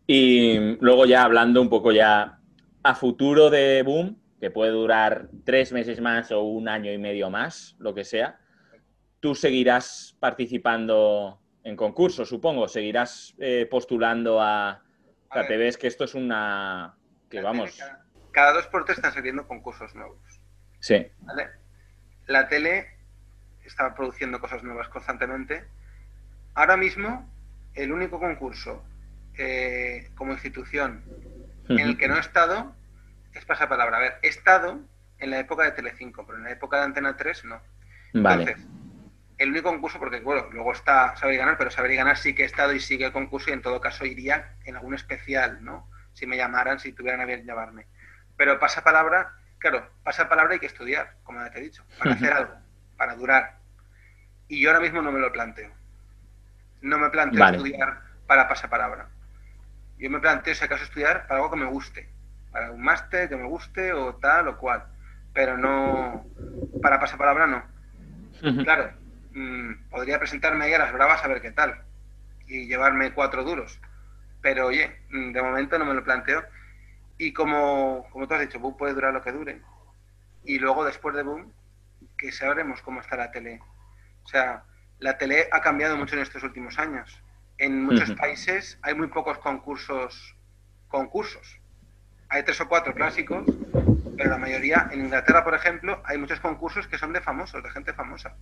Y 0.08 0.78
luego 0.80 1.06
ya 1.06 1.24
hablando 1.24 1.62
un 1.62 1.70
poco 1.70 1.92
ya 1.92 2.40
a 2.84 2.96
futuro 2.96 3.50
de 3.50 3.84
Boom, 3.84 4.20
que 4.40 4.50
puede 4.50 4.72
durar 4.72 5.30
tres 5.46 5.72
meses 5.72 6.02
más 6.02 6.32
o 6.32 6.42
un 6.42 6.68
año 6.68 6.92
y 6.92 6.98
medio 6.98 7.30
más, 7.30 7.76
lo 7.78 7.94
que 7.94 8.04
sea, 8.04 8.40
tú 9.20 9.36
seguirás 9.36 10.18
participando 10.20 11.40
en 11.64 11.76
concursos, 11.76 12.28
supongo, 12.28 12.68
seguirás 12.68 13.36
eh, 13.40 13.68
postulando 13.70 14.42
a... 14.42 14.84
O 15.30 15.34
sea, 15.34 15.48
te 15.48 15.58
ves 15.58 15.78
que 15.78 15.88
esto 15.88 16.04
es 16.04 16.16
una... 16.16 16.98
que 17.30 17.42
vamos... 17.42 17.80
Cada, 18.32 18.54
dos 18.54 18.68
por 18.68 18.86
tres 18.86 18.98
están 18.98 19.14
saliendo 19.14 19.48
concursos 19.48 19.94
nuevos. 19.96 20.20
Sí, 20.80 21.08
¿vale? 21.20 21.50
La 22.28 22.48
tele 22.48 22.88
está 23.66 23.94
produciendo 23.94 24.40
cosas 24.40 24.64
nuevas 24.64 24.90
constantemente. 24.90 25.66
Ahora 26.54 26.78
mismo, 26.78 27.30
el 27.74 27.92
único 27.92 28.20
concurso 28.20 28.84
eh, 29.38 30.12
como 30.16 30.34
institución 30.34 31.04
en 31.70 31.80
el 31.80 31.98
que 31.98 32.08
no 32.08 32.18
he 32.18 32.20
estado 32.20 32.76
es 33.34 33.46
pasapalabra. 33.46 33.98
A 33.98 34.02
ver, 34.02 34.14
he 34.24 34.28
estado 34.28 34.82
en 35.20 35.30
la 35.30 35.40
época 35.40 35.64
de 35.64 35.72
Telecinco, 35.72 36.26
pero 36.26 36.38
en 36.38 36.46
la 36.46 36.52
época 36.52 36.78
de 36.78 36.84
Antena 36.84 37.16
3 37.16 37.46
no. 37.46 37.62
vale. 38.14 38.44
Entonces, 38.44 38.68
el 39.38 39.50
único 39.50 39.70
concurso, 39.70 39.98
porque 39.98 40.20
bueno, 40.20 40.48
luego 40.52 40.72
está 40.72 41.16
Saber 41.16 41.34
y 41.34 41.38
Ganar, 41.38 41.58
pero 41.58 41.72
Saber 41.72 41.92
y 41.92 41.96
Ganar 41.96 42.18
sí 42.18 42.36
que 42.36 42.44
he 42.44 42.46
estado 42.46 42.74
y 42.74 42.80
sigue 42.80 43.06
el 43.06 43.12
concurso 43.12 43.50
y 43.50 43.54
en 43.54 43.64
todo 43.64 43.82
caso 43.82 44.06
iría 44.06 44.56
en 44.66 44.76
algún 44.76 44.94
especial, 44.94 45.64
¿no? 45.64 45.90
Si 46.14 46.28
me 46.28 46.38
llamaran, 46.38 46.80
si 46.80 46.92
tuvieran 46.92 47.22
a 47.22 47.26
bien 47.26 47.46
llamarme. 47.46 47.88
Pero 48.42 48.58
pasapalabra, 48.58 49.36
claro, 49.60 49.88
pasapalabra 50.04 50.54
hay 50.54 50.60
que 50.60 50.66
estudiar, 50.66 51.14
como 51.22 51.42
ya 51.44 51.52
te 51.52 51.60
he 51.60 51.62
dicho, 51.62 51.86
para 52.00 52.14
hacer 52.16 52.34
algo, 52.34 52.56
para 52.98 53.14
durar. 53.14 53.60
Y 54.48 54.60
yo 54.60 54.72
ahora 54.72 54.82
mismo 54.82 55.00
no 55.04 55.12
me 55.12 55.20
lo 55.20 55.32
planteo. 55.32 55.70
No 56.82 56.98
me 56.98 57.12
planteo 57.12 57.44
Vale. 57.44 57.58
estudiar 57.58 58.02
para 58.26 58.48
pasapalabra. 58.48 59.10
Yo 60.00 60.10
me 60.10 60.20
planteo, 60.20 60.56
si 60.56 60.66
acaso, 60.66 60.86
estudiar 60.86 61.28
para 61.28 61.36
algo 61.36 61.52
que 61.52 61.58
me 61.58 61.68
guste. 61.68 62.10
Para 62.52 62.72
un 62.72 62.82
máster 62.82 63.30
que 63.30 63.36
me 63.36 63.46
guste 63.46 63.94
o 63.94 64.16
tal 64.16 64.48
o 64.48 64.58
cual. 64.58 64.88
Pero 65.36 65.56
no, 65.56 66.26
para 66.82 67.00
pasapalabra 67.00 67.46
no. 67.46 67.64
Claro, 68.64 68.92
mm, 69.34 69.90
podría 69.92 70.18
presentarme 70.18 70.66
ahí 70.66 70.74
a 70.74 70.80
las 70.80 70.94
bravas 70.94 71.24
a 71.24 71.28
ver 71.28 71.44
qué 71.44 71.52
tal 71.52 71.80
y 72.48 72.66
llevarme 72.66 73.14
cuatro 73.14 73.44
duros. 73.44 73.80
Pero 74.42 74.66
oye, 74.66 75.00
mm, 75.12 75.32
de 75.32 75.42
momento 75.44 75.78
no 75.78 75.86
me 75.86 75.94
lo 75.94 76.04
planteo. 76.04 76.44
Y 77.22 77.34
como, 77.34 78.08
como 78.10 78.28
tú 78.28 78.34
has 78.34 78.40
dicho, 78.42 78.58
Boom 78.60 78.76
puede 78.76 78.96
durar 78.96 79.14
lo 79.14 79.22
que 79.22 79.32
dure. 79.32 79.62
Y 80.44 80.58
luego 80.58 80.84
después 80.84 81.16
de 81.16 81.22
Boom, 81.22 81.54
que 82.18 82.32
sabremos 82.32 82.82
cómo 82.82 83.00
está 83.00 83.16
la 83.16 83.30
tele. 83.30 83.60
O 84.24 84.28
sea, 84.28 84.64
la 84.98 85.20
tele 85.20 85.48
ha 85.52 85.62
cambiado 85.62 85.96
mucho 85.98 86.16
en 86.16 86.24
estos 86.24 86.42
últimos 86.42 86.80
años. 86.80 87.22
En 87.60 87.84
muchos 87.84 88.12
países 88.14 88.80
hay 88.82 88.96
muy 88.96 89.06
pocos 89.06 89.38
concursos. 89.38 90.36
Concursos. 90.88 91.60
Hay 92.30 92.42
tres 92.42 92.60
o 92.60 92.68
cuatro 92.68 92.96
clásicos, 92.96 93.46
pero 94.18 94.32
la 94.32 94.40
mayoría, 94.40 94.90
en 94.92 95.02
Inglaterra, 95.02 95.44
por 95.44 95.54
ejemplo, 95.54 96.02
hay 96.06 96.18
muchos 96.18 96.40
concursos 96.40 96.88
que 96.88 96.98
son 96.98 97.14
de 97.14 97.22
famosos, 97.22 97.62
de 97.62 97.70
gente 97.70 97.94
famosa. 97.94 98.36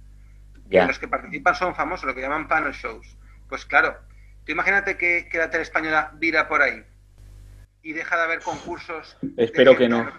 Y 0.69 0.75
Ya. 0.75 0.85
los 0.85 0.99
que 0.99 1.09
participan 1.09 1.53
son 1.53 1.75
famosos, 1.75 2.05
lo 2.05 2.15
que 2.15 2.21
llaman 2.21 2.47
panel 2.47 2.71
shows. 2.71 3.17
Pues 3.49 3.65
claro, 3.65 3.97
tú 4.45 4.53
imagínate 4.53 4.95
que, 4.95 5.27
que 5.29 5.37
la 5.37 5.49
tele 5.49 5.63
española 5.63 6.11
vira 6.13 6.47
por 6.47 6.61
ahí 6.61 6.85
y 7.81 7.93
deja 7.93 8.17
de 8.17 8.23
haber 8.23 8.39
concursos. 8.41 9.17
Espero 9.37 9.75
que 9.77 9.87
no. 9.89 10.11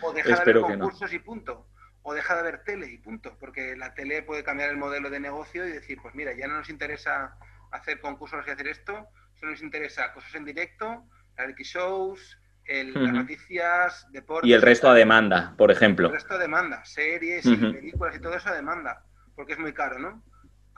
O 0.00 0.12
deja 0.12 0.36
de 0.36 0.40
haber 0.42 0.56
no. 0.56 0.62
concursos 0.62 1.12
y 1.12 1.18
punto. 1.18 1.68
O 2.02 2.12
deja 2.14 2.34
de 2.34 2.40
haber 2.40 2.64
tele 2.64 2.86
y 2.90 2.98
punto. 2.98 3.36
Porque 3.38 3.76
la 3.76 3.94
tele 3.94 4.22
puede 4.22 4.42
cambiar 4.42 4.70
el 4.70 4.76
modelo 4.76 5.08
de 5.10 5.20
negocio 5.20 5.66
y 5.66 5.70
decir, 5.72 5.98
pues 6.02 6.14
mira, 6.14 6.32
ya 6.32 6.48
no 6.48 6.56
nos 6.56 6.68
interesa 6.68 7.36
hacer 7.70 8.00
concursos 8.00 8.44
y 8.46 8.50
hacer 8.50 8.68
esto, 8.68 9.08
solo 9.34 9.52
nos 9.52 9.62
interesa 9.62 10.12
cosas 10.12 10.34
en 10.34 10.44
directo, 10.44 11.04
reality 11.36 11.62
shows, 11.62 12.38
el- 12.66 12.92
las 12.92 13.12
noticias, 13.12 14.06
deportes. 14.12 14.48
Y 14.50 14.52
el 14.52 14.60
resto 14.62 14.90
a 14.90 14.94
demanda, 14.94 15.54
por 15.56 15.70
ejemplo. 15.70 16.08
El 16.08 16.14
resto 16.14 16.34
a 16.34 16.38
demanda, 16.38 16.84
series 16.84 17.46
y 17.46 17.56
películas 17.56 18.14
y 18.16 18.20
todo 18.20 18.34
eso 18.34 18.48
a 18.50 18.54
demanda, 18.54 19.04
porque 19.34 19.54
es 19.54 19.58
muy 19.58 19.72
caro, 19.72 19.98
¿no? 19.98 20.22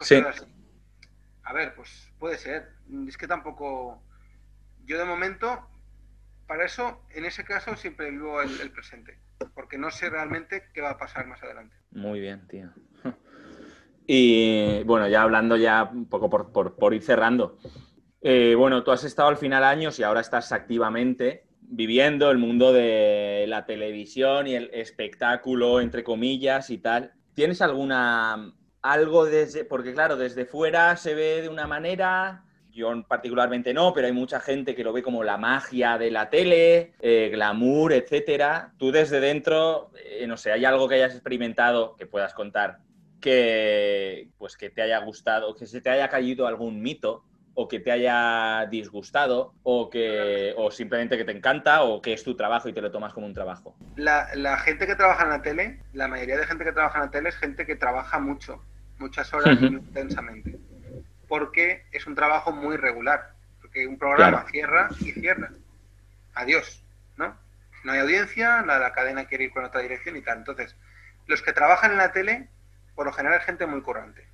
Sí. 0.01 0.17
así. 0.17 0.45
A 1.43 1.53
ver, 1.53 1.75
pues 1.75 2.11
puede 2.19 2.39
ser. 2.39 2.71
Es 3.09 3.17
que 3.17 3.27
tampoco. 3.27 4.03
Yo 4.85 4.99
de 4.99 5.05
momento, 5.05 5.69
para 6.47 6.64
eso, 6.64 7.03
en 7.14 7.24
ese 7.24 7.45
caso, 7.45 7.76
siempre 7.76 8.11
vivo 8.11 8.40
el, 8.40 8.70
presente, 8.70 9.18
porque 9.55 9.78
no 9.78 9.90
sé 9.90 10.11
realmente 10.11 10.64
qué 10.72 10.80
va 10.80 10.90
a 10.90 10.99
pasar 10.99 11.26
más 11.26 11.42
adelante. 11.42 11.76
Muy 11.90 12.20
bien, 12.20 12.47
tío. 12.49 12.70
Y 14.07 14.82
bueno, 14.82 15.09
ya 15.09 15.22
hablando 15.22 15.57
ya 15.57 15.84
un 15.84 16.07
poco 16.09 16.28
por, 16.28 16.53
por- 16.53 16.76
por 16.76 16.92
ir 16.92 17.03
cerrando. 17.03 17.57
Eh, 18.20 18.55
bueno, 18.55 18.82
tú 18.84 18.90
has 18.90 19.03
estado 19.05 19.28
al 19.30 19.38
final 19.38 19.64
años 19.64 19.99
y 19.99 20.03
ahora 20.03 20.20
estás 20.20 20.53
activamente 20.53 21.47
viviendo 21.62 22.30
el 22.30 22.36
mundo 22.36 22.72
de 22.74 23.47
la 23.49 23.64
televisión 23.64 24.47
y 24.47 24.55
el 24.57 24.70
espectáculo, 24.74 25.80
entre 25.80 26.05
comillas, 26.05 26.68
y 26.68 26.76
tal. 26.78 27.14
¿Tienes 27.34 27.62
alguna... 27.62 28.53
algo 28.82 29.24
desde... 29.24 29.64
porque 29.64 29.95
claro, 29.95 30.16
desde 30.16 30.45
fuera 30.45 30.97
se 30.97 31.14
ve 31.14 31.40
de 31.42 31.49
una 31.49 31.66
manera... 31.66 32.45
Yo 32.75 32.93
particularmente 33.07 33.72
no, 33.72 33.95
pero 33.95 34.09
hay 34.09 34.12
mucha 34.12 34.41
gente 34.41 34.75
que 34.75 34.83
lo 34.83 34.93
ve 34.93 35.03
como 35.03 35.22
la 35.22 35.37
magia 35.37 35.97
de 35.97 36.11
la 36.11 36.29
tele, 36.29 36.95
eh, 37.01 37.29
glamour, 37.31 37.93
etcétera. 37.93 38.72
Tú 38.79 38.91
desde 38.91 39.20
dentro, 39.20 39.91
eh, 40.05 40.27
no 40.27 40.37
sé, 40.37 40.51
¿hay 40.51 40.64
algo 40.64 40.89
que 40.89 40.97
hayas 40.97 41.14
experimentado 41.14 41.95
que 41.97 42.07
puedas 42.07 42.35
contar 42.35 42.79
que, 43.20 44.29
pues, 44.37 44.57
que 44.57 44.70
te 44.70 44.83
haya 44.83 44.99
gustado, 44.99 45.55
que 45.55 45.66
se 45.66 45.81
te 45.81 45.89
haya 45.89 46.09
caído 46.09 46.47
algún 46.47 46.83
mito 46.83 47.25
o 47.55 47.68
que 47.68 47.81
te 47.81 47.93
haya 47.93 48.66
disgustado 48.66 49.55
o 49.62 49.89
que 49.89 50.53
o 50.57 50.70
simplemente 50.70 51.16
que 51.16 51.25
te 51.25 51.33
encanta 51.33 51.85
o 51.85 52.03
que 52.03 52.12
es 52.12 52.25
tu 52.25 52.35
trabajo 52.35 52.68
y 52.68 52.72
te 52.72 52.83
lo 52.83 52.91
tomas 52.91 53.14
como 53.14 53.27
un 53.27 53.33
trabajo? 53.33 53.77
La, 53.97 54.27
la 54.35 54.59
gente 54.59 54.87
que 54.87 54.97
trabaja 54.97 55.22
en 55.22 55.31
la 55.31 55.43
tele, 55.43 55.81
la 55.93 56.09
mayoría 56.09 56.37
de 56.37 56.47
gente 56.47 56.64
que 56.64 56.72
trabaja 56.72 56.99
en 56.99 57.05
la 57.07 57.11
tele 57.11 57.29
es 57.29 57.37
gente 57.37 57.64
que 57.64 57.77
trabaja 57.77 58.18
mucho, 58.18 58.62
muchas 58.99 59.33
horas 59.33 59.61
intensamente, 59.62 60.59
porque 61.39 61.85
es 61.91 62.07
un 62.07 62.14
trabajo 62.14 62.53
muy 62.53 62.76
regular, 62.76 63.32
porque 63.61 63.89
un 63.89 63.99
programa 63.99 64.30
Claro. 64.45 64.49
cierra 64.53 64.89
y 65.01 65.11
cierra. 65.11 65.51
Adiós, 66.35 66.85
¿no? 67.16 67.37
no 67.82 67.93
hay 67.93 67.99
audiencia, 67.99 68.62
la, 68.62 68.78
la 68.78 68.93
cadena 68.93 69.24
quiere 69.26 69.45
ir 69.45 69.51
con 69.53 69.64
otra 69.64 69.80
dirección 69.80 70.16
y 70.16 70.22
tal. 70.22 70.39
Entonces, 70.39 70.76
los 71.26 71.43
que 71.43 71.53
trabajan 71.53 71.91
en 71.91 71.97
la 71.99 72.12
tele, 72.12 72.49
por 72.95 73.05
lo 73.07 73.12
general 73.12 73.41
es 73.41 73.45
gente 73.47 73.66
muy 73.66 73.82
currante. 73.82 74.28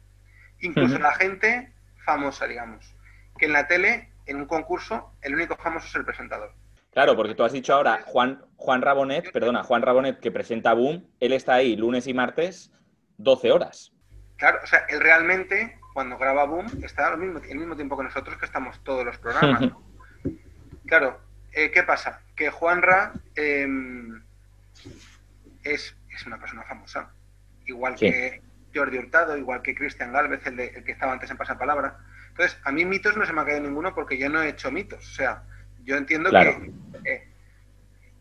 Incluso 0.59 0.99
la 0.99 1.15
gente 1.15 1.73
famosa, 2.05 2.47
digamos. 2.47 2.95
Que 3.39 3.47
en 3.47 3.55
la 3.55 3.67
tele, 3.67 4.11
en 4.27 4.37
un 4.37 4.45
concurso, 4.47 5.15
el 5.23 5.35
único 5.35 5.57
famoso 5.57 5.87
es 5.87 5.95
el 5.95 6.05
presentador. 6.05 6.53
Claro, 6.93 7.17
porque 7.17 7.35
tú 7.35 7.45
has 7.45 7.53
dicho 7.53 7.73
ahora, 7.73 8.03
Juan, 8.05 8.45
Juan 8.57 8.83
Rabonet, 8.83 9.33
perdona, 9.33 9.63
Juan 9.63 9.81
Rabonet 9.81 10.21
que 10.21 10.31
presenta 10.31 10.75
Boom, 10.75 11.09
él 11.19 11.33
está 11.33 11.55
ahí 11.55 11.77
lunes 11.77 12.07
y 12.07 12.13
martes 12.13 12.71
12 13.17 13.53
horas. 13.53 13.91
Claro, 14.37 14.59
o 14.63 14.67
sea, 14.67 14.81
él 14.91 15.01
realmente, 15.01 15.80
cuando 16.01 16.17
graba 16.17 16.47
Boom, 16.47 16.67
está 16.83 17.09
al 17.09 17.19
mismo, 17.19 17.41
el 17.47 17.59
mismo 17.59 17.77
tiempo 17.77 17.95
que 17.95 18.05
nosotros 18.05 18.39
que 18.39 18.47
estamos 18.47 18.83
todos 18.83 19.05
los 19.05 19.19
programas. 19.19 19.61
¿no? 19.61 19.85
claro, 20.87 21.21
eh, 21.53 21.71
¿qué 21.71 21.83
pasa? 21.83 22.23
Que 22.35 22.49
Juan 22.49 22.81
Ra 22.81 23.13
em, 23.35 24.23
es, 25.63 25.95
es, 26.09 26.27
una 26.27 26.39
persona 26.39 26.63
famosa, 26.63 27.13
igual 27.67 27.99
sí. 27.99 28.11
que 28.11 28.41
Jordi 28.75 28.97
Hurtado, 28.97 29.37
igual 29.37 29.61
que 29.61 29.75
Cristian 29.75 30.11
Galvez, 30.11 30.47
el, 30.47 30.57
de, 30.57 30.69
el, 30.69 30.85
que 30.85 30.93
estaba 30.93 31.13
antes 31.13 31.31
en 31.31 31.37
Pasapalabra. 31.37 31.99
Entonces, 32.31 32.59
a 32.65 32.73
mí 32.73 32.87
mitos 32.87 33.19
no 33.19 33.27
se 33.27 33.35
me 33.35 33.43
ha 33.43 33.45
caído 33.45 33.61
ninguno 33.61 33.95
porque 33.95 34.17
yo 34.17 34.31
no 34.31 34.41
he 34.41 34.49
hecho 34.49 34.71
mitos. 34.71 35.07
O 35.07 35.15
sea, 35.15 35.43
yo 35.85 35.99
entiendo 35.99 36.31
claro. 36.31 36.63
que 37.03 37.13
eh, 37.13 37.29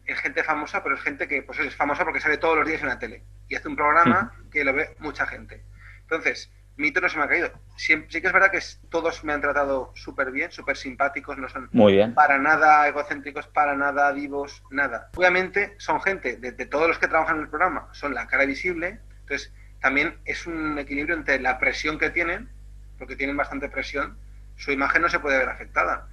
es 0.05 0.19
gente 0.19 0.43
famosa, 0.43 0.83
pero 0.83 0.95
es 0.95 1.01
gente 1.01 1.29
que 1.29 1.43
pues, 1.43 1.57
es 1.59 1.73
famosa 1.77 2.03
porque 2.03 2.19
sale 2.19 2.39
todos 2.39 2.57
los 2.57 2.67
días 2.67 2.81
en 2.81 2.89
la 2.89 2.99
tele 2.99 3.23
y 3.47 3.55
hace 3.55 3.69
un 3.69 3.77
programa 3.77 4.33
que 4.51 4.65
lo 4.65 4.73
ve 4.73 4.97
mucha 4.99 5.25
gente. 5.25 5.63
Entonces, 6.01 6.51
mito 6.79 7.01
no 7.01 7.09
se 7.09 7.17
me 7.17 7.25
ha 7.25 7.27
caído. 7.27 7.51
Sí, 7.75 7.93
sí 8.09 8.21
que 8.21 8.27
es 8.27 8.33
verdad 8.33 8.51
que 8.51 8.59
todos 8.89 9.23
me 9.23 9.33
han 9.33 9.41
tratado 9.41 9.91
súper 9.95 10.31
bien, 10.31 10.51
súper 10.51 10.77
simpáticos, 10.77 11.37
no 11.37 11.47
son 11.49 11.69
Muy 11.71 11.93
bien. 11.93 12.13
para 12.13 12.37
nada 12.37 12.87
egocéntricos, 12.87 13.47
para 13.47 13.75
nada 13.75 14.11
vivos, 14.11 14.63
nada. 14.71 15.09
Obviamente 15.15 15.75
son 15.77 16.01
gente 16.01 16.37
de, 16.37 16.51
de 16.53 16.65
todos 16.65 16.87
los 16.87 16.97
que 16.97 17.07
trabajan 17.07 17.37
en 17.37 17.43
el 17.43 17.49
programa, 17.49 17.89
son 17.91 18.13
la 18.13 18.27
cara 18.27 18.45
visible, 18.45 18.99
entonces 19.21 19.53
también 19.81 20.17
es 20.25 20.47
un 20.47 20.77
equilibrio 20.79 21.15
entre 21.15 21.39
la 21.39 21.59
presión 21.59 21.99
que 21.99 22.09
tienen, 22.09 22.49
porque 22.97 23.15
tienen 23.15 23.37
bastante 23.37 23.69
presión, 23.69 24.17
su 24.55 24.71
imagen 24.71 25.01
no 25.01 25.09
se 25.09 25.19
puede 25.19 25.37
ver 25.37 25.49
afectada. 25.49 26.07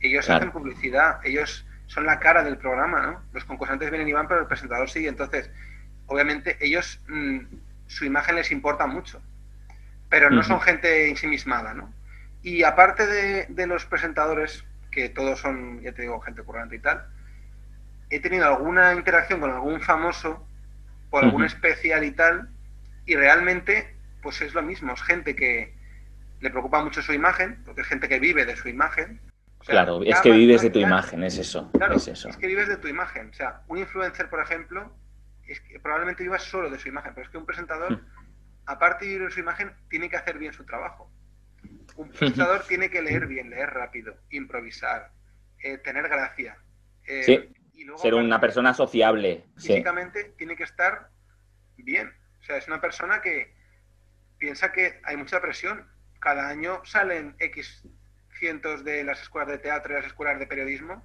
Ellos 0.00 0.24
claro. 0.26 0.38
hacen 0.38 0.52
publicidad, 0.52 1.20
ellos 1.24 1.66
son 1.86 2.06
la 2.06 2.18
cara 2.20 2.42
del 2.42 2.56
programa, 2.56 3.02
¿no? 3.02 3.22
Los 3.32 3.44
concursantes 3.44 3.90
vienen 3.90 4.08
y 4.08 4.12
van, 4.12 4.28
pero 4.28 4.40
el 4.40 4.46
presentador 4.46 4.88
sigue. 4.88 5.08
Entonces, 5.08 5.50
obviamente, 6.06 6.56
ellos, 6.60 7.00
mmm, 7.08 7.40
su 7.86 8.04
imagen 8.04 8.36
les 8.36 8.50
importa 8.52 8.86
mucho, 8.86 9.20
pero 10.10 10.28
no 10.28 10.40
uh 10.40 10.42
-huh. 10.42 10.46
son 10.46 10.60
gente 10.60 11.08
ensimismada, 11.08 11.72
¿no? 11.72 11.92
Y 12.42 12.64
aparte 12.64 13.06
de, 13.06 13.46
de, 13.48 13.66
los 13.66 13.86
presentadores, 13.86 14.64
que 14.90 15.08
todos 15.08 15.40
son, 15.40 15.80
ya 15.80 15.92
te 15.92 16.02
digo, 16.02 16.20
gente 16.20 16.42
currante 16.42 16.76
y 16.76 16.80
tal, 16.80 17.06
he 18.10 18.20
tenido 18.20 18.46
alguna 18.46 18.92
interacción 18.94 19.40
con 19.40 19.50
algún 19.50 19.80
famoso 19.80 20.46
por 21.10 21.22
uh 21.22 21.24
-huh. 21.24 21.26
algún 21.28 21.44
especial 21.44 22.04
y 22.04 22.10
tal, 22.10 22.50
y 23.06 23.14
realmente, 23.16 23.94
pues 24.22 24.42
es 24.42 24.52
lo 24.52 24.62
mismo, 24.62 24.92
es 24.92 25.02
gente 25.02 25.34
que 25.34 25.74
le 26.40 26.50
preocupa 26.50 26.82
mucho 26.82 27.00
su 27.02 27.12
imagen, 27.12 27.62
porque 27.64 27.82
es 27.82 27.86
gente 27.86 28.08
que 28.08 28.18
vive 28.18 28.44
de 28.44 28.56
su 28.56 28.68
imagen, 28.68 29.20
o 29.60 29.64
sea, 29.64 29.74
claro, 29.74 30.02
es 30.02 30.18
que 30.22 30.30
vives 30.30 30.62
de 30.62 30.70
tu 30.70 30.78
imagen, 30.78 31.22
es 31.22 31.36
eso, 31.36 31.70
claro, 31.72 31.96
es 31.96 32.08
eso. 32.08 32.30
Es 32.30 32.36
que 32.38 32.46
vives 32.46 32.66
de 32.66 32.78
tu 32.78 32.88
imagen. 32.88 33.28
O 33.28 33.34
sea, 33.34 33.60
un 33.68 33.76
influencer, 33.76 34.30
por 34.30 34.40
ejemplo, 34.40 34.90
es 35.46 35.60
que 35.60 35.78
probablemente 35.78 36.22
vivas 36.22 36.42
solo 36.44 36.70
de 36.70 36.78
su 36.78 36.88
imagen, 36.88 37.12
pero 37.14 37.26
es 37.26 37.30
que 37.30 37.36
un 37.36 37.44
presentador. 37.44 38.00
Aparte 38.66 39.06
de 39.06 39.16
vivir 39.16 39.32
su 39.32 39.40
imagen, 39.40 39.72
tiene 39.88 40.08
que 40.08 40.16
hacer 40.16 40.38
bien 40.38 40.52
su 40.52 40.64
trabajo. 40.64 41.10
Un 41.96 42.10
presentador 42.10 42.64
tiene 42.68 42.90
que 42.90 43.02
leer 43.02 43.26
bien, 43.26 43.50
leer 43.50 43.70
rápido, 43.70 44.16
improvisar, 44.30 45.12
eh, 45.62 45.78
tener 45.78 46.08
gracia. 46.08 46.58
Eh, 47.06 47.22
sí, 47.24 47.54
y 47.74 47.84
luego, 47.84 48.00
ser 48.00 48.14
una 48.14 48.40
persona 48.40 48.74
sociable. 48.74 49.44
Físicamente 49.56 50.24
sí. 50.24 50.32
tiene 50.38 50.56
que 50.56 50.64
estar 50.64 51.10
bien. 51.76 52.12
O 52.40 52.42
sea, 52.44 52.56
es 52.56 52.66
una 52.68 52.80
persona 52.80 53.20
que 53.20 53.54
piensa 54.38 54.72
que 54.72 55.00
hay 55.04 55.16
mucha 55.16 55.40
presión. 55.40 55.86
Cada 56.20 56.48
año 56.48 56.82
salen 56.84 57.36
X 57.38 57.86
cientos 58.38 58.84
de 58.84 59.04
las 59.04 59.20
escuelas 59.22 59.48
de 59.48 59.58
teatro 59.58 59.92
y 59.92 59.96
las 59.96 60.06
escuelas 60.06 60.38
de 60.38 60.46
periodismo 60.46 61.04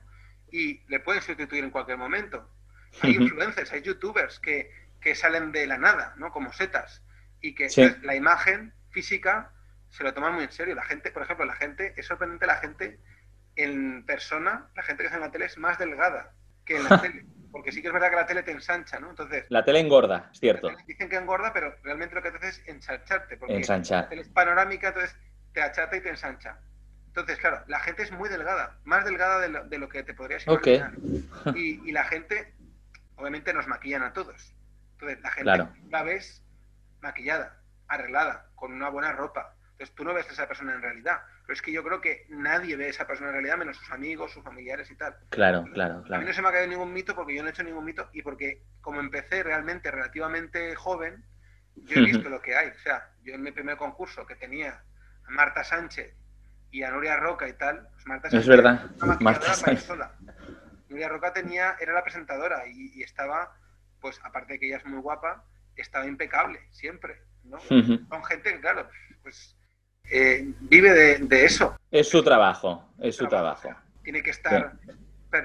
y 0.51 0.81
le 0.87 0.99
pueden 0.99 1.21
sustituir 1.21 1.63
en 1.63 1.69
cualquier 1.69 1.97
momento. 1.97 2.49
Hay 3.01 3.15
influencers, 3.15 3.73
hay 3.73 3.81
youtubers 3.81 4.39
que, 4.39 4.71
que 5.01 5.15
salen 5.15 5.51
de 5.51 5.67
la 5.67 5.77
nada, 5.77 6.13
¿no? 6.17 6.31
Como 6.31 6.53
setas. 6.53 7.03
Y 7.45 7.53
que 7.53 7.69
sí. 7.69 7.85
la 8.01 8.15
imagen 8.15 8.73
física 8.89 9.51
se 9.89 10.03
lo 10.03 10.15
toman 10.15 10.33
muy 10.33 10.45
en 10.45 10.51
serio. 10.51 10.73
La 10.73 10.83
gente, 10.83 11.11
por 11.11 11.21
ejemplo, 11.21 11.45
la 11.45 11.53
gente, 11.53 11.93
es 11.95 12.07
sorprendente 12.07 12.47
la 12.47 12.55
gente 12.55 12.99
en 13.55 14.03
persona, 14.03 14.67
la 14.75 14.81
gente 14.81 15.03
que 15.03 15.07
está 15.07 15.17
en 15.17 15.21
la 15.21 15.31
tele 15.31 15.45
es 15.45 15.59
más 15.59 15.77
delgada 15.77 16.33
que 16.65 16.77
en 16.77 16.85
la 16.85 16.99
tele. 17.01 17.23
Porque 17.51 17.71
sí 17.71 17.83
que 17.83 17.89
es 17.89 17.93
verdad 17.93 18.09
que 18.09 18.15
la 18.15 18.25
tele 18.25 18.41
te 18.41 18.51
ensancha, 18.51 18.99
¿no? 18.99 19.11
Entonces. 19.11 19.45
La 19.49 19.63
tele 19.63 19.79
engorda, 19.79 20.31
es 20.33 20.39
cierto. 20.39 20.71
Dicen 20.87 21.07
que 21.07 21.17
engorda, 21.17 21.53
pero 21.53 21.75
realmente 21.83 22.15
lo 22.15 22.23
que 22.23 22.31
te 22.31 22.37
hace 22.37 22.47
es 22.47 22.63
ensancharte. 22.65 23.37
Porque 23.37 23.57
Ensanchar. 23.57 24.05
la 24.05 24.09
tele 24.09 24.21
es 24.23 24.29
panorámica, 24.29 24.87
entonces 24.87 25.15
te 25.53 25.61
achata 25.61 25.95
y 25.95 26.01
te 26.01 26.09
ensancha. 26.09 26.57
Entonces, 27.09 27.37
claro, 27.37 27.63
la 27.67 27.79
gente 27.79 28.01
es 28.01 28.11
muy 28.11 28.27
delgada, 28.27 28.79
más 28.85 29.05
delgada 29.05 29.39
de 29.39 29.49
lo, 29.49 29.63
de 29.65 29.77
lo 29.77 29.87
que 29.87 30.01
te 30.01 30.15
podrías 30.15 30.47
imaginar. 30.47 30.93
Okay. 30.97 31.29
Y, 31.55 31.89
y, 31.89 31.91
la 31.91 32.05
gente, 32.05 32.55
obviamente, 33.17 33.53
nos 33.53 33.67
maquillan 33.67 34.01
a 34.01 34.13
todos. 34.13 34.51
Entonces, 34.93 35.21
la 35.21 35.29
gente 35.29 35.43
claro. 35.43 35.69
la 35.91 36.01
ves 36.01 36.41
maquillada, 37.05 37.57
arreglada, 37.87 38.49
con 38.55 38.73
una 38.73 38.89
buena 38.89 39.11
ropa. 39.13 39.55
Entonces, 39.71 39.95
tú 39.95 40.03
no 40.03 40.13
ves 40.13 40.27
a 40.29 40.33
esa 40.33 40.47
persona 40.47 40.73
en 40.73 40.81
realidad. 40.81 41.19
Pero 41.45 41.53
es 41.53 41.61
que 41.61 41.71
yo 41.71 41.83
creo 41.83 42.01
que 42.01 42.25
nadie 42.29 42.75
ve 42.75 42.85
a 42.85 42.89
esa 42.89 43.05
persona 43.05 43.29
en 43.29 43.33
realidad, 43.35 43.57
menos 43.57 43.77
sus 43.77 43.91
amigos, 43.91 44.31
sus 44.31 44.43
familiares 44.43 44.89
y 44.89 44.95
tal. 44.95 45.15
Claro, 45.29 45.65
claro, 45.73 46.01
claro. 46.03 46.15
A 46.15 46.19
mí 46.19 46.25
no 46.25 46.33
se 46.33 46.41
me 46.41 46.47
ha 46.47 46.51
caído 46.51 46.67
ningún 46.67 46.93
mito 46.93 47.13
porque 47.13 47.35
yo 47.35 47.43
no 47.43 47.49
he 47.49 47.51
hecho 47.51 47.63
ningún 47.63 47.85
mito 47.85 48.09
y 48.13 48.21
porque, 48.21 48.63
como 48.81 48.99
empecé 48.99 49.43
realmente 49.43 49.91
relativamente 49.91 50.73
joven, 50.75 51.23
yo 51.75 51.99
he 51.99 52.05
visto 52.05 52.29
lo 52.29 52.41
que 52.41 52.55
hay. 52.55 52.69
O 52.69 52.79
sea, 52.79 53.09
yo 53.23 53.35
en 53.35 53.43
mi 53.43 53.51
primer 53.51 53.77
concurso 53.77 54.25
que 54.25 54.35
tenía 54.35 54.81
a 55.27 55.29
Marta 55.29 55.63
Sánchez 55.63 56.15
y 56.71 56.83
a 56.83 56.91
Nuria 56.91 57.17
Roca 57.17 57.47
y 57.47 57.53
tal. 57.53 57.87
Pues 57.93 58.07
Marta 58.07 58.29
es 58.29 58.47
verdad. 58.47 58.89
Marta 59.19 59.53
sola. 59.53 60.13
Nuria 60.89 61.09
Roca 61.09 61.33
tenía, 61.33 61.75
era 61.79 61.93
la 61.93 62.03
presentadora 62.03 62.65
y, 62.67 62.91
y, 62.95 63.03
estaba, 63.03 63.55
pues 63.99 64.19
aparte 64.23 64.53
de 64.53 64.59
que 64.59 64.67
ella 64.67 64.77
es 64.77 64.85
muy 64.85 64.99
guapa, 64.99 65.43
estaba 65.81 66.05
impecable, 66.05 66.59
siempre. 66.71 67.21
¿no? 67.43 67.57
Uh 67.57 67.81
-huh. 67.81 68.07
Son 68.09 68.23
gente 68.25 68.53
que, 68.53 68.59
claro, 68.59 68.89
pues 69.21 69.55
eh, 70.09 70.53
vive 70.61 70.91
de, 70.93 71.17
de, 71.19 71.45
eso. 71.45 71.77
Es 71.91 72.09
su 72.09 72.23
trabajo, 72.23 72.93
es 72.99 73.15
su 73.15 73.27
trabajo. 73.27 73.61
trabajo. 73.61 73.81
O 73.81 73.91
sea, 73.91 74.01
tiene 74.03 74.21
que 74.21 74.29
estar, 74.29 74.77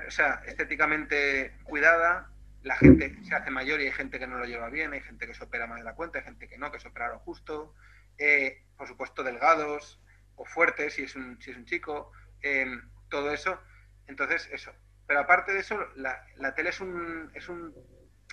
o 0.06 0.10
sea, 0.10 0.42
estéticamente 0.46 1.56
cuidada. 1.64 2.30
La 2.62 2.76
gente 2.76 3.16
se 3.24 3.34
hace 3.34 3.50
mayor 3.50 3.80
y 3.80 3.86
hay 3.86 3.92
gente 3.92 4.18
que 4.18 4.26
no 4.26 4.36
lo 4.36 4.44
lleva 4.44 4.68
bien, 4.68 4.92
hay 4.92 5.00
gente 5.00 5.26
que 5.26 5.32
se 5.32 5.44
opera 5.44 5.66
más 5.66 5.78
de 5.78 5.84
la 5.84 5.94
cuenta, 5.94 6.18
hay 6.18 6.24
gente 6.24 6.46
que 6.46 6.58
no, 6.58 6.70
que 6.70 6.78
se 6.78 6.88
opera 6.88 7.08
lo 7.08 7.18
justo. 7.20 7.74
Eh, 8.18 8.64
por 8.76 8.86
supuesto, 8.86 9.22
delgados, 9.22 9.98
o 10.36 10.44
fuerte 10.44 10.90
si 10.90 11.04
es 11.04 11.16
un, 11.16 11.40
si 11.40 11.52
es 11.52 11.56
un 11.56 11.64
chico, 11.64 12.12
eh, 12.42 12.66
todo 13.08 13.32
eso. 13.32 13.58
Entonces, 14.06 14.46
eso. 14.52 14.72
Pero 15.06 15.20
aparte 15.20 15.52
de 15.52 15.60
eso, 15.60 15.78
la, 15.96 16.22
la 16.36 16.54
tele 16.54 16.68
es 16.68 16.80
un, 16.80 17.30
es, 17.34 17.48
un, 17.48 17.74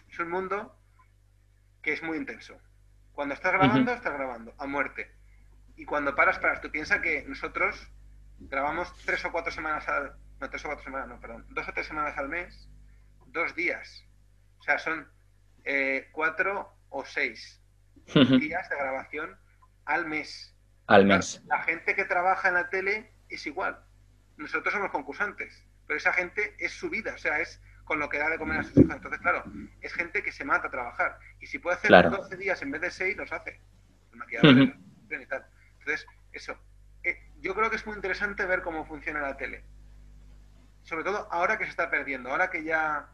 es 0.10 0.20
un 0.20 0.30
mundo 0.30 0.78
que 1.88 1.94
es 1.94 2.04
muy 2.04 2.18
intenso. 2.18 2.60
Cuando 3.14 3.34
estás 3.34 3.54
grabando, 3.54 3.92
uh 3.92 3.94
-huh. 3.94 3.98
estás 3.98 4.14
grabando 4.14 4.54
a 4.58 4.68
muerte. 4.68 5.10
Y 5.78 5.86
cuando 5.86 6.14
paras, 6.14 6.38
paras. 6.38 6.60
Tú 6.60 6.70
piensas 6.70 7.00
que 7.00 7.24
nosotros 7.24 7.90
grabamos 8.40 8.94
tres 9.06 9.24
o 9.24 9.32
cuatro 9.32 9.54
semanas 9.54 9.88
al... 9.88 10.14
No, 10.42 10.50
tres 10.50 10.66
o 10.66 10.68
cuatro 10.68 10.84
semanas, 10.84 11.08
no, 11.08 11.18
perdón. 11.22 11.46
Dos 11.48 11.66
o 11.66 11.72
tres 11.72 11.88
semanas 11.88 12.18
al 12.18 12.28
mes, 12.28 12.68
dos 13.28 13.56
días. 13.56 14.04
O 14.60 14.64
sea, 14.64 14.80
son 14.80 15.10
eh, 15.64 16.10
cuatro 16.12 16.78
o 16.90 17.06
seis 17.06 17.62
uh 17.96 18.20
-huh. 18.20 18.38
días 18.38 18.68
de 18.70 18.76
grabación 18.76 19.40
al 19.86 20.08
mes 20.08 20.54
al 20.88 21.06
mes. 21.06 21.42
La, 21.48 21.56
la, 21.56 21.64
gente 21.64 21.96
que 21.96 22.04
trabaja 22.04 22.50
en 22.50 22.56
la 22.56 22.70
tele 22.70 23.14
es 23.30 23.48
igual. 23.48 23.80
Nosotros 24.36 24.74
somos 24.74 24.92
concursantes, 24.92 25.64
pero 25.86 25.96
esa 25.96 26.12
gente 26.12 26.54
es 26.60 26.74
su 26.74 26.90
vida, 26.90 27.14
o 27.16 27.18
sea, 27.18 27.40
es 27.40 27.62
con 27.88 28.00
lo 28.00 28.10
que 28.10 28.20
da 28.20 28.30
de 28.30 28.38
comer 28.38 28.60
a 28.60 28.64
sus 28.64 28.78
hijos. 28.78 28.96
Entonces, 28.96 29.22
claro, 29.22 29.44
es 29.82 29.94
gente 29.94 30.22
que 30.22 30.32
se 30.34 30.44
mata 30.44 30.68
a 30.68 30.72
trabajar. 30.72 31.18
Y 31.40 31.48
si 31.48 31.58
puede 31.58 31.78
hacer 31.78 31.88
claro. 31.88 32.10
12 32.10 32.36
días 32.36 32.62
en 32.62 32.72
vez 32.72 32.82
de 32.82 32.92
6, 32.92 33.16
los 33.16 33.32
hace. 33.32 33.62
El 34.12 34.18
maquillador 34.18 34.54
uh 34.54 34.60
-huh. 34.60 35.24
y 35.24 35.26
tal. 35.26 35.46
Entonces, 35.80 36.06
eso. 36.34 36.60
Eh, 37.04 37.18
yo 37.40 37.56
creo 37.56 37.70
que 37.70 37.78
es 37.78 37.86
muy 37.86 37.96
interesante 37.96 38.46
ver 38.46 38.62
cómo 38.62 38.86
funciona 38.86 39.22
la 39.22 39.38
tele. 39.38 39.64
Sobre 40.84 41.06
todo 41.06 41.28
ahora 41.32 41.58
que 41.58 41.64
se 41.64 41.70
está 41.70 41.90
perdiendo, 41.90 42.30
ahora 42.30 42.50
que 42.50 42.64
ya 42.64 43.08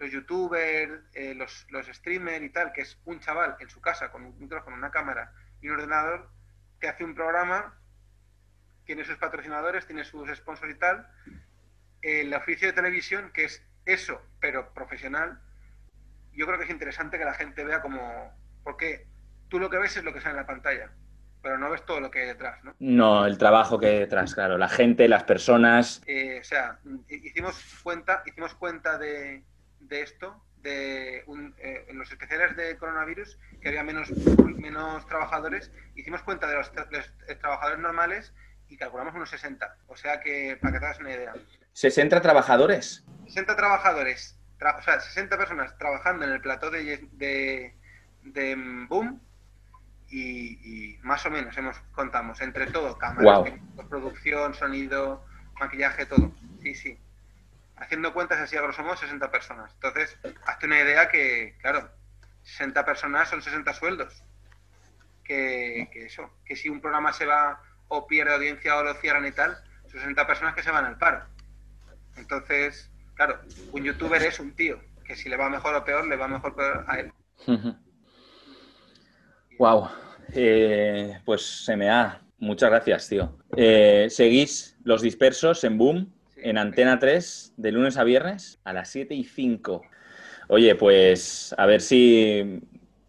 los 0.00 0.10
youtubers, 0.10 0.92
eh, 1.14 1.34
los, 1.34 1.66
los 1.70 1.86
streamers 1.86 2.44
y 2.44 2.50
tal, 2.50 2.72
que 2.72 2.80
es 2.80 2.98
un 3.04 3.20
chaval 3.20 3.56
en 3.60 3.70
su 3.70 3.80
casa 3.80 4.10
con 4.10 4.24
un 4.24 4.38
micrófono, 4.38 4.76
una 4.76 4.90
cámara 4.90 5.32
y 5.60 5.68
un 5.68 5.74
ordenador, 5.74 6.28
que 6.80 6.88
hace 6.88 7.04
un 7.04 7.14
programa, 7.14 7.78
tiene 8.84 9.04
sus 9.04 9.18
patrocinadores, 9.18 9.86
tiene 9.86 10.02
sus 10.04 10.28
sponsors 10.34 10.72
y 10.72 10.78
tal, 10.78 11.06
el 12.02 12.32
oficio 12.34 12.66
de 12.66 12.72
televisión, 12.72 13.30
que 13.32 13.44
es 13.44 13.62
eso, 13.86 14.20
pero 14.40 14.72
profesional, 14.72 15.40
yo 16.32 16.46
creo 16.46 16.58
que 16.58 16.64
es 16.64 16.70
interesante 16.70 17.18
que 17.18 17.24
la 17.24 17.34
gente 17.34 17.64
vea 17.64 17.82
como... 17.82 18.32
Porque 18.62 19.06
tú 19.48 19.58
lo 19.58 19.70
que 19.70 19.78
ves 19.78 19.96
es 19.96 20.04
lo 20.04 20.12
que 20.12 20.20
sale 20.20 20.32
en 20.32 20.40
la 20.40 20.46
pantalla, 20.46 20.90
pero 21.42 21.58
no 21.58 21.70
ves 21.70 21.84
todo 21.84 22.00
lo 22.00 22.10
que 22.10 22.20
hay 22.20 22.26
detrás, 22.26 22.62
¿no? 22.62 22.74
No, 22.78 23.26
el 23.26 23.38
trabajo 23.38 23.78
que 23.78 23.86
hay 23.86 23.98
detrás, 23.98 24.34
claro. 24.34 24.58
La 24.58 24.68
gente, 24.68 25.08
las 25.08 25.24
personas... 25.24 26.02
Eh, 26.06 26.38
o 26.40 26.44
sea, 26.44 26.78
hicimos 27.08 27.80
cuenta, 27.82 28.22
hicimos 28.26 28.54
cuenta 28.54 28.98
de, 28.98 29.42
de 29.80 30.02
esto, 30.02 30.42
de 30.62 31.18
eh, 31.18 31.86
en 31.88 31.98
los 31.98 32.10
especiales 32.10 32.56
de 32.56 32.76
coronavirus, 32.76 33.38
que 33.60 33.68
había 33.68 33.82
menos, 33.82 34.10
menos 34.56 35.06
trabajadores, 35.06 35.70
hicimos 35.94 36.22
cuenta 36.22 36.46
de 36.46 36.56
los, 36.56 36.72
trabajadores 37.40 37.78
normales 37.78 38.32
y 38.68 38.76
calculamos 38.76 39.14
unos 39.14 39.30
60. 39.30 39.76
O 39.88 39.96
sea 39.96 40.20
que, 40.20 40.58
para 40.60 40.74
que 40.74 40.78
te 40.78 40.84
hagas 40.84 41.00
una 41.00 41.12
idea. 41.12 41.34
¿60 41.74 42.20
trabajadores? 42.20 43.04
60 43.30 43.56
trabajadores, 43.56 44.36
o 44.60 44.82
sea, 44.82 45.00
60 45.00 45.38
personas 45.38 45.78
trabajando 45.78 46.24
en 46.24 46.32
el 46.32 46.40
plató 46.40 46.70
de, 46.70 47.08
de, 47.12 47.74
de 48.22 48.54
Boom 48.88 49.20
y, 50.10 50.98
más 51.02 51.24
o 51.24 51.30
menos 51.30 51.56
hemos 51.56 51.78
contamos 51.92 52.40
entre 52.40 52.66
todo, 52.66 52.98
cámaras, 52.98 53.52
producción, 53.88 54.54
sonido, 54.54 55.24
maquillaje, 55.58 56.06
todo. 56.06 56.32
Sí, 56.60 56.74
sí. 56.74 56.98
Haciendo 57.76 58.12
cuentas 58.12 58.40
así 58.40 58.56
a 58.56 58.62
grosso 58.62 58.82
modo, 58.82 58.96
60 58.96 59.30
personas. 59.30 59.72
Entonces, 59.74 60.18
hazte 60.44 60.66
una 60.66 60.80
idea 60.80 61.08
que, 61.08 61.56
claro, 61.60 61.88
60 62.42 62.84
personas 62.84 63.28
son 63.28 63.40
60 63.40 63.72
sueldos. 63.72 64.22
Que, 65.24 65.88
eso, 65.94 66.28
que 66.44 66.56
si 66.56 66.68
un 66.68 66.80
programa 66.80 67.12
se 67.12 67.24
va 67.24 67.62
o 67.86 68.08
pierde 68.08 68.34
audiencia 68.34 68.76
o 68.76 68.82
lo 68.82 68.94
cierran 68.94 69.26
y 69.26 69.32
tal, 69.32 69.56
60 69.92 70.26
personas 70.26 70.54
que 70.56 70.62
se 70.62 70.72
van 70.72 70.84
al 70.84 70.98
paro. 70.98 71.24
Entonces, 72.16 72.89
claro, 73.20 73.38
un 73.72 73.84
youtuber 73.84 74.22
es 74.22 74.40
un 74.40 74.52
tío, 74.56 74.80
que 75.04 75.14
si 75.14 75.28
le 75.28 75.36
va 75.36 75.50
mejor 75.50 75.74
o 75.74 75.84
peor, 75.84 76.06
le 76.06 76.16
va 76.16 76.26
mejor 76.26 76.56
peor 76.56 76.86
a 76.88 77.00
él. 77.00 77.12
Wow. 79.58 79.90
Eh, 80.32 81.20
pues 81.26 81.70
MA, 81.76 82.18
muchas 82.38 82.70
gracias, 82.70 83.08
tío. 83.10 83.36
Eh, 83.54 84.06
seguís 84.08 84.78
los 84.84 85.02
dispersos 85.02 85.64
en 85.64 85.76
Boom, 85.76 86.10
en 86.36 86.56
Antena 86.56 86.98
3, 86.98 87.52
de 87.58 87.72
lunes 87.72 87.98
a 87.98 88.04
viernes, 88.04 88.58
a 88.64 88.72
las 88.72 88.88
7 88.88 89.14
y 89.14 89.24
5. 89.24 89.82
Oye, 90.48 90.74
pues 90.76 91.54
a 91.58 91.66
ver 91.66 91.82
si. 91.82 92.62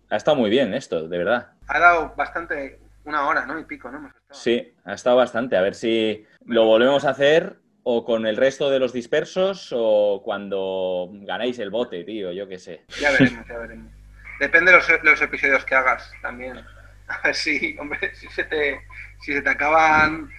Ha 0.10 0.18
estado 0.18 0.36
muy 0.36 0.50
bien 0.50 0.74
esto, 0.74 1.08
de 1.08 1.18
verdad. 1.18 1.54
Ha 1.68 1.80
dado 1.80 2.14
bastante, 2.18 2.82
una 3.06 3.26
hora, 3.30 3.46
¿no? 3.46 3.58
Y 3.58 3.64
pico, 3.64 3.90
¿no? 3.90 4.12
Sí, 4.30 4.74
ha 4.84 4.94
estado 4.94 5.16
bastante. 5.16 5.56
A 5.56 5.62
ver 5.62 5.74
si 5.74 6.26
lo 6.46 6.66
volvemos 6.66 7.06
a 7.06 7.12
hacer 7.12 7.61
o 7.84 8.06
con 8.06 8.26
el 8.26 8.38
resto 8.38 8.70
de 8.70 8.80
los 8.80 8.94
dispersos 8.94 9.70
o 9.76 10.22
cuando 10.24 11.10
ganéis 11.12 11.60
el 11.60 11.70
bote, 11.70 12.04
tío, 12.04 12.32
yo 12.32 12.48
qué 12.48 12.60
sé. 12.60 12.84
Ya 13.00 13.12
veremos, 13.12 13.48
ya 13.48 13.58
veremos. 13.58 13.92
Depende 14.40 14.72
de 14.72 14.78
los, 15.04 15.22
episodios 15.22 15.66
que 15.66 15.76
hagas 15.76 16.12
también. 16.22 16.58
A 17.08 17.20
ver 17.24 17.36
si, 17.36 17.76
hombre, 17.78 18.16
si 18.16 18.28
se 18.30 18.44
te, 18.46 18.82
si 19.20 19.34
se 19.34 19.42
te 19.42 19.50
acaban 19.50 20.30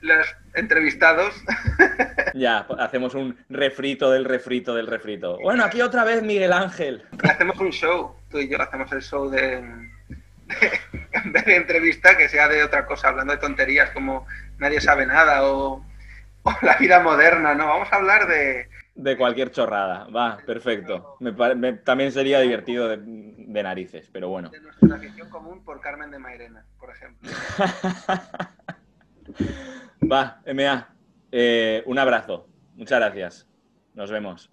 los 0.00 0.26
entrevistados. 0.54 1.34
Ya, 2.34 2.66
hacemos 2.78 3.14
un 3.14 3.36
refrito 3.50 4.10
del 4.10 4.24
refrito 4.24 4.74
del 4.74 4.86
refrito. 4.86 5.38
Bueno, 5.42 5.64
aquí 5.64 5.82
otra 5.82 6.02
vez 6.02 6.22
Miguel 6.22 6.54
Ángel. 6.54 7.04
Hacemos 7.24 7.58
un 7.58 7.70
show, 7.70 8.16
tú 8.30 8.38
y 8.38 8.48
yo 8.48 8.58
hacemos 8.58 8.90
el 8.90 9.02
show 9.02 9.28
de, 9.28 9.62
de 11.26 11.56
entrevista 11.56 12.16
que 12.16 12.30
sea 12.30 12.48
de 12.48 12.64
otra 12.64 12.86
cosa, 12.86 13.08
hablando 13.08 13.34
de 13.34 13.38
tonterías 13.38 13.90
como 13.90 14.26
nadie 14.56 14.80
sabe 14.80 15.04
nada 15.04 15.44
o, 15.44 15.84
la 16.62 16.76
vida 16.76 17.00
moderna, 17.00 17.54
¿no? 17.54 17.66
Vamos 17.66 17.92
a 17.92 17.96
hablar 17.96 18.26
de... 18.26 18.68
De 18.94 19.16
cualquier 19.16 19.50
chorrada, 19.50 20.06
va, 20.14 20.36
perfecto. 20.44 21.16
también 21.84 22.12
sería 22.12 22.40
divertido 22.40 22.88
de, 22.88 23.62
narices, 23.62 24.10
pero 24.12 24.28
bueno. 24.28 24.50
De 24.50 24.60
nuestra 24.60 24.96
afición 24.96 25.30
común 25.30 25.64
por 25.64 25.80
Carmen 25.80 26.10
de 26.10 26.18
Mairena, 26.18 26.66
por 26.78 26.90
ejemplo. 26.90 27.30
Va, 30.10 30.42
MA. 30.52 30.88
Eh, 31.30 31.82
un 31.86 31.98
abrazo. 31.98 32.48
Muchas 32.74 33.00
gracias. 33.00 33.48
Nos 33.94 34.10
vemos. 34.10 34.50